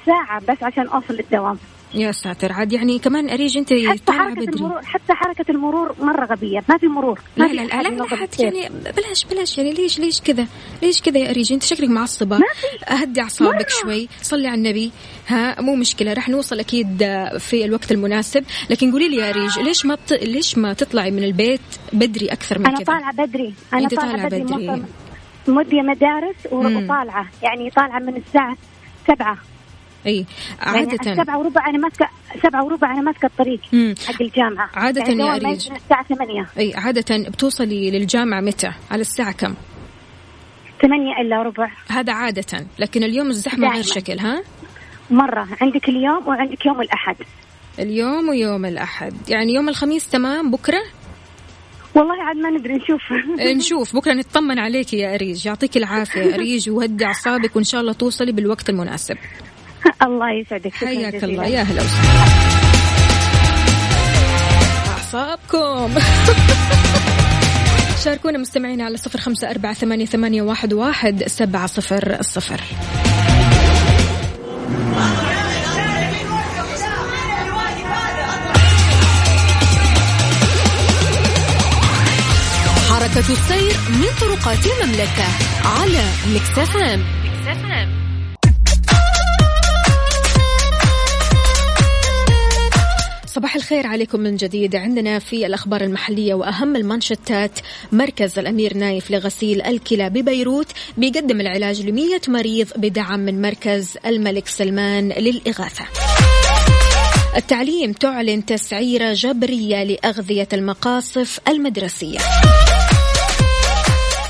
ساعة 0.06 0.40
بس 0.50 0.64
عشان 0.64 0.88
أوصل 0.88 1.14
للدوام 1.14 1.58
يا 1.94 2.12
ساتر. 2.12 2.52
عاد 2.52 2.74
يعني 2.74 3.00
كمان 3.00 3.30
أريج 3.30 3.58
أنت 3.58 3.74
حتى 3.74 3.98
طالعة 4.06 4.24
حركة 4.30 4.42
بدري. 4.42 4.56
المرور 4.56 4.82
حتى 4.84 5.14
حركة 5.14 5.52
المرور 5.52 5.96
مرة 6.00 6.26
غبية. 6.26 6.64
ما 6.70 6.78
في 6.78 6.88
مرور. 6.88 7.20
لا 7.38 7.46
ما 7.46 7.50
في 7.50 7.56
لا 7.56 7.62
لا 7.62 7.90
لا, 7.90 7.90
لا. 7.90 8.28
يعني 8.40 8.70
بلاش 8.98 9.26
بلاش 9.26 9.58
يعني. 9.58 9.74
ليش 9.74 10.00
ليش 10.00 10.22
كذا؟ 10.22 10.48
ليش 10.82 11.02
كذا 11.02 11.18
يا 11.18 11.30
أريج؟ 11.30 11.54
أنت 11.54 11.64
شكلك 11.64 11.90
معصبة. 11.90 12.40
أهدي 12.90 13.22
أعصابك 13.22 13.70
شوي. 13.70 14.10
صلي 14.22 14.48
على 14.48 14.58
النبي. 14.58 14.92
ها 15.28 15.62
مو 15.62 15.76
مشكلة. 15.76 16.14
راح 16.14 16.30
نوصل 16.30 16.60
أكيد 16.60 16.98
في 17.40 17.66
الوقت 17.66 17.92
المناسب. 17.92 18.44
لكن 18.70 18.92
قولي 18.92 19.10
لي 19.10 19.16
يا 19.16 19.30
أريج 19.30 19.60
ليش 19.60 19.86
ما 19.86 19.96
بت... 19.96 20.14
ليش 20.14 20.58
ما 20.58 20.74
تطلعي 20.74 21.12
من 21.12 21.24
البيت 21.24 21.62
بدري 21.94 22.28
أكثر 22.28 22.60
من 22.60 22.66
كذا؟ 22.66 22.84
طالعة 22.84 23.14
بدري. 23.14 23.54
أنا 23.74 23.82
أنت 23.84 23.96
طالعة 23.96 24.12
طالعة 24.12 24.28
بدري, 24.28 24.44
بدري. 24.44 24.68
بدري. 24.68 24.84
مودية 25.48 25.82
مدارس 25.82 26.36
مم. 26.52 26.84
وطالعة. 26.84 27.30
يعني 27.44 27.70
طالعة 27.70 28.00
من 28.00 28.16
الساعة 28.16 28.58
سبعة. 29.08 29.38
إي 30.08 30.26
يعني 30.66 30.78
عادة. 30.78 31.24
سبعة 31.24 31.40
وربع 31.40 31.70
أنا 31.70 31.78
ماسكة 31.78 32.10
سبعة 32.44 32.66
وربع 32.66 32.92
أنا 32.92 33.02
ماسكة 33.02 33.26
الطريق 33.26 33.60
مم. 33.74 33.96
حق 34.08 34.22
الجامعة. 34.22 34.70
عادة 34.74 35.02
يعني 35.02 35.24
يا 35.24 35.36
أريج. 35.36 35.72
الساعة 35.72 36.04
ثمانية. 36.04 36.48
إي 36.58 36.74
عادة 36.76 37.30
بتوصلي 37.30 37.92
للجامعة 37.92 38.42
متى؟ 38.42 38.72
على 38.92 39.02
الساعة 39.02 39.32
كم؟ 39.32 39.54
ثمانية 40.82 41.22
إلا 41.22 41.42
ربع. 41.42 41.72
هذا 41.90 42.14
عادة 42.14 42.66
لكن 42.80 43.04
اليوم 43.04 43.28
الزحمة 43.28 43.60
غير 43.60 43.84
دائماً. 43.84 43.84
شكل 43.84 44.20
ها؟ 44.20 44.44
مرة. 45.12 45.48
عندك 45.62 45.90
اليوم 45.90 46.28
وعندك 46.28 46.66
يوم 46.66 46.82
الأحد. 46.82 47.16
اليوم 47.80 48.30
ويوم 48.30 48.66
الأحد. 48.66 49.14
يعني 49.30 49.54
يوم 49.54 49.70
الخميس 49.70 50.10
تمام 50.10 50.52
بكرة؟ 50.52 50.82
والله 51.96 52.24
عاد 52.24 52.36
ما 52.38 52.50
ندري 52.50 52.74
نشوف. 52.74 53.02
نشوف. 53.56 53.96
بكرة 53.96 54.14
نطمن 54.14 54.60
عليك 54.60 54.94
يا 54.94 55.16
أريج 55.16 55.46
يعطيك 55.46 55.78
العافية 55.78 56.22
يا 56.22 56.36
أريج 56.36 56.70
وهدي 56.70 57.06
أعصابك 57.06 57.56
وإن 57.56 57.64
شاء 57.64 57.82
الله 57.82 57.94
توصلي 57.94 58.32
بالوقت 58.32 58.70
المناسب. 58.70 59.18
الله 60.08 60.32
يسعدك. 60.32 60.74
حياك. 60.74 61.24
الله. 61.24 61.46
يا 61.46 61.62
هلا 61.62 61.82
وسهلا. 61.82 62.48
أعصابكم. 64.88 65.94
شاركونا 68.04 68.38
مستمعين 68.38 68.82
على 68.82 68.98
صفر 68.98 69.20
خمسة 69.20 69.50
أربعة 69.50 69.74
ثمانية, 69.74 70.06
ثمانية 70.06 70.42
واحد, 70.42 70.74
واحد 70.74 71.24
سبعة 71.24 71.68
صفر 71.68 72.20
الصفر 72.20 72.62
حركة 82.90 83.20
السير 83.20 83.74
من 83.90 84.08
طرقات 84.22 84.66
المملكة 84.66 85.28
على 85.66 86.04
مكسف 86.36 86.78
أم. 86.78 88.07
صباح 93.38 93.56
الخير 93.56 93.88
عليكم 93.88 94.20
من 94.20 94.36
جديد. 94.36 94.76
عندنا 94.76 95.20
في 95.20 95.46
الأخبار 95.46 95.82
المحلية 95.82 96.34
وأهم 96.34 96.76
المانشتات 96.76 97.60
مركز 97.92 98.40
الأمير 98.40 98.78
نايف 98.78 99.12
لغسيل 99.12 99.62
الكلى 99.62 100.10
ببيروت 100.10 100.68
بيقدم 100.98 101.42
العلاج 101.42 101.82
لمية 101.82 102.22
مريض 102.28 102.68
بدعم 102.76 103.20
من 103.20 103.42
مركز 103.42 103.98
الملك 104.06 104.48
سلمان 104.48 105.10
للإغاثة. 105.10 105.86
التعليم 107.36 107.92
تعلن 107.92 108.46
تسعيرة 108.46 109.14
جبرية 109.14 109.84
لأغذية 109.84 110.48
المقاصف 110.54 111.40
المدرسية. 111.48 112.20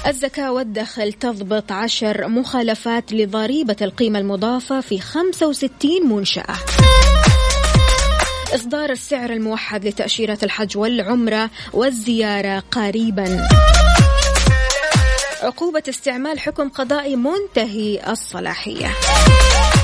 الزكاة 0.07 0.51
والدخل 0.51 1.13
تضبط 1.13 1.71
عشر 1.71 2.27
مخالفات 2.27 3.13
لضريبة 3.13 3.75
القيمة 3.81 4.19
المضافة 4.19 4.81
في 4.81 4.99
65 4.99 6.09
منشأة. 6.09 6.55
إصدار 8.55 8.89
السعر 8.89 9.29
الموحد 9.29 9.85
لتأشيرة 9.85 10.37
الحج 10.43 10.77
والعمرة 10.77 11.49
والزيارة 11.73 12.63
قريبا. 12.71 13.47
عقوبة 15.43 15.83
استعمال 15.89 16.39
حكم 16.39 16.69
قضائي 16.69 17.15
منتهي 17.15 18.11
الصلاحية. 18.11 18.91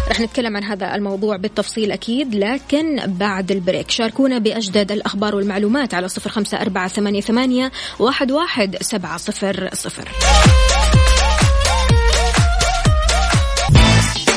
رح 0.10 0.20
نتكلم 0.20 0.58
عن 0.58 0.64
هذا 0.64 0.96
الموضوع 0.96 1.38
بالتفصيل 1.38 1.92
أكيد 1.92 2.36
لكن 2.36 3.02
بعد 3.06 3.52
البريك. 3.52 3.92
شاركونا 3.92 4.38
بأجدد 4.38 4.92
الأخبار 4.92 5.36
والمعلومات 5.36 5.94
على 5.94 6.08
صفر 6.08 6.30
خمسة 6.30 6.62
أربعة 6.62 6.88
ثمانية, 7.22 7.72
واحد, 8.00 8.32
واحد 8.32 8.78
سبعة 8.82 9.18
صفر 9.18 9.70
صفر. 9.74 10.08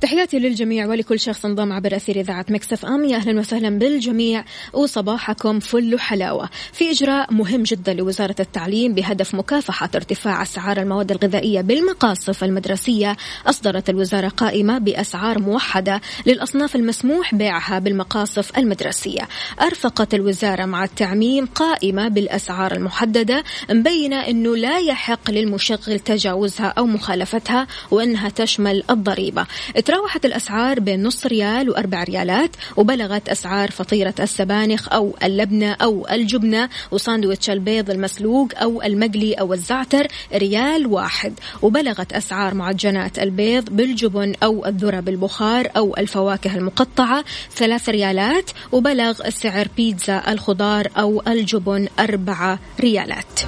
تحياتي 0.00 0.38
للجميع 0.38 0.86
ولكل 0.86 1.20
شخص 1.20 1.44
انضم 1.44 1.72
عبر 1.72 1.96
أثير 1.96 2.20
إذاعة 2.20 2.46
Mix 2.50 2.86
FM. 2.86 3.04
يا 3.04 3.16
أهلا 3.16 3.40
وسهلا 3.40 3.78
بالجميع 3.78 4.44
وصباحكم 4.72 5.60
فل 5.60 5.98
حلاوة 5.98 6.48
في 6.72 6.90
إجراء 6.90 7.32
مهم 7.32 7.62
جدا 7.62 7.94
لوزارة 7.94 8.34
التعليم 8.40 8.94
بهدف 8.94 9.34
مكافحة 9.34 9.90
ارتفاع 9.94 10.42
أسعار 10.42 10.78
المواد 10.78 11.10
الغذائية 11.10 11.60
بالمقاصف 11.60 12.44
المدرسية. 12.44 13.16
أصدرت 13.46 13.90
الوزارة 13.90 14.28
قائمة 14.28 14.78
بأسعار 14.78 15.38
موحدة 15.38 16.00
للأصناف 16.26 16.76
المسموح 16.76 17.34
بيعها 17.34 17.78
بالمقاصف 17.78 18.58
المدرسية. 18.58 19.28
أرفقت 19.62 20.14
الوزارة 20.14 20.64
مع 20.64 20.84
التعميم 20.84 21.46
قائمة 21.46 22.08
بالأسعار 22.08 22.72
المحددة 22.72 23.44
مبينة 23.70 24.16
أنه 24.16 24.56
لا 24.56 24.78
يحق 24.78 25.30
للمشغل 25.30 25.98
تجاوزها 25.98 26.66
أو 26.66 26.86
مخالفتها 26.86 27.66
وأنها 27.90 28.28
تشمل 28.28 28.82
الضريبة. 28.90 29.46
تراوحت 29.88 30.24
الأسعار 30.24 30.80
بين 30.80 31.02
نص 31.02 31.26
ريال 31.26 31.70
وأربع 31.70 32.02
ريالات 32.02 32.56
وبلغت 32.76 33.28
أسعار 33.28 33.70
فطيرة 33.70 34.14
السبانخ 34.20 34.88
أو 34.92 35.16
اللبنة 35.22 35.72
أو 35.72 36.06
الجبنة 36.10 36.68
وساندويتش 36.90 37.50
البيض 37.50 37.90
المسلوق 37.90 38.48
أو 38.56 38.82
المقلي 38.82 39.34
أو 39.34 39.52
الزعتر 39.52 40.06
ريال 40.34 40.86
واحد. 40.86 41.32
وبلغت 41.62 42.12
أسعار 42.12 42.54
معجنات 42.54 43.18
البيض 43.18 43.70
بالجبن 43.70 44.34
أو 44.42 44.66
الذرة 44.66 45.00
بالبخار 45.00 45.70
أو 45.76 45.96
الفواكه 45.98 46.56
المقطعة 46.56 47.24
ثلاث 47.50 47.88
ريالات 47.88 48.50
وبلغ 48.72 49.30
سعر 49.30 49.68
بيتزا 49.76 50.22
الخضار 50.28 50.88
أو 50.96 51.22
الجبن 51.26 51.88
أربعة 51.98 52.58
ريالات. 52.80 53.40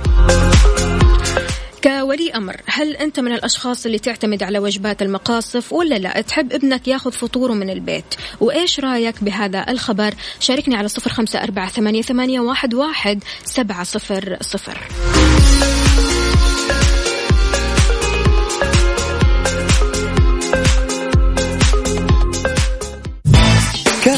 كولي 1.85 2.31
أمر. 2.31 2.57
هل 2.67 2.97
أنت 2.97 3.21
من 3.21 3.33
الأشخاص 3.33 3.87
اللي 3.87 3.99
تعتمد 3.99 4.43
على 4.43 4.59
وجبات 4.59 5.03
المقاصف 5.03 5.73
ولا 5.73 5.95
لا؟ 5.95 6.21
تحب 6.21 6.53
ابنك 6.53 6.89
ياخذ 6.89 7.13
فطوره 7.13 7.53
من 7.53 7.71
البيت. 7.71 8.15
وإيش 8.41 8.81
رأيك 8.81 9.25
بهذا 9.25 9.71
الخبر؟ 9.71 10.15
شاركني 10.41 10.77
على 10.77 10.89
صفر 10.89 11.11
خمسة 11.11 11.43
أربعة 11.43 11.69
ثمانية, 11.69 12.41
واحد 12.75 13.23
سبعة 13.45 13.85
صفر 13.85 14.37
صفر. 14.41 14.89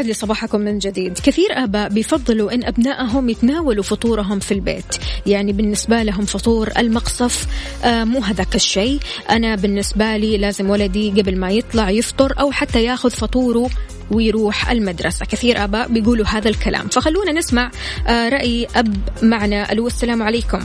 ويسعد 0.00 0.08
لي 0.08 0.14
صباحكم 0.14 0.60
من 0.60 0.78
جديد. 0.78 1.18
كثير 1.18 1.64
آباء 1.64 1.88
بيفضلوا 1.88 2.54
أن 2.54 2.64
أبنائهم 2.64 3.28
يتناولوا 3.28 3.82
فطورهم 3.82 4.38
في 4.38 4.54
البيت. 4.54 4.96
يعني 5.26 5.52
بالنسبة 5.52 6.02
لهم 6.02 6.24
فطور 6.24 6.70
المقصف 6.78 7.46
آه 7.84 8.04
مو 8.04 8.20
هذاك 8.20 8.54
الشيء. 8.54 8.98
أنا 9.30 9.54
بالنسبة 9.54 10.16
لي 10.16 10.38
لازم 10.38 10.70
ولدي 10.70 11.10
قبل 11.10 11.38
ما 11.38 11.50
يطلع 11.50 11.90
يفطر 11.90 12.40
أو 12.40 12.52
حتى 12.52 12.84
ياخذ 12.84 13.10
فطوره 13.10 13.70
ويروح 14.10 14.70
المدرسة. 14.70 15.26
كثير 15.26 15.64
آباء 15.64 15.88
بيقولوا 15.88 16.26
هذا 16.26 16.48
الكلام. 16.48 16.88
فخلونا 16.88 17.32
نسمع 17.32 17.70
آه 18.06 18.28
رأي 18.28 18.66
أب 18.76 18.96
معنا. 19.22 19.72
ألو 19.72 19.86
السلام 19.86 20.22
عليكم. 20.22 20.60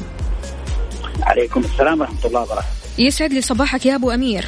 عليكم 1.22 1.62
السلام 1.62 2.00
ورحمة 2.00 2.26
الله 2.26 2.42
وبركاته. 2.42 2.68
يسعد 2.98 3.34
لي 3.34 3.42
صباحك 3.42 3.86
يا 3.86 3.96
أبو 3.96 4.12
أمير. 4.12 4.46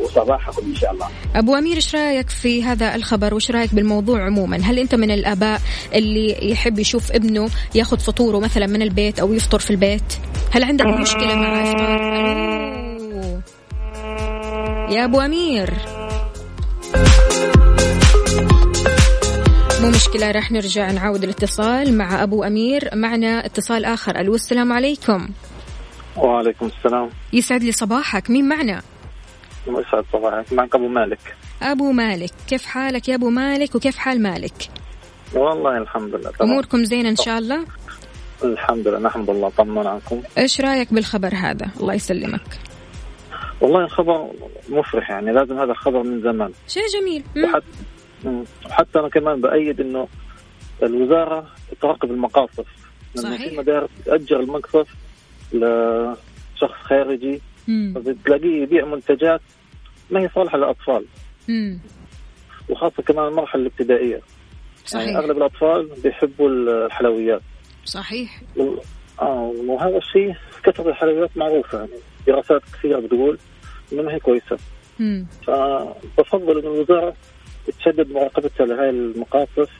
وصباحكم 0.00 0.66
إن 0.66 0.74
شاء 0.74 0.92
الله. 0.92 1.08
أبو 1.34 1.54
أمير 1.54 1.76
إيش 1.76 1.94
رأيك 1.94 2.30
في 2.30 2.64
هذا 2.64 2.94
الخبر؟ 2.94 3.34
وإيش 3.34 3.50
رأيك 3.50 3.74
بالموضوع 3.74 4.24
عموما؟ 4.26 4.56
هل 4.56 4.78
أنت 4.78 4.94
من 4.94 5.10
الآباء 5.10 5.60
اللي 5.94 6.50
يحب 6.50 6.78
يشوف 6.78 7.12
ابنه 7.12 7.48
ياخذ 7.74 7.98
فطوره 7.98 8.38
مثلا 8.38 8.66
من 8.66 8.82
البيت 8.82 9.20
أو 9.20 9.32
يفطر 9.32 9.58
في 9.58 9.70
البيت؟ 9.70 10.12
هل 10.50 10.64
عندك 10.64 10.86
مشكلة 10.86 11.34
مع 11.34 11.62
إفطار؟ 11.62 11.96
ألو. 12.96 13.40
يا 14.96 15.04
أبو 15.04 15.20
أمير. 15.20 15.74
مو 19.80 19.90
مشكلة 19.90 20.30
راح 20.30 20.52
نرجع 20.52 20.90
نعود 20.90 21.24
الاتصال 21.24 21.98
مع 21.98 22.22
أبو 22.22 22.44
أمير. 22.44 22.90
معنا 22.94 23.46
اتصال 23.46 23.84
آخر. 23.84 24.20
ألو 24.20 24.34
السلام 24.34 24.72
عليكم. 24.72 25.28
وعليكم 26.16 26.66
السلام. 26.66 27.10
يسعد 27.32 27.62
لي 27.62 27.72
صباحك. 27.72 28.30
مين 28.30 28.48
معنا؟ 28.48 28.82
يسعد 29.68 30.04
صباحك 30.12 30.52
معك 30.52 30.74
ابو 30.74 30.88
مالك. 30.88 31.36
أبو 31.62 31.92
مالك. 31.92 32.30
كيف 32.48 32.66
حالك 32.66 33.08
يا 33.08 33.14
أبو 33.14 33.30
مالك 33.30 33.74
وكيف 33.74 33.96
حال 33.96 34.22
مالك؟ 34.22 34.70
والله 35.34 35.78
الحمد 35.78 36.14
لله 36.14 36.30
تمام. 36.30 36.50
أموركم 36.50 36.84
زينة 36.84 37.08
إن 37.08 37.16
شاء 37.16 37.38
الله؟ 37.38 37.64
الحمد 38.44 38.88
لله 38.88 38.98
نحمد 38.98 39.30
الله 39.30 39.48
طمنا 39.48 39.90
عنكم. 39.90 40.22
إيش 40.38 40.60
رأيك 40.60 40.94
بالخبر 40.94 41.34
هذا؟ 41.34 41.70
الله 41.80 41.94
يسلمك. 41.94 42.58
والله 43.60 43.84
الخبر 43.84 44.30
مفرح 44.68 45.10
يعني 45.10 45.32
لازم 45.32 45.58
هذا 45.58 45.72
الخبر 45.72 46.02
من 46.02 46.22
زمان. 46.22 46.52
شيء 46.68 46.82
جميل. 47.00 47.24
وحتى 48.66 48.98
أنا 48.98 49.08
كمان 49.08 49.40
بأيد 49.40 49.80
إنه 49.80 50.08
الوزارة 50.82 51.46
تراقب 51.80 52.10
المقاصف. 52.10 52.66
لما 53.16 53.36
صحيح. 53.36 53.48
في 53.48 53.56
مدارس 53.56 53.90
تأجر 54.04 54.40
المقصف 54.40 54.88
لشخص 55.52 56.78
خارجي. 56.82 57.40
تلاقيه 58.24 58.62
يبيع 58.62 58.84
منتجات 58.84 59.40
ما 60.10 60.20
هي 60.20 60.28
صالحه 60.34 60.58
للأطفال. 60.58 61.04
مم. 61.48 61.78
وخاصة 62.68 63.02
كمان 63.02 63.26
المرحلة 63.28 63.62
الابتدائية. 63.62 64.20
صحيح. 64.86 65.06
يعني 65.06 65.18
أغلب 65.18 65.36
الأطفال 65.36 65.90
بيحبوا 66.04 66.48
الحلويات. 66.50 67.40
صحيح. 67.84 68.40
و- 68.56 68.74
آه 69.20 69.52
وهذا 69.66 69.96
الشيء 69.96 70.34
كثرة 70.64 70.88
الحلويات 70.90 71.30
معروفة. 71.36 71.78
يعني 71.78 71.90
دراسات 72.26 72.62
كثيرة 72.78 73.00
بتقول 73.00 73.38
إنه 73.92 74.02
ما 74.02 74.12
هي 74.14 74.18
كويسة. 74.18 74.58
مم. 74.98 75.26
فبفضل 75.46 76.58
انه 76.58 76.74
الوزارة 76.74 77.14
تشدد 77.78 78.10
مراقبتها 78.12 78.66
لهي 78.66 78.90
المقاصف 78.90 79.70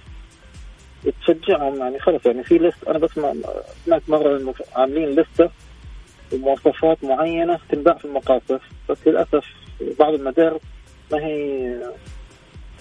وتشجعهم 1.07 1.77
يعني 1.79 1.99
خلص 2.01 2.27
يعني 2.27 2.45
في 2.45 2.59
لست 2.59 2.85
أنا 2.89 2.99
بسمع 2.99 3.33
سمعت 3.87 4.03
مرة 4.09 4.37
إنه 4.37 4.55
عاملين 4.77 5.09
لستة 5.09 5.51
بمواصفات 6.33 7.05
معينة 7.05 7.59
تنباع 7.69 7.95
في 7.95 8.05
المقاصف 8.05 8.61
بس 8.89 8.97
للأسف 9.07 9.45
بعض 9.99 10.15
المدارس 10.15 10.61
ما 11.13 11.19
هي 11.19 11.77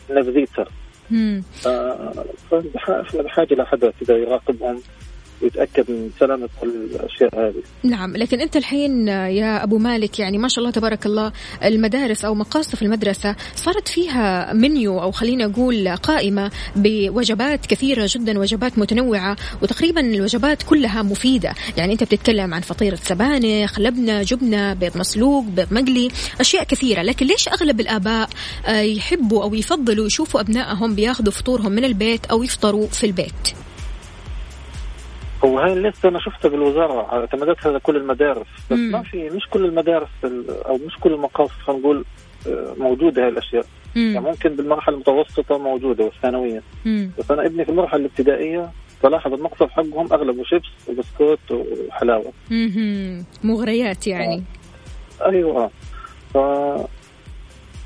نبذيتها 0.09 0.65
مم. 1.11 1.43
آه، 1.65 2.25
فبح- 2.51 2.89
إحنا 2.89 3.21
بحاجة 3.21 3.53
لحدا 3.53 3.91
كذا 4.01 4.17
يراقبهم 4.17 4.81
ويتأكد 5.41 5.91
من 5.91 6.09
سلامة 6.19 6.49
الأشياء 6.63 7.39
هذه. 7.39 7.63
نعم 7.83 8.17
لكن 8.17 8.41
أنت 8.41 8.57
الحين 8.57 9.07
يا 9.07 9.63
أبو 9.63 9.77
مالك 9.77 10.19
يعني 10.19 10.37
ما 10.37 10.47
شاء 10.47 10.59
الله 10.59 10.71
تبارك 10.71 11.05
الله 11.05 11.31
المدارس 11.63 12.25
أو 12.25 12.35
مقاصف 12.35 12.81
المدرسة 12.81 13.35
صارت 13.55 13.87
فيها 13.87 14.53
منيو 14.53 15.01
أو 15.01 15.11
خلينا 15.11 15.45
أقول 15.45 15.89
قائمة 15.89 16.51
بوجبات 16.75 17.65
كثيرة 17.65 18.09
جدا 18.09 18.39
وجبات 18.39 18.79
متنوعة 18.79 19.37
وتقريبا 19.61 20.01
الوجبات 20.01 20.63
كلها 20.63 21.01
مفيدة. 21.01 21.53
يعني 21.77 21.93
أنت 21.93 22.03
بتتكلم 22.03 22.53
عن 22.53 22.61
فطيرة 22.61 22.95
سبانخ 22.95 23.79
لبنة 23.79 24.23
جبنة 24.23 24.73
بيض 24.73 24.97
مسلوق 24.97 25.43
بيض 25.43 25.73
مقلي 25.73 26.09
أشياء 26.39 26.63
كثيرة. 26.63 27.01
لكن 27.01 27.25
ليش 27.25 27.47
أغلب 27.47 27.79
الآباء 27.79 28.29
آه، 28.65 28.81
يحبوا 28.81 29.43
أو 29.43 29.53
يفضلوا 29.53 30.05
يشوفوا 30.05 30.41
أبنائهم 30.41 30.95
بياخذوا 30.95 31.31
فطورهم 31.31 31.71
من 31.71 31.85
البيت 31.85 32.25
أو 32.25 32.43
يفطروا 32.43 32.87
في 32.87 33.05
البيت؟ 33.05 33.66
هاي 35.47 35.73
الليستة 35.73 36.09
أنا 36.09 36.19
شفتها 36.19 36.49
بالوزارة 36.49 37.13
اعتمدتها 37.13 37.71
لكل 37.71 37.95
المدارس 37.95 38.47
بس 38.71 38.77
مم. 38.77 38.91
ما 38.91 39.01
في 39.01 39.29
مش 39.29 39.47
كل 39.49 39.65
المدارس 39.65 40.07
ال- 40.23 40.63
أو 40.65 40.79
مش 40.87 40.97
كل 40.99 41.13
المقاصد 41.13 41.51
خلينا 41.51 41.81
نقول 41.81 42.05
آه، 42.47 42.73
موجودة 42.77 43.23
هاي 43.23 43.29
الأشياء 43.29 43.65
يعني 43.95 44.19
مم. 44.19 44.25
ممكن 44.25 44.49
بالمرحلة 44.55 44.95
المتوسطة 44.95 45.57
موجودة 45.57 46.03
والثانوية 46.03 46.63
مم. 46.85 47.11
بس 47.19 47.31
أنا 47.31 47.45
ابني 47.45 47.65
في 47.65 47.71
المرحلة 47.71 47.99
الابتدائية 47.99 48.69
بلاحظ 49.03 49.33
المقصف 49.33 49.69
حقهم 49.71 50.13
أغلبه 50.13 50.43
شيبس 50.43 50.67
وبسكوت 50.87 51.39
وحلاوة 51.51 52.31
مهم. 52.51 53.25
مغريات 53.43 54.07
يعني 54.07 54.43
أيوه 55.25 55.69
ف 56.33 56.37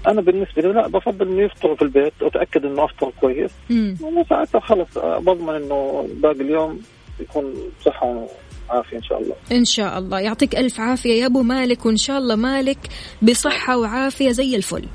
أنا 0.08 0.22
بالنسبة 0.22 0.62
لي 0.62 0.68
لا 0.74 0.88
بفضل 0.88 1.28
إنه 1.28 1.42
يفطروا 1.42 1.76
في 1.76 1.82
البيت 1.82 2.14
واتاكد 2.22 2.66
إنه 2.66 2.84
أفطر 2.86 3.12
كويس 3.22 3.52
مم. 3.70 3.96
وساعتها 4.02 4.60
خلص 4.60 4.98
بضمن 4.98 5.56
إنه 5.56 6.08
باقي 6.16 6.42
اليوم 6.42 6.82
يكون 7.22 7.54
صحة 7.86 8.28
وعافية 8.70 8.98
إن 8.98 9.04
شاء 9.04 9.22
الله. 9.22 9.36
إن 9.52 9.66
شاء 9.66 10.00
الله. 10.00 10.20
يعطيك 10.20 10.56
ألف 10.56 10.80
عافية 10.80 11.22
يا 11.22 11.26
أبو 11.26 11.42
مالك 11.42 11.86
وإن 11.86 11.98
شاء 11.98 12.18
الله 12.18 12.36
مالك 12.36 12.78
بصحة 13.22 13.78
وعافية 13.78 14.32
زي 14.32 14.56
الفل. 14.56 14.86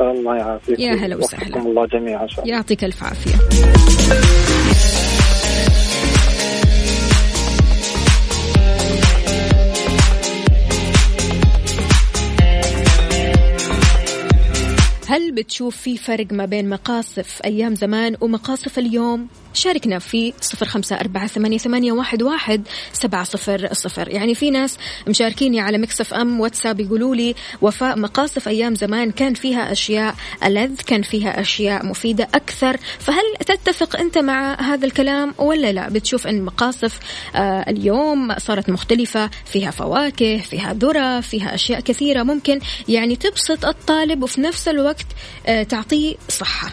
الله 0.00 0.36
يعافيك. 0.36 0.80
يا 0.80 0.92
هلا 0.92 1.16
وسهلا. 1.16 1.56
الله 1.56 1.86
جميعا 1.86 2.22
إن 2.22 2.28
شاء 2.28 2.44
الله. 2.44 2.54
يعطيك 2.56 2.84
ألف 2.84 3.04
عافية. 3.04 3.34
هل 15.08 15.32
بتشوف 15.32 15.76
في 15.76 15.96
فرق 15.96 16.26
ما 16.32 16.44
بين 16.44 16.68
مقاصف 16.68 17.40
أيام 17.44 17.74
زمان 17.74 18.16
ومقاصف 18.20 18.78
اليوم؟ 18.78 19.28
شاركنا 19.54 19.98
في 19.98 20.32
صفر 20.40 20.66
خمسة 20.66 20.96
أربعة 20.96 21.26
ثمانية, 21.26 21.92
واحد 21.92 22.62
سبعة 22.92 23.24
صفر 23.24 23.68
صفر. 23.72 24.08
يعني 24.08 24.34
في 24.34 24.50
ناس 24.50 24.76
مشاركيني 25.08 25.60
على 25.60 25.78
مكسف 25.78 26.14
أم 26.14 26.40
واتساب 26.40 26.80
يقولوا 26.80 27.14
لي 27.14 27.34
وفاء 27.62 27.98
مقاصف 27.98 28.48
أيام 28.48 28.74
زمان 28.74 29.10
كان 29.10 29.34
فيها 29.34 29.72
أشياء 29.72 30.14
ألذ 30.44 30.74
كان 30.86 31.02
فيها 31.02 31.40
أشياء 31.40 31.86
مفيدة 31.86 32.28
أكثر. 32.34 32.76
فهل 32.98 33.24
تتفق 33.46 33.96
أنت 34.00 34.18
مع 34.18 34.60
هذا 34.60 34.86
الكلام 34.86 35.34
ولا 35.38 35.72
لا؟ 35.72 35.88
بتشوف 35.88 36.26
أن 36.26 36.42
مقاصف 36.42 36.98
آه 37.34 37.70
اليوم 37.70 38.38
صارت 38.38 38.70
مختلفة 38.70 39.30
فيها 39.44 39.70
فواكه 39.70 40.38
فيها 40.38 40.72
ذرة 40.72 41.20
فيها 41.20 41.54
أشياء 41.54 41.80
كثيرة 41.80 42.22
ممكن 42.22 42.60
يعني 42.88 43.16
تبسط 43.16 43.64
الطالب 43.64 44.22
وفي 44.22 44.40
نفس 44.40 44.68
الوقت 44.68 45.06
آه 45.46 45.62
تعطيه 45.62 46.14
صحة. 46.28 46.72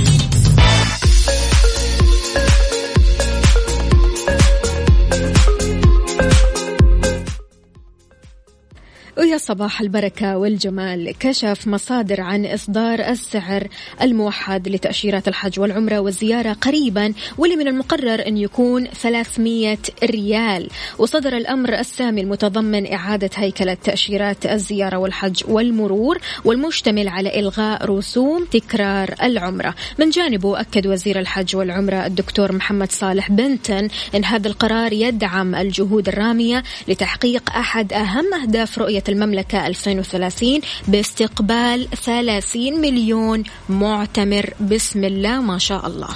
ويا 9.17 9.37
صباح 9.37 9.81
البركة 9.81 10.37
والجمال. 10.37 11.13
كشف 11.19 11.67
مصادر 11.67 12.21
عن 12.21 12.45
إصدار 12.45 12.99
السعر 12.99 13.67
الموحد 14.01 14.69
لتأشيرات 14.69 15.27
الحج 15.27 15.59
والعمرة 15.59 15.99
والزيارة 15.99 16.53
قريبا 16.53 17.13
واللي 17.37 17.55
من 17.55 17.67
المقرر 17.67 18.27
أن 18.27 18.37
يكون 18.37 18.85
300 18.85 19.77
ريال. 20.03 20.69
وصدر 20.97 21.37
الأمر 21.37 21.79
السامي 21.79 22.21
المتضمن 22.21 22.93
إعادة 22.93 23.29
هيكلة 23.35 23.73
تأشيرات 23.73 24.45
الزيارة 24.45 24.97
والحج 24.97 25.43
والمرور 25.47 26.17
والمشتمل 26.45 27.07
على 27.07 27.39
إلغاء 27.39 27.85
رسوم 27.85 28.45
تكرار 28.45 29.15
العمرة. 29.23 29.75
من 29.99 30.09
جانبه 30.09 30.59
أكد 30.59 30.87
وزير 30.87 31.19
الحج 31.19 31.55
والعمرة 31.55 32.05
الدكتور 32.05 32.51
محمد 32.51 32.91
صالح 32.91 33.31
بنتن 33.31 33.87
أن 34.15 34.25
هذا 34.25 34.47
القرار 34.47 34.93
يدعم 34.93 35.55
الجهود 35.55 36.07
الرامية 36.07 36.63
لتحقيق 36.87 37.51
أحد 37.51 37.93
أهم 37.93 38.33
أهداف 38.33 38.79
رؤية 38.79 39.03
المملكة 39.11 39.67
2030 39.67 40.61
باستقبال 40.87 41.87
30 42.05 42.81
مليون 42.81 43.43
معتمر. 43.69 44.53
بسم 44.61 45.03
الله 45.03 45.41
ما 45.41 45.57
شاء 45.57 45.87
الله. 45.87 46.09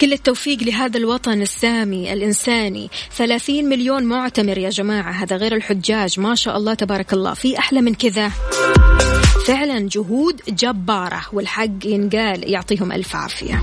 كل 0.00 0.12
التوفيق 0.12 0.62
لهذا 0.62 0.98
الوطن 0.98 1.42
السامي 1.42 2.12
الإنساني. 2.12 2.90
30 3.16 3.68
مليون 3.68 4.04
معتمر 4.04 4.58
يا 4.58 4.70
جماعة 4.70 5.12
هذا 5.12 5.36
غير 5.36 5.56
الحجاج. 5.56 6.20
ما 6.20 6.34
شاء 6.34 6.56
الله 6.56 6.74
تبارك 6.74 7.12
الله. 7.12 7.34
في 7.34 7.58
أحلى 7.58 7.80
من 7.80 7.94
كذا. 7.94 8.32
فعلا 9.46 9.88
جهود 9.88 10.40
جبارة 10.48 11.20
والحق 11.32 11.84
ينقال 11.84 12.50
يعطيهم 12.50 12.92
ألف 12.92 13.16
عافية. 13.16 13.62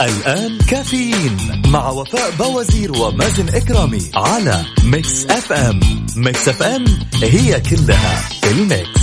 الآن 0.00 0.58
كافيين 0.58 1.36
مع 1.66 1.88
وفاء 1.90 2.30
بوازير 2.38 2.92
ومازن 2.92 3.48
إكرامي 3.48 4.10
على 4.14 4.64
Mix 4.84 5.24
FM. 5.26 5.80
Mix 6.16 6.48
FM 6.48 6.84
هي 7.22 7.60
كلها 7.60 8.28
ال 8.44 8.55
mix. 8.55 9.00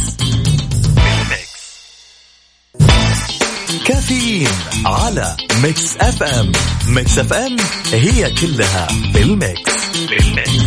كافيين 3.85 4.49
على 4.85 5.37
Mix 5.63 5.97
FM. 5.97 6.51
Mix 6.87 7.19
FM 7.19 7.55
هي 7.93 8.31
كلها 8.31 8.87
ال 9.15 9.26
mix. 9.26 9.71
في 10.07 10.64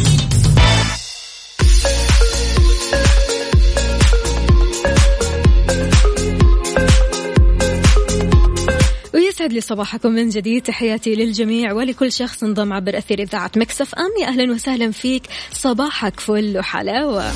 ويسعد 9.41 9.53
لي 9.53 9.61
صباحكم 9.61 10.11
من 10.12 10.28
جديد. 10.28 10.62
تحياتي 10.62 11.14
للجميع 11.14 11.72
ولكل 11.72 12.12
شخص 12.12 12.43
انضم 12.43 12.72
عبر 12.72 12.99
أثير 12.99 13.18
إذاعة 13.18 13.51
مكسف 13.57 13.95
أم. 13.95 14.22
يا 14.22 14.28
أهلا 14.28 14.53
وسهلا 14.53 14.91
فيك. 14.91 15.22
صباحك 15.53 16.20
فل 16.20 16.59
وحلاوة. 16.59 17.32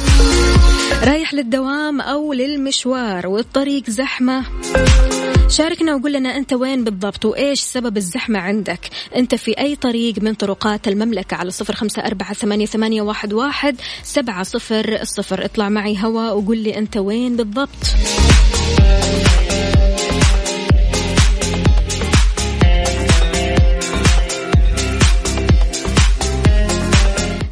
رايح 1.04 1.34
للدوام 1.34 2.00
أو 2.00 2.32
للمشوار 2.32 3.26
والطريق 3.26 3.90
زحمة. 3.90 4.44
شاركنا 5.48 5.94
وقول 5.94 6.12
لنا 6.12 6.36
أنت 6.36 6.52
وين 6.52 6.84
بالضبط 6.84 7.24
وإيش 7.24 7.60
سبب 7.60 7.96
الزحمة 7.96 8.38
عندك. 8.38 8.80
أنت 9.16 9.34
في 9.34 9.58
أي 9.58 9.76
طريق 9.76 10.14
من 10.22 10.34
طرقات 10.34 10.88
المملكة 10.88 11.34
على 11.36 11.50
صفر 11.50 11.74
خمسة 11.74 12.02
أربعة 12.02 12.34
ثمانية, 12.34 12.66
ثمانية 12.66 13.02
واحد, 13.02 13.32
واحد 13.32 13.76
سبعة 14.02 14.42
صفر 14.42 15.00
الصفر 15.02 15.44
اطلع 15.44 15.68
معي 15.68 15.98
هوا 16.04 16.30
وقول 16.30 16.58
لي 16.58 16.78
أنت 16.78 16.96
وين 16.96 17.36
بالضبط. 17.36 17.68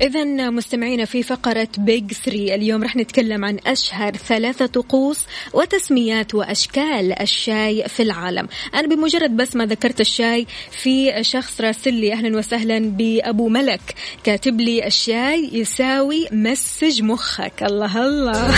إذا 0.01 0.51
مستمعينا 0.51 1.05
في 1.05 1.23
فقرة 1.23 1.69
Big 1.79 2.13
3 2.13 2.55
اليوم 2.55 2.85
رح 2.85 2.97
نتكلم 2.97 3.45
عن 3.45 3.59
أشهر 3.67 4.17
ثلاثة 4.17 4.67
طقوس 4.67 5.27
وتسميات 5.53 6.35
وأشكال 6.35 7.23
الشاي 7.23 7.89
في 7.89 8.03
العالم. 8.03 8.49
أنا 8.75 8.89
بمجرد 8.89 9.37
بس 9.37 9.57
ما 9.57 9.67
ذكرت 9.67 10.01
الشاي 10.01 10.47
في 10.71 11.25
شخص 11.25 11.61
راسل 11.61 11.95
لي 11.95 12.13
أهلا 12.13 12.39
وسهلا 12.39 12.79
بأبو 12.79 13.49
ملك 13.49 13.95
كاتب 14.25 14.61
لي 14.61 14.87
الشاي 14.87 15.51
يساوي 15.53 16.27
مساج 16.33 17.03
مخك. 17.03 17.63
الله 17.63 18.07
الله. 18.07 18.55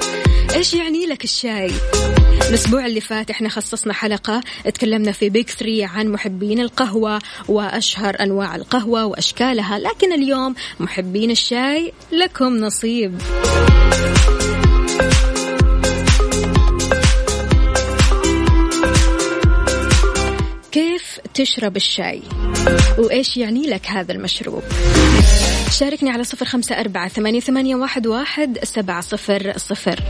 إيش 0.54 0.74
يعني 0.74 1.06
لك 1.06 1.24
الشاي؟ 1.24 1.70
الأسبوع 2.48 2.86
اللي 2.86 3.00
فات 3.00 3.30
إحنا 3.30 3.48
خصصنا 3.48 3.92
حلقة 3.92 4.40
تكلمنا 4.74 5.12
في 5.12 5.28
Big 5.28 5.50
3 5.50 5.86
عن 5.86 6.08
محبين 6.08 6.60
القهوة 6.60 7.18
وأشهر 7.48 8.16
أنواع 8.20 8.56
القهوة 8.56 9.06
وأشكالها، 9.06 9.78
لكن 9.78 10.12
اليوم 10.12 10.54
محبين 10.80 11.30
الشاي 11.30 11.92
لكم 12.12 12.56
نصيب. 12.56 13.20
تشرب 21.34 21.76
الشاي؟ 21.76 22.22
وإيش 22.98 23.36
يعني 23.36 23.66
لك 23.66 23.86
هذا 23.86 24.12
المشروب؟ 24.12 24.62
شاركني 25.70 26.10
على 26.10 26.24
صفر 26.24 26.46
خمسة 26.46 26.80
أربعة 26.80 27.08
ثمانية, 27.08 27.40
واحد, 28.06 28.58
سبعة 28.62 29.00
صفر 29.00 29.52
صفر 29.56 30.00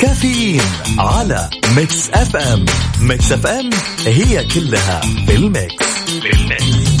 كافيين 0.00 0.62
على 0.98 1.50
ميكس 1.76 2.10
أف 2.10 2.36
أم 2.36 2.64
ميكس 3.00 3.32
أف 3.32 3.46
أم 3.46 3.70
هي 4.06 4.44
كلها 4.44 5.00
في 5.00 5.34
الميكس 5.34 6.95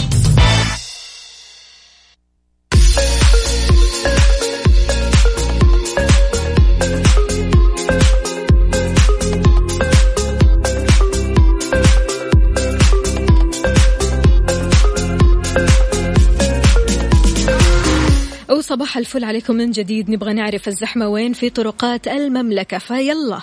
وصباح 18.76 18.96
الفل 18.96 19.24
عليكم 19.24 19.54
من 19.54 19.70
جديد. 19.70 20.10
نبغى 20.10 20.32
نعرف 20.32 20.68
الزحمة 20.68 21.08
وين 21.08 21.32
في 21.32 21.50
طرقات 21.50 22.08
المملكة. 22.08 22.78
فيلا. 22.78 23.38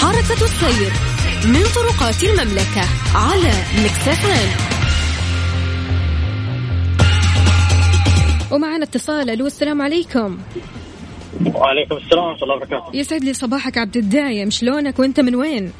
حركة 0.00 0.44
السير 0.44 0.92
من 1.46 1.62
طرقات 1.74 2.24
المملكة 2.24 2.84
على 3.14 3.52
مكسفان 3.84 4.48
ومعنا 8.50 8.84
اتصال. 8.84 9.30
ألو 9.30 9.46
السلام 9.46 9.82
عليكم. 9.82 10.38
وعليكم 11.54 11.96
السلام 11.96 12.24
ورحمة 12.24 12.42
الله 12.42 12.54
وبركاته. 12.56 12.96
يسعد 12.96 13.24
لي 13.24 13.34
صباحك 13.34 13.78
عبد 13.78 13.96
الدايم 13.96 14.50
شلونك؟ 14.50 14.98
وأنت 14.98 15.20
من 15.20 15.34
وين؟ 15.34 15.72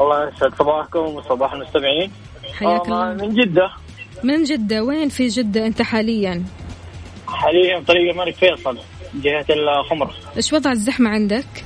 الله 0.00 0.28
يسعد 0.28 0.54
صباحكم. 0.54 0.98
وصباح 0.98 1.52
المستمعين. 1.52 2.10
حياك 2.54 2.80
آه، 2.80 2.84
الله. 2.84 3.26
من 3.26 3.34
جدة. 3.34 3.70
من 4.24 4.42
جدة. 4.44 4.84
وين 4.84 5.08
في 5.08 5.26
جدة 5.26 5.66
أنت 5.66 5.82
حاليا؟ 5.82 6.44
حاليا 7.28 7.80
طريق 7.88 8.10
الملك 8.10 8.34
فيصل 8.34 8.78
جهة 9.14 9.46
الخمر. 9.50 10.14
إيش 10.36 10.52
وضع 10.52 10.72
الزحمة 10.72 11.10
عندك؟ 11.10 11.64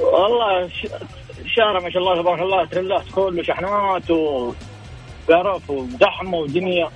والله 0.00 0.70
الشارع 1.44 1.80
ما 1.80 1.90
شاء 1.90 2.02
الله 2.02 2.22
تبارك 2.22 2.40
الله 2.40 2.64
تريلات 2.64 3.04
كله 3.14 3.42
شحنات 3.42 4.10
وقرف 4.10 5.70
وزحمة 5.70 6.38
ودنيا. 6.38 6.88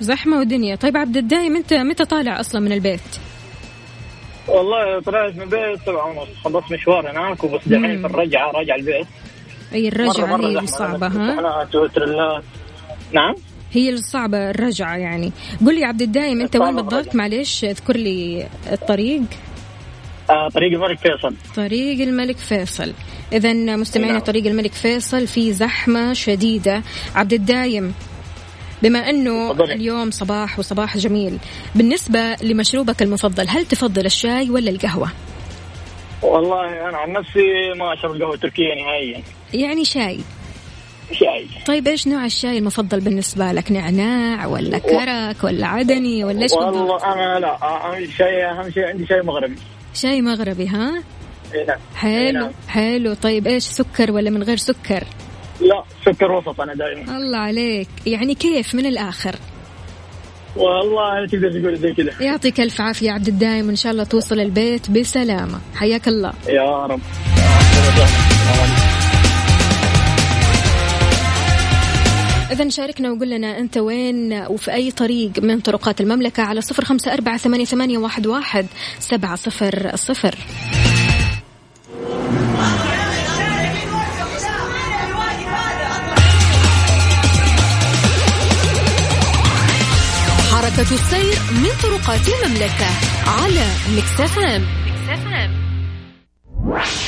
زحمة 0.00 0.38
ودنيا. 0.38 0.76
طيب 0.76 0.96
عبد 0.96 1.16
الدايم 1.16 1.56
أنت 1.56 1.74
متى 1.74 2.04
طالع 2.04 2.40
أصلا 2.40 2.60
من 2.60 2.72
البيت؟ 2.72 3.00
والله 4.48 5.00
طلعت 5.00 5.34
من 5.34 5.42
البيت 5.42 5.88
ونص 5.88 6.28
خلصت 6.44 6.72
مشوار 6.72 7.10
هناك 7.10 7.44
وبس 7.44 7.68
دحين. 7.68 8.00
في 8.00 8.06
الرجعة 8.06 8.50
راجع 8.50 8.74
البيت. 8.74 9.06
أي 9.74 9.88
الرجعة 9.88 10.26
مرة 10.26 10.36
مرة 10.36 10.48
هي 10.48 10.52
زحمة. 10.54 10.64
الصعبة 10.64 11.06
ها؟ 11.06 12.42
نعم؟ 13.12 13.34
هي 13.72 13.90
الصعبة 13.90 14.50
الرجعة 14.50 14.96
يعني. 14.96 15.32
قل 15.66 15.74
لي 15.74 15.84
عبد 15.84 16.02
الدايم 16.02 16.40
أنت 16.40 16.56
وين 16.56 16.76
بالضبط؟ 16.76 17.14
معلش 17.14 17.64
اذكر 17.64 17.96
لي 17.96 18.48
الطريق. 18.72 19.22
آه 20.30 20.48
طريق 20.48 20.72
الملك 20.72 20.98
فيصل. 20.98 21.34
طريق 21.56 22.00
الملك 22.00 22.36
فيصل. 22.36 22.92
اذا 23.32 23.52
مستمعينا 23.52 24.12
نعم. 24.12 24.24
طريق 24.24 24.46
الملك 24.46 24.72
فيصل 24.72 25.26
في 25.26 25.52
زحمة 25.52 26.12
شديدة. 26.12 26.82
عبد 27.14 27.32
الدايم 27.32 27.94
بما 28.82 29.10
أنه 29.10 29.52
تفضلي. 29.52 29.74
اليوم 29.74 30.10
صباح 30.10 30.58
وصباح 30.58 30.96
جميل 30.96 31.38
بالنسبة 31.74 32.36
لمشروبك 32.42 33.02
المفضل 33.02 33.48
هل 33.48 33.66
تفضل 33.66 34.06
الشاي 34.06 34.50
ولا 34.50 34.70
القهوة؟ 34.70 35.08
والله 36.22 36.88
أنا 36.88 36.98
عن 36.98 37.12
نفسي 37.12 37.72
ما 37.78 37.94
أشرب 37.94 38.22
قهوة 38.22 38.36
تركية 38.36 38.74
نهائيا. 38.74 39.22
يعني 39.54 39.84
شاي. 39.84 40.20
شاي. 41.12 41.46
طيب 41.66 41.88
إيش 41.88 42.08
نوع 42.08 42.24
الشاي 42.24 42.58
المفضل 42.58 43.00
بالنسبة 43.00 43.52
لك؟ 43.52 43.72
نعناع 43.72 44.46
ولا 44.46 44.78
كرك 44.78 45.44
ولا 45.44 45.66
عدني 45.66 46.24
ولا 46.24 46.42
إيش 46.42 46.52
والله 46.52 47.12
أنا 47.12 47.38
لا 47.38 47.58
اهم 47.62 48.04
شيء 48.04 48.50
أهم 48.50 48.70
شيء 48.70 48.84
عندي 48.84 49.06
شيء 49.06 49.22
مغربي. 49.22 49.56
شاي 49.94 50.22
مغربي 50.22 50.66
ها؟ 50.66 51.02
إي 51.54 51.64
نعم. 51.64 51.78
حلو 51.96 52.40
نعم. 52.40 52.50
حلو. 52.68 53.14
طيب 53.14 53.46
إيش 53.46 53.64
سكر 53.64 54.12
ولا 54.12 54.30
من 54.30 54.42
غير 54.42 54.56
سكر؟ 54.56 55.04
لا 55.60 55.84
سكر 56.06 56.32
وسط 56.32 56.60
أنا 56.60 56.74
دائما. 56.74 57.16
الله 57.16 57.38
عليك. 57.38 57.88
يعني 58.06 58.34
كيف 58.34 58.74
من 58.74 58.86
الآخر؟ 58.86 59.36
والله 60.56 61.26
تقدر 61.26 61.60
تقول 61.60 61.76
زي 61.76 61.92
كذا. 61.92 62.12
يعطيك 62.20 62.60
ألف 62.60 62.80
عافية 62.80 63.10
عبد 63.10 63.28
الدايم 63.28 63.66
وإن 63.66 63.76
شاء 63.76 63.92
الله 63.92 64.04
توصل 64.04 64.40
البيت 64.40 64.90
بسلامة. 64.90 65.60
حياك 65.74 66.08
الله. 66.08 66.32
يا 66.48 66.86
رب. 66.86 67.00
إذا 72.50 72.68
شاركنا 72.68 73.10
وقول 73.10 73.30
لنا 73.30 73.58
أنت 73.58 73.78
وين 73.78 74.32
وفي 74.32 74.72
أي 74.72 74.90
طريق 74.90 75.30
من 75.42 75.60
طرقات 75.60 76.00
المملكة 76.00 76.42
على 76.42 76.60
صفر 76.60 76.84
خمسة 76.84 77.12
أربعة 77.12 77.36
ثمانية, 77.36 77.64
ثمانية 77.64 77.98
واحد, 77.98 78.26
واحد 78.26 78.66
سبعة 78.98 79.36
صفر 79.36 79.96
صفر. 79.96 80.34
حركة 90.52 90.94
السير 90.94 91.34
من 91.52 91.70
طرقات 91.82 92.20
المملكة 92.28 92.90
على 93.26 93.66
Mix 93.96 94.38
FM 94.38 94.66
Mix 94.86 95.30
FM 95.30 95.59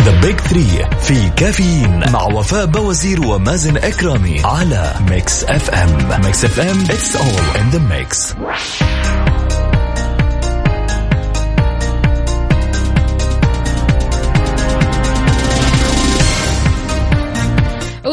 The 0.03 0.21
Big 0.21 0.41
Three 0.41 0.87
في 1.01 1.31
كافيين 1.37 2.11
مع 2.13 2.23
وفاء 2.23 2.67
بوازير 2.67 3.27
ومازن 3.27 3.77
إكرامي 3.77 4.41
على 4.45 4.93
Mix 5.11 5.45
FM 5.45 6.21
Mix 6.25 6.45
FM 6.45 6.81
it's 6.85 7.17
all 7.17 7.61
in 7.61 7.71
the 7.71 7.79
mix 7.79 8.35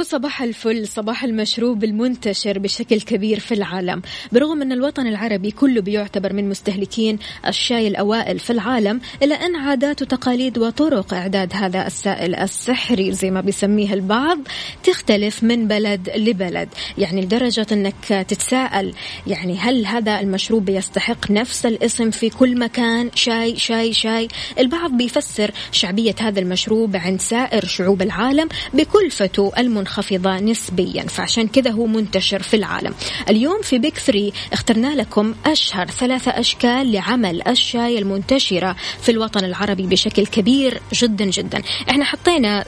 وصباح 0.09 0.41
الفل 0.41 0.87
صباح 0.87 1.23
المشروب 1.23 1.83
المنتشر 1.83 2.59
بشكل 2.59 3.01
كبير 3.01 3.39
في 3.39 3.53
العالم. 3.53 4.01
برغم 4.31 4.61
أن 4.61 4.71
الوطن 4.71 5.07
العربي 5.07 5.51
كله 5.51 5.81
بيعتبر 5.81 6.33
من 6.33 6.49
مستهلكين 6.49 7.19
الشاي 7.47 7.87
الأوائل 7.87 8.39
في 8.39 8.49
العالم 8.49 9.01
إلا 9.23 9.35
أن 9.35 9.55
عادات 9.55 10.01
وتقاليد 10.01 10.57
وطرق 10.57 11.13
إعداد 11.13 11.53
هذا 11.53 11.87
السائل 11.87 12.35
السحري 12.35 13.11
زي 13.11 13.31
ما 13.31 13.41
بيسميه 13.41 13.93
البعض 13.93 14.39
تختلف 14.83 15.43
من 15.43 15.67
بلد 15.67 16.09
لبلد. 16.15 16.69
يعني 16.97 17.21
لدرجة 17.21 17.67
أنك 17.71 17.95
تتساءل 18.27 18.93
يعني 19.27 19.57
هل 19.57 19.85
هذا 19.85 20.19
المشروب 20.19 20.65
بيستحق 20.65 21.31
نفس 21.31 21.65
الاسم 21.65 22.11
في 22.11 22.29
كل 22.29 22.59
مكان؟ 22.59 23.09
شاي 23.15 23.55
شاي 23.55 23.93
شاي. 23.93 24.27
البعض 24.59 24.91
بيفسر 24.91 25.51
شعبية 25.71 26.15
هذا 26.19 26.39
المشروب 26.39 26.95
عند 26.95 27.21
سائر 27.21 27.65
شعوب 27.65 28.01
العالم 28.01 28.49
بكلفته 28.73 29.51
المنخفضة 29.57 29.98
نسبيا 30.41 31.03
فعشان 31.03 31.47
كذا 31.47 31.71
هو 31.71 31.85
منتشر 31.85 32.41
في 32.41 32.55
العالم. 32.55 32.93
اليوم 33.29 33.61
في 33.61 33.77
Big 33.77 33.97
Three 33.97 34.33
اخترنا 34.53 34.95
لكم 34.95 35.35
أشهر 35.45 35.87
ثلاثة 35.87 36.31
أشكال 36.31 36.91
لعمل 36.91 37.47
الشاي 37.47 37.99
المنتشرة 37.99 38.75
في 39.01 39.11
الوطن 39.11 39.45
العربي 39.45 39.83
بشكل 39.87 40.25
كبير 40.25 40.81
جدا 40.93 41.25
جدا. 41.25 41.61
إحنا 41.89 42.05
حطينا 42.05 42.65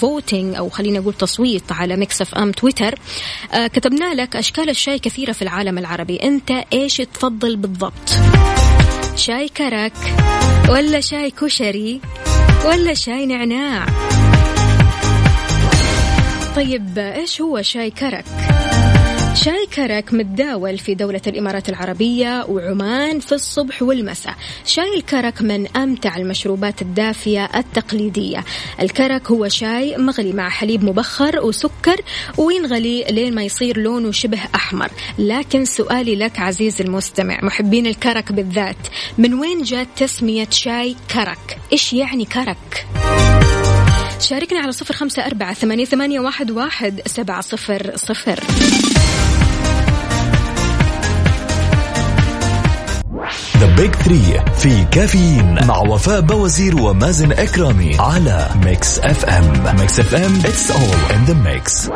voting 0.00 0.56
أو 0.56 0.68
خلينا 0.68 0.98
نقول 0.98 1.14
تصويت 1.14 1.72
على 1.72 1.96
Mix 1.96 2.20
FM 2.20 2.52
تويتر 2.52 2.94
آه 3.52 3.66
كتبنا 3.66 4.14
لك 4.14 4.36
أشكال 4.36 4.70
الشاي 4.70 4.98
كثيرة 4.98 5.32
في 5.32 5.42
العالم 5.42 5.78
العربي. 5.78 6.16
أنت 6.16 6.50
إيش 6.72 6.96
تفضل 6.96 7.56
بالضبط؟ 7.56 8.10
شاي 9.16 9.48
كرك 9.48 9.92
ولا 10.68 11.00
شاي 11.00 11.30
كشري 11.30 12.00
ولا 12.66 12.94
شاي 12.94 13.26
نعناع؟ 13.26 13.86
طيب 16.56 16.98
إيش 16.98 17.40
هو 17.40 17.62
شاي 17.62 17.90
كرك؟ 17.90 18.24
شاي 19.34 19.66
كرك 19.76 20.14
متداول 20.14 20.78
في 20.78 20.94
دولة 20.94 21.20
الإمارات 21.26 21.68
العربية 21.68 22.44
وعمان 22.48 23.20
في 23.20 23.32
الصبح 23.32 23.82
والمساء 23.82 24.34
شاي 24.66 24.96
الكرك 24.96 25.42
من 25.42 25.76
أمتع 25.76 26.16
المشروبات 26.16 26.82
الدافية 26.82 27.48
التقليدية 27.56 28.44
الكرك 28.80 29.30
هو 29.30 29.48
شاي 29.48 29.96
مغلي 29.96 30.32
مع 30.32 30.48
حليب 30.48 30.84
مبخر 30.84 31.40
وسكر 31.40 32.00
وينغلي 32.38 33.04
لين 33.10 33.34
ما 33.34 33.42
يصير 33.42 33.78
لونه 33.78 34.12
شبه 34.12 34.40
أحمر 34.54 34.90
لكن 35.18 35.64
سؤالي 35.64 36.16
لك 36.16 36.40
عزيزي 36.40 36.84
المستمع 36.84 37.38
محبين 37.42 37.86
الكرك 37.86 38.32
بالذات 38.32 38.88
من 39.18 39.34
وين 39.34 39.62
جات 39.62 39.88
تسمية 39.96 40.48
شاي 40.50 40.96
كرك؟ 41.14 41.58
إيش 41.72 41.92
يعني 41.92 42.24
كرك؟ 42.24 42.86
شاركنا 44.22 44.60
على 44.60 44.72
صفر 44.72 44.94
خمسة 44.94 45.26
أربعة 45.26 45.54
ثمانية, 45.54 45.84
ثمانية 45.84 46.20
واحد, 46.20 46.50
واحد 46.50 47.00
سبعة 47.06 47.40
صفر 47.40 47.92
صفر. 47.96 48.40
The 53.58 53.76
Big 53.76 53.94
Three 53.94 54.44
في 54.58 54.84
كافيين 54.92 55.66
مع 55.66 55.78
وفاء 55.78 56.20
بوازير 56.20 56.82
ومازن 56.82 57.32
إكرامي 57.32 57.96
على 57.98 58.48
Mix 58.64 58.98
FM 58.98 59.76
Mix 59.80 60.00
FM 60.00 60.36
it's 60.36 60.70
all 60.70 61.12
in 61.16 61.24
the 61.24 61.34
mix 61.34 61.90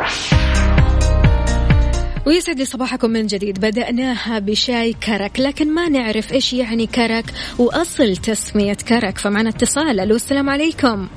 ويسعد 2.25 2.59
لي 2.59 2.65
صباحكم 2.65 3.09
من 3.09 3.27
جديد. 3.27 3.59
بدأناها 3.59 4.39
بشاي 4.39 4.93
كرك 4.93 5.39
لكن 5.39 5.73
ما 5.73 5.89
نعرف 5.89 6.33
إيش 6.33 6.53
يعني 6.53 6.87
كرك 6.87 7.33
وأصل 7.57 8.17
تسمية 8.17 8.73
كرك. 8.73 9.17
فمعنا 9.17 9.49
اتصال. 9.49 9.99
ألو 9.99 10.15
السلام 10.15 10.49
عليكم. 10.49 11.07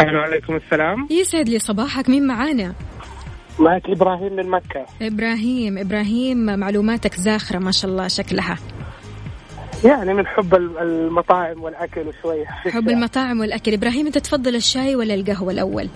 ألو 0.00 0.20
عليكم 0.20 0.56
السلام. 0.56 1.08
يسعد 1.10 1.48
لي 1.48 1.58
صباحك. 1.58 2.08
مين 2.08 2.26
معانا؟ 2.26 2.74
معك 3.58 3.82
إبراهيم 3.86 4.32
من 4.32 4.50
مكة. 4.50 4.86
إبراهيم. 5.02 5.78
إبراهيم 5.78 6.58
معلوماتك 6.58 7.14
زاخرة 7.14 7.58
ما 7.58 7.72
شاء 7.72 7.90
الله 7.90 8.08
شكلها. 8.08 8.56
يعني 9.84 10.14
من 10.14 10.26
حب 10.26 10.54
المطاعم 10.54 11.62
والأكل 11.62 12.00
وشويه 12.00 12.44
حب 12.46 12.88
المطاعم 12.88 13.40
والأكل. 13.40 13.72
إبراهيم 13.72 14.06
أنت 14.06 14.18
تفضل 14.18 14.54
الشاي 14.54 14.96
ولا 14.96 15.14
القهوة 15.14 15.52
الأول؟ 15.52 15.88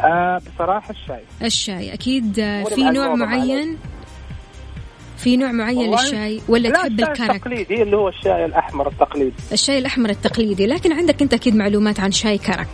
آه 0.00 0.40
بصراحة 0.54 0.90
الشاي. 0.90 1.22
الشاي. 1.42 1.94
أكيد 1.94 2.34
في 2.74 2.90
نوع 2.90 3.14
معين؟ 3.14 3.78
في 5.16 5.36
نوع 5.36 5.52
معين 5.52 5.90
للشاي 5.90 6.40
ولا 6.48 6.70
تحب 6.70 7.00
الكرك؟ 7.00 7.30
التقليدي 7.30 7.82
اللي 7.82 7.96
هو 7.96 8.08
الشاي 8.08 8.44
الأحمر 8.44 8.88
التقليدي. 8.88 9.34
الشاي 9.52 9.78
الأحمر 9.78 10.10
التقليدي 10.10 10.66
لكن 10.66 10.92
عندك 10.92 11.22
أنت 11.22 11.34
أكيد 11.34 11.56
معلومات 11.56 12.00
عن 12.00 12.12
شاي 12.12 12.38
كرك. 12.38 12.68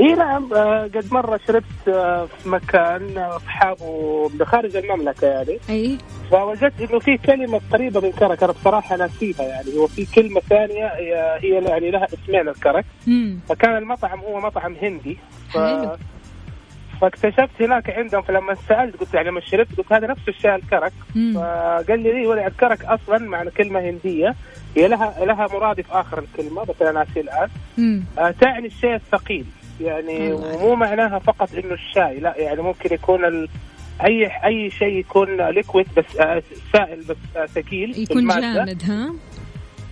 إي 0.00 0.14
نعم 0.14 0.48
قد 0.94 1.06
مرة 1.10 1.40
شربت 1.46 1.64
في 1.84 2.48
مكان 2.48 3.18
اصحابه 3.18 4.30
خارج 4.44 4.76
المملكة 4.76 5.26
يعني. 5.26 5.58
أي. 5.70 5.98
فوجدت 6.30 6.80
إنه 6.80 6.98
في 6.98 7.16
كلمة 7.16 7.60
قريبة 7.72 8.00
من 8.00 8.12
كرك 8.12 8.42
أنا 8.42 8.52
بصراحة 8.52 8.96
ناسيها 8.96 9.42
يعني. 9.42 9.76
هو 9.78 9.86
في 9.86 10.06
كلمة 10.14 10.40
ثانية 10.40 10.86
هي 11.40 11.64
يعني 11.64 11.90
لها 11.90 12.06
اسمين 12.06 12.48
الكرك. 12.48 12.84
مم. 13.06 13.38
فكان 13.48 13.76
المطعم 13.76 14.18
هو 14.20 14.40
مطعم 14.40 14.76
هندي. 14.82 15.18
ف... 15.50 15.58
حلو. 15.58 15.96
فاكتشفت 17.02 17.62
هناك 17.62 17.90
عندهم 17.90 18.22
فلما 18.22 18.54
سألت 18.68 18.96
قلت 18.96 19.14
يعني 19.14 19.28
لما 19.28 19.40
شربت 19.40 19.76
قلت 19.78 19.92
هذا 19.92 20.06
نفس 20.06 20.28
الشاي 20.28 20.54
الكرك. 20.54 20.92
فقال 21.34 22.00
لي 22.02 22.12
لي 22.12 22.26
ولا 22.26 22.46
الكرك 22.46 22.84
أصلا 22.84 23.18
معنى 23.18 23.50
كلمة 23.50 23.80
هندية 23.80 24.34
هي 24.76 24.88
لها 24.88 25.24
لها 25.24 25.46
مرادف 25.52 25.92
آخر 25.92 26.18
الكلمة 26.18 26.64
بس 26.64 26.82
أنا 26.82 26.92
ناسي 26.92 27.20
الان. 27.20 27.48
آه 28.18 28.30
تعني 28.30 28.66
الشيء 28.66 28.94
الثقيل 28.94 29.44
يعني 29.80 30.32
مو 30.32 30.74
معناها 30.74 31.18
فقط 31.18 31.48
إنه 31.54 31.74
الشاي 31.74 32.20
لا 32.20 32.34
يعني 32.38 32.62
ممكن 32.62 32.94
يكون 32.94 33.24
ال... 33.24 33.48
أي 34.04 34.26
أي 34.44 34.70
شيء 34.70 34.96
يكون 34.98 35.48
liquid 35.48 35.86
بس 35.96 36.16
آه 36.20 36.42
سائل 36.72 37.00
بس 37.08 37.16
آه 37.36 37.46
ثقيل 37.46 37.90
يكون. 37.98 38.18
جامد 38.54 38.82
ها 38.86 39.14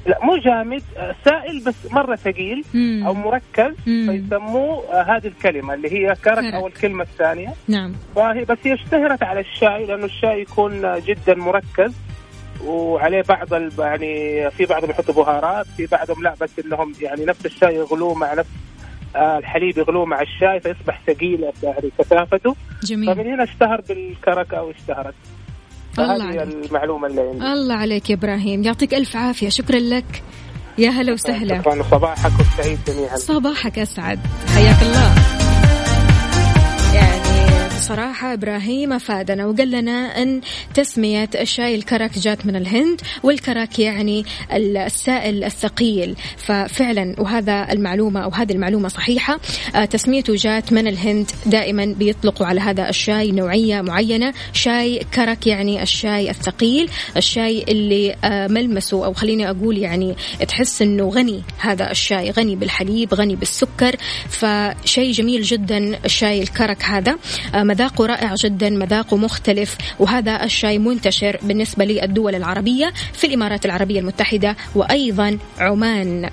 لا 0.07 0.19
مو 0.25 0.37
جامد 0.37 0.83
سائل 1.25 1.65
بس 1.67 1.75
مرة 1.93 2.17
ثقيل. 2.17 2.65
أو 3.07 3.15
مركز. 3.15 3.75
فيسموه 3.85 4.85
آه، 4.93 5.03
هذه 5.03 5.27
الكلمة 5.27 5.75
اللي 5.75 5.93
هي 5.93 6.15
كرك. 6.25 6.55
أو 6.55 6.67
الكلمة 6.67 7.03
الثانية 7.03 7.49
نعم 7.69 7.93
فهي 8.17 8.45
بس 8.45 8.59
هي 8.65 8.75
اشتهرت 8.75 9.23
على 9.23 9.41
الشاي 9.41 9.87
لأنه 9.87 10.05
الشاي 10.05 10.41
يكون 10.41 11.01
جدا 11.07 11.35
مركز 11.35 11.93
وعليه 12.65 13.23
بعض 13.29 13.55
ال- 13.55 13.73
يعني 13.79 14.51
في 14.51 14.67
بعضهم 14.67 14.91
يحطوا 14.91 15.15
بهارات 15.15 15.67
في 15.77 15.87
بعضهم 15.87 16.23
لا 16.23 16.35
بس 16.41 16.51
إنهم 16.65 16.93
يعني 17.03 17.25
نفس 17.25 17.47
الشاي 17.47 17.75
يغلوه 17.75 18.15
مع 18.15 18.35
نفس 18.35 18.51
آه، 19.17 19.39
الحليب 19.39 19.79
يغلوه 19.79 20.05
مع 20.05 20.21
الشاي 20.23 20.61
فيصبح 20.61 21.01
ثقيل 21.07 21.45
يعني 21.63 21.91
كثافته 21.99 22.57
جميل 22.85 23.15
فمن 23.15 23.27
هنا 23.27 23.45
اشتهر 23.45 23.81
بالكرك 23.89 24.55
أو 24.55 24.71
اشتهرت 24.71 25.15
الله 25.99 26.25
عليك. 26.25 26.43
المعلومة 26.43 27.07
اللي 27.07 27.21
عندي. 27.21 27.53
الله 27.53 27.75
عليك 27.75 28.11
يا 28.11 28.15
إبراهيم. 28.15 28.63
يعطيك 28.63 28.95
ألف 28.95 29.17
عافية. 29.17 29.49
شكرا 29.49 29.79
لك. 29.79 30.23
يا 30.79 30.91
هلا 30.91 31.13
وسهلا. 31.13 31.61
شكرا. 31.61 31.83
صباحكم 31.91 32.45
سعيد 32.57 32.79
جميعا. 32.89 33.17
صباحك 33.17 33.79
أسعد. 33.79 34.19
حياك 34.55 34.83
الله. 34.83 35.40
بصراحة 37.81 38.33
إبراهيم 38.33 38.93
أفادنا 38.93 39.47
وقال 39.47 39.71
لنا 39.71 40.23
أن 40.23 40.41
تسمية 40.75 41.31
الشاي 41.35 41.75
الكرك 41.75 42.19
جات 42.19 42.47
من 42.47 42.57
الهند 42.57 43.01
والكرك 43.23 43.79
يعني 43.79 44.25
السائل 44.53 45.45
الثقيل. 45.45 46.17
ففعلا 46.37 47.15
وهذا 47.19 47.73
المعلومة 47.73 48.21
أو 48.21 48.31
هذه 48.31 48.53
المعلومة 48.53 48.89
صحيحة 48.89 49.41
آه، 49.75 49.85
تسميته 49.85 50.35
جات 50.35 50.73
من 50.73 50.87
الهند. 50.87 51.31
دائما 51.47 51.85
بيطلقوا 51.99 52.47
على 52.47 52.61
هذا 52.61 52.89
الشاي 52.89 53.33
نوعية 53.33 53.81
معينة. 53.81 54.35
شاي 54.53 55.07
كرك 55.15 55.47
يعني 55.47 55.83
الشاي 55.83 56.31
الثقيل 56.31 56.91
الشاي 57.17 57.65
اللي 57.69 58.17
آه، 58.25 58.47
ملمسه 58.47 59.05
أو 59.05 59.13
خليني 59.13 59.51
أقول 59.51 59.79
يعني 59.79 60.17
تحس 60.49 60.83
أنه 60.83 61.09
غني. 61.09 61.43
هذا 61.59 61.91
الشاي 61.91 62.31
غني 62.31 62.57
بالحليب 62.57 63.15
غني 63.15 63.37
بالسكر. 63.37 63.97
فشيء 64.29 65.13
جميل 65.13 65.43
جدا 65.43 65.99
الشاي 66.05 66.43
الكرك 66.43 66.83
هذا. 66.83 67.19
آه، 67.55 67.70
مذاقه 67.71 68.07
رائع 68.07 68.35
جدا 68.35 68.71
مذاقه 68.71 69.17
مختلف 69.17 69.77
وهذا 69.99 70.45
الشاي 70.45 70.79
منتشر 70.79 71.39
بالنسبة 71.43 71.85
للدول 71.85 72.35
العربية 72.35 72.93
في 73.13 73.27
الإمارات 73.27 73.65
العربية 73.65 74.01
المتحدة 74.01 74.57
وأيضا 74.75 75.39
عمان. 75.59 76.31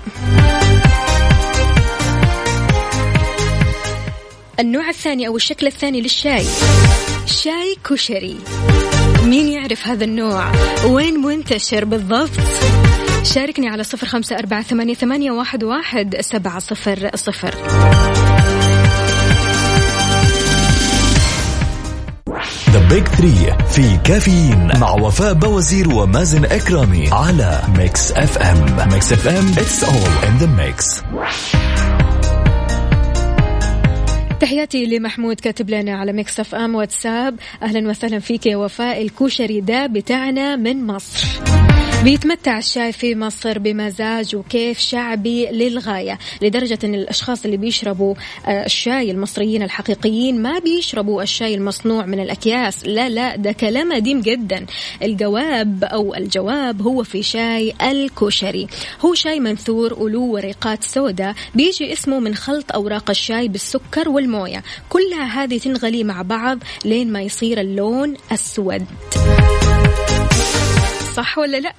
النوع 4.59 4.89
الثاني 4.89 5.27
أو 5.27 5.35
الشكل 5.35 5.67
الثاني 5.67 6.01
للشاي 6.01 6.45
شاي 7.25 7.75
كشري. 7.89 8.37
مين 9.23 9.47
يعرف 9.47 9.87
هذا 9.87 10.05
النوع؟ 10.05 10.51
وين 10.85 11.19
منتشر 11.19 11.85
بالضبط؟ 11.85 12.29
شاركني 13.23 13.69
على 13.69 13.83
صفر 13.83 14.07
خمسة 14.07 14.35
أربعة 14.35 14.61
ثمانية, 14.61 14.93
ثمانية 14.93 15.31
واحد, 15.31 15.63
واحد 15.63 16.15
سبعة 16.21 16.59
صفر 16.59 17.09
صفر. 17.15 17.55
The 22.77 22.89
Big 22.89 23.07
Three 23.07 23.53
في 23.69 23.97
كافيين 23.97 24.79
مع 24.79 24.91
وفاء 24.91 25.33
بوازير 25.33 25.89
ومازن 25.93 26.45
إكرامي 26.45 27.09
على 27.11 27.61
Mix 27.77 28.11
FM 28.11 28.89
Mix 28.93 29.13
FM 29.13 29.47
it's 29.47 29.83
all 29.83 30.27
in 30.27 30.37
the 30.37 30.45
mix 30.45 31.01
تحياتي 34.39 34.85
لمحمود 34.85 35.39
كاتب 35.39 35.69
لنا 35.69 35.97
على 35.97 36.13
Mix 36.13 36.39
FM 36.39 36.75
واتساب. 36.75 37.35
أهلا 37.63 37.89
وسهلا 37.89 38.19
فيك 38.19 38.45
يا 38.45 38.57
وفاء 38.57 39.01
الكشري 39.01 39.61
ده 39.61 39.87
بتاعنا 39.87 40.55
من 40.55 40.87
مصر. 40.87 41.27
بيتمتع 42.03 42.57
الشاي 42.57 42.91
في 42.91 43.15
مصر 43.15 43.59
بمزاج 43.59 44.35
وكيف 44.35 44.79
شعبي 44.79 45.45
للغاية 45.45 46.19
لدرجة 46.41 46.79
أن 46.83 46.95
الأشخاص 46.95 47.45
اللي 47.45 47.57
بيشربوا 47.57 48.15
آه، 48.45 48.65
الشاي 48.65 49.11
المصريين 49.11 49.63
الحقيقيين 49.63 50.41
ما 50.41 50.59
بيشربوا 50.59 51.23
الشاي 51.23 51.55
المصنوع 51.55 52.05
من 52.05 52.19
الأكياس. 52.19 52.85
لا 52.85 53.09
لا 53.09 53.35
ده 53.35 53.51
كلام 53.51 53.93
قديم 53.93 54.21
جدا. 54.21 54.65
الجواب 55.03 55.83
أو 55.83 56.15
الجواب 56.15 56.81
هو 56.81 57.03
في 57.03 57.23
شاي 57.23 57.73
الكشري. 57.81 58.67
هو 59.05 59.13
شاي 59.13 59.39
منثور 59.39 59.93
وله 59.93 60.19
ورقات 60.19 60.83
سوداء. 60.83 61.35
بيجي 61.55 61.93
اسمه 61.93 62.19
من 62.19 62.35
خلط 62.35 62.71
أوراق 62.71 63.09
الشاي 63.09 63.47
بالسكر 63.47 64.09
والموية. 64.09 64.63
كلها 64.89 65.43
هذه 65.43 65.57
تنغلي 65.57 66.03
مع 66.03 66.21
بعض 66.21 66.59
لين 66.85 67.11
ما 67.11 67.21
يصير 67.21 67.61
اللون 67.61 68.13
أسود. 68.31 68.85
صح 71.17 71.37
ولا 71.37 71.57
لا؟ 71.57 71.73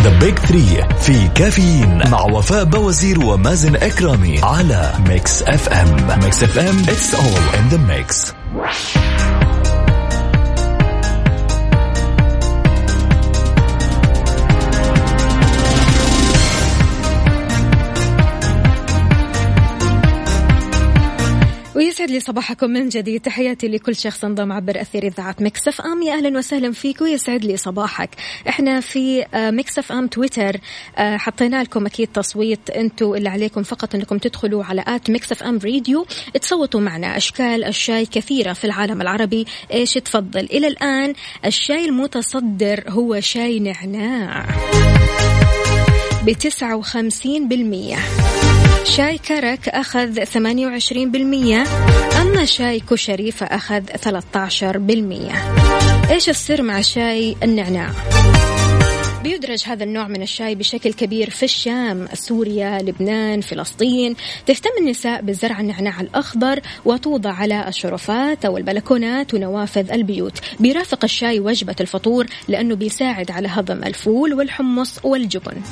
The 0.00 0.18
Big 0.18 0.38
Three 0.38 0.84
في 1.00 1.28
كافيين 1.28 2.10
مع 2.10 2.22
وفاء 2.22 2.64
بوازير 2.64 3.24
ومازن 3.24 3.76
إكرامي 3.76 4.40
على 4.42 4.92
Mix 5.08 5.42
FM 5.42 6.18
Mix 6.22 6.42
FM 6.42 6.78
it's 6.78 7.14
all 7.14 7.58
in 7.58 7.68
the 7.68 7.76
mix 7.78 8.32
ويسعد 21.76 22.10
لي 22.10 22.20
صباحكم 22.20 22.70
من 22.70 22.88
جديد. 22.88 23.20
تحياتي 23.20 23.68
لكل 23.68 23.96
شخص 23.96 24.24
انضم 24.24 24.52
عبر 24.52 24.80
أثير 24.80 25.06
إذاعة 25.06 25.36
Mix 25.40 25.80
FM. 25.80 26.02
يا 26.02 26.12
أهلا 26.12 26.38
وسهلا 26.38 26.72
فيك 26.72 27.00
ويسعد 27.00 27.44
لي 27.44 27.56
صباحك. 27.56 28.10
إحنا 28.48 28.80
في 28.80 29.24
آه، 29.34 29.50
Mix 29.50 29.92
FM 29.92 30.06
تويتر 30.06 30.56
آه، 30.96 31.16
حطينا 31.16 31.62
لكم 31.62 31.86
أكيد 31.86 32.08
تصويت 32.08 32.70
أنتم 32.70 33.14
اللي 33.14 33.28
عليكم 33.28 33.62
فقط 33.62 33.94
إنكم 33.94 34.18
تدخلوا 34.18 34.64
على 34.64 34.84
at 34.86 35.10
Mix 35.10 35.42
FM 35.42 35.58
Radio. 35.64 36.06
تصوتوا 36.40 36.80
معنا. 36.80 37.16
أشكال 37.16 37.64
الشاي 37.64 38.06
كثيرة 38.06 38.52
في 38.52 38.64
العالم 38.64 39.00
العربي. 39.00 39.46
إيش 39.72 39.94
تفضل؟ 39.94 40.44
إلى 40.44 40.66
الآن 40.66 41.14
الشاي 41.44 41.84
المتصدر 41.84 42.84
هو 42.88 43.20
شاي 43.20 43.60
نعناع. 43.60 44.46
وخمسين 46.74 47.48
بالمية 47.48 47.96
شاي 48.84 49.18
كرك 49.18 49.68
أخذ 49.68 50.24
28% 50.24 50.28
أما 52.20 52.44
شاي 52.44 52.80
كشري 52.80 53.30
فأخذ 53.30 53.82
13% 53.86 53.90
إيش 56.10 56.28
السر 56.28 56.62
مع 56.62 56.80
شاي 56.80 57.36
النعناع؟ 57.42 57.90
بيدرج 59.26 59.64
هذا 59.66 59.84
النوع 59.84 60.08
من 60.08 60.22
الشاي 60.22 60.54
بشكل 60.54 60.92
كبير 60.92 61.30
في 61.30 61.42
الشام، 61.42 62.08
سوريا، 62.14 62.78
لبنان، 62.82 63.40
فلسطين، 63.40 64.16
تهتم 64.46 64.70
النساء 64.80 65.22
بزرع 65.22 65.60
النعناع 65.60 66.00
الأخضر 66.00 66.60
وتوضع 66.84 67.32
على 67.32 67.68
الشرفات 67.68 68.44
أو 68.44 68.56
البلكونات 68.56 69.34
ونوافذ 69.34 69.92
البيوت، 69.92 70.40
بيرافق 70.60 71.04
الشاي 71.04 71.40
وجبة 71.40 71.76
الفطور 71.80 72.26
لأنه 72.48 72.74
بيساعد 72.74 73.30
على 73.30 73.48
هضم 73.48 73.84
الفول 73.84 74.34
والحمص 74.34 75.04
والجبن. 75.04 75.62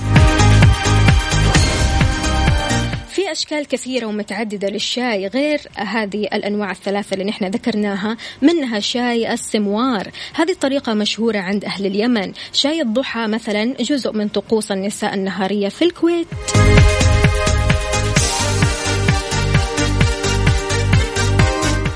في 3.24 3.32
أشكال 3.32 3.66
كثيرة 3.66 4.06
ومتعددة 4.06 4.68
للشاي 4.68 5.26
غير 5.26 5.60
هذه 5.76 6.22
الأنواع 6.24 6.70
الثلاثة 6.70 7.14
اللي 7.14 7.24
نحن 7.24 7.44
ذكرناها 7.44 8.16
منها 8.42 8.80
شاي 8.80 9.32
السموار. 9.32 10.10
هذه 10.34 10.51
الطريقة 10.51 10.94
مشهورة 10.94 11.38
عند 11.38 11.64
أهل 11.64 11.86
اليمن. 11.86 12.32
شاي 12.52 12.80
الضحى 12.82 13.26
مثلا 13.26 13.74
جزء 13.80 14.12
من 14.12 14.28
طقوس 14.28 14.72
النساء 14.72 15.14
النهارية 15.14 15.68
في 15.68 15.84
الكويت. 15.84 16.26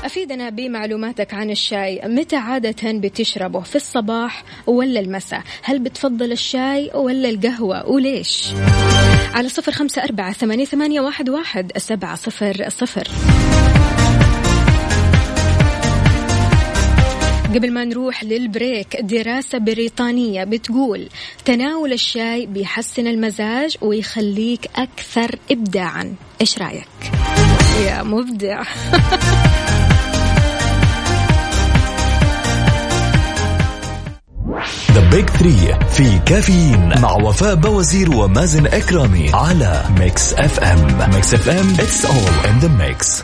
أفيدنا 0.03 0.49
بمعلوماتك 0.49 1.33
عن 1.33 1.49
الشاي. 1.49 2.01
متى 2.05 2.35
عادة 2.35 2.91
بتشربه 2.91 3.59
في 3.59 3.75
الصباح 3.75 4.43
ولا 4.67 4.99
المساء؟ 4.99 5.41
هل 5.63 5.79
بتفضل 5.79 6.31
الشاي 6.31 6.91
ولا 6.93 7.29
القهوة؟ 7.29 7.89
وليش؟ 7.89 8.53
على 9.33 9.49
صفر 9.49 9.71
خمسة 9.71 10.03
أربعة 10.03 10.33
ثمانية, 10.33 10.65
ثمانية 10.65 11.01
واحد, 11.01 11.29
واحد 11.29 11.71
سبعة 11.77 12.15
صفر 12.15 12.69
صفر. 12.69 13.07
قبل 17.55 17.71
ما 17.71 17.85
نروح 17.85 18.23
للبريك 18.23 18.97
دراسة 19.01 19.57
بريطانية 19.57 20.43
بتقول 20.43 21.09
تناول 21.45 21.93
الشاي 21.93 22.45
بيحسن 22.45 23.07
المزاج 23.07 23.77
ويخليك 23.81 24.69
أكثر 24.75 25.35
إبداعا. 25.51 26.15
إيش 26.41 26.59
رأيك؟ 26.59 26.87
يا 27.85 28.03
مبدع. 28.03 28.63
the 34.91 35.09
big 35.09 35.29
three 35.29 35.79
في 35.89 36.19
كافيين 36.25 37.01
مع 37.01 37.11
وفاء 37.11 37.55
بوازير 37.55 38.11
ومازن 38.11 38.65
إكرامي 38.65 39.29
على 39.33 39.83
ميكس 39.99 40.33
اف 40.33 40.59
ام 40.59 41.09
ميكس 41.13 41.33
اف 41.33 41.49
ام 41.49 41.73
it's 41.79 42.05
all 42.05 42.49
in 42.49 42.59
the 42.59 42.67
mix 42.67 43.23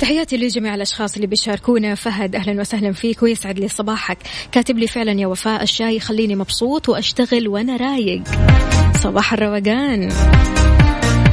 تحياتي 0.00 0.36
لجميع 0.36 0.74
الأشخاص 0.74 1.14
اللي 1.14 1.26
بيشاركونا. 1.26 1.94
فهد 1.94 2.36
أهلا 2.36 2.60
وسهلا 2.60 2.92
فيك 2.92 3.22
ويسعد 3.22 3.58
لي 3.58 3.68
صباحك. 3.68 4.18
كاتب 4.52 4.78
لي 4.78 4.86
فعلا 4.86 5.12
يا 5.20 5.26
وفاء 5.26 5.62
الشاي 5.62 5.96
يخليني 5.96 6.36
مبسوط 6.36 6.88
وأشتغل 6.88 7.48
وأنا 7.48 7.76
رايق. 7.76 8.22
صباح 9.02 9.32
الروقان. 9.32 10.12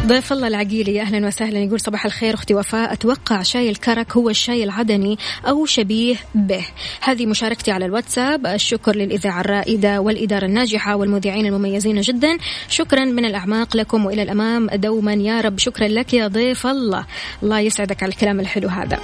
ضيف 0.10 0.34
الله 0.34 0.48
العقيلي 0.48 1.02
أهلا 1.02 1.28
وسهلا. 1.28 1.60
يقول 1.60 1.80
صباح 1.80 2.06
الخير 2.06 2.34
أختي 2.34 2.54
وفاء. 2.54 2.94
أتوقع 2.94 3.42
شاي 3.42 3.70
الكرك 3.70 4.18
هو 4.18 4.30
الشاي 4.30 4.64
العدني 4.64 5.18
أو 5.48 5.66
شبيه 5.66 6.16
به. 6.36 6.66
هذه 7.02 7.26
مشاركتي 7.26 7.72
على 7.72 7.86
الواتساب. 7.86 8.48
الشكر 8.48 8.96
للإذاعة 8.96 9.42
الرائدة 9.42 10.02
والإدارة 10.02 10.46
الناجحة 10.46 10.96
والمذيعين 10.96 11.46
المميزين 11.46 12.02
جدا. 12.02 12.38
شكرا 12.70 13.06
من 13.06 13.26
الأعماق 13.26 13.78
لكم 13.78 14.06
وإلى 14.06 14.24
الأمام 14.24 14.68
دوما. 14.68 15.14
يا 15.14 15.42
رب 15.42 15.60
شكرا 15.60 15.88
لك 15.88 16.14
يا 16.14 16.28
ضيف 16.28 16.68
الله. 16.68 17.06
الله 17.44 17.60
يسعدك 17.60 18.04
على 18.04 18.12
الكلام 18.12 18.40
الحلو 18.40 18.70
هذا. 18.70 19.00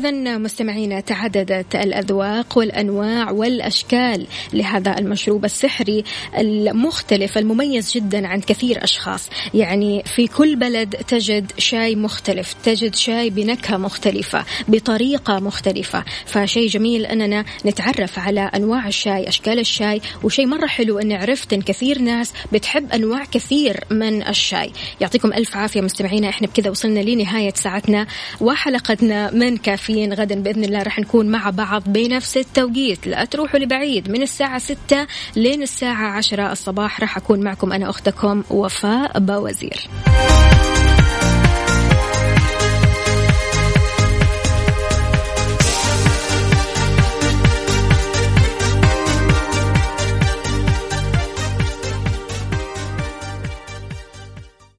إذا 0.00 0.38
مستمعينا 0.38 1.00
تعددت 1.00 1.74
الأذواق 1.74 2.58
والأنواع 2.58 3.30
والأشكال 3.30 4.26
لهذا 4.52 4.98
المشروب 4.98 5.44
السحري 5.44 6.04
المختلف 6.38 7.38
المميز 7.38 7.92
جدا 7.92 8.26
عند 8.26 8.44
كثير 8.44 8.84
أشخاص. 8.84 9.28
يعني 9.54 10.02
في 10.06 10.26
كل 10.26 10.56
بلد 10.56 10.90
تجد 10.90 11.52
شاي 11.58 11.96
مختلف 11.96 12.54
تجد 12.64 12.94
شاي 12.94 13.30
بنكهة 13.30 13.76
مختلفة 13.76 14.44
بطريقة 14.68 15.40
مختلفة. 15.40 16.04
فشيء 16.26 16.68
جميل 16.68 17.06
أننا 17.06 17.44
نتعرف 17.66 18.18
على 18.18 18.40
أنواع 18.40 18.88
الشاي 18.88 19.28
أشكال 19.28 19.58
الشاي. 19.58 20.00
وشيء 20.22 20.46
مرة 20.46 20.66
حلو 20.66 20.98
أني 20.98 21.16
عرفت 21.16 21.52
أن 21.52 21.62
كثير 21.62 21.98
ناس 21.98 22.32
بتحب 22.52 22.92
أنواع 22.92 23.24
كثير 23.24 23.84
من 23.90 24.28
الشاي. 24.28 24.72
يعطيكم 25.00 25.32
ألف 25.32 25.56
عافية 25.56 25.80
مستمعينا 25.80 26.28
إحنا 26.28 26.46
بكذا 26.46 26.70
وصلنا 26.70 27.00
لنهاية 27.00 27.52
ساعتنا 27.54 28.06
وحلقتنا 28.40 29.30
من 29.30 29.56
كافي 29.56 29.89
كافيين 29.90 30.12
غدا 30.12 30.42
بإذن 30.42 30.64
الله 30.64 30.82
راح 30.82 30.98
نكون 30.98 31.26
مع 31.26 31.50
بعض 31.50 31.82
بنفس 31.86 32.36
التوقيت. 32.36 33.06
لا 33.06 33.24
تروحوا 33.24 33.60
لبعيد. 33.60 34.10
من 34.10 34.22
الساعة 34.22 34.58
ستة 34.58 35.06
لين 35.36 35.62
الساعة 35.62 36.06
عشرة 36.16 36.52
الصباح 36.52 37.00
راح 37.00 37.16
أكون 37.16 37.40
معكم 37.40 37.72
أنا 37.72 37.90
أختكم 37.90 38.42
وفاء 38.50 39.18
باوزير. 39.18 39.88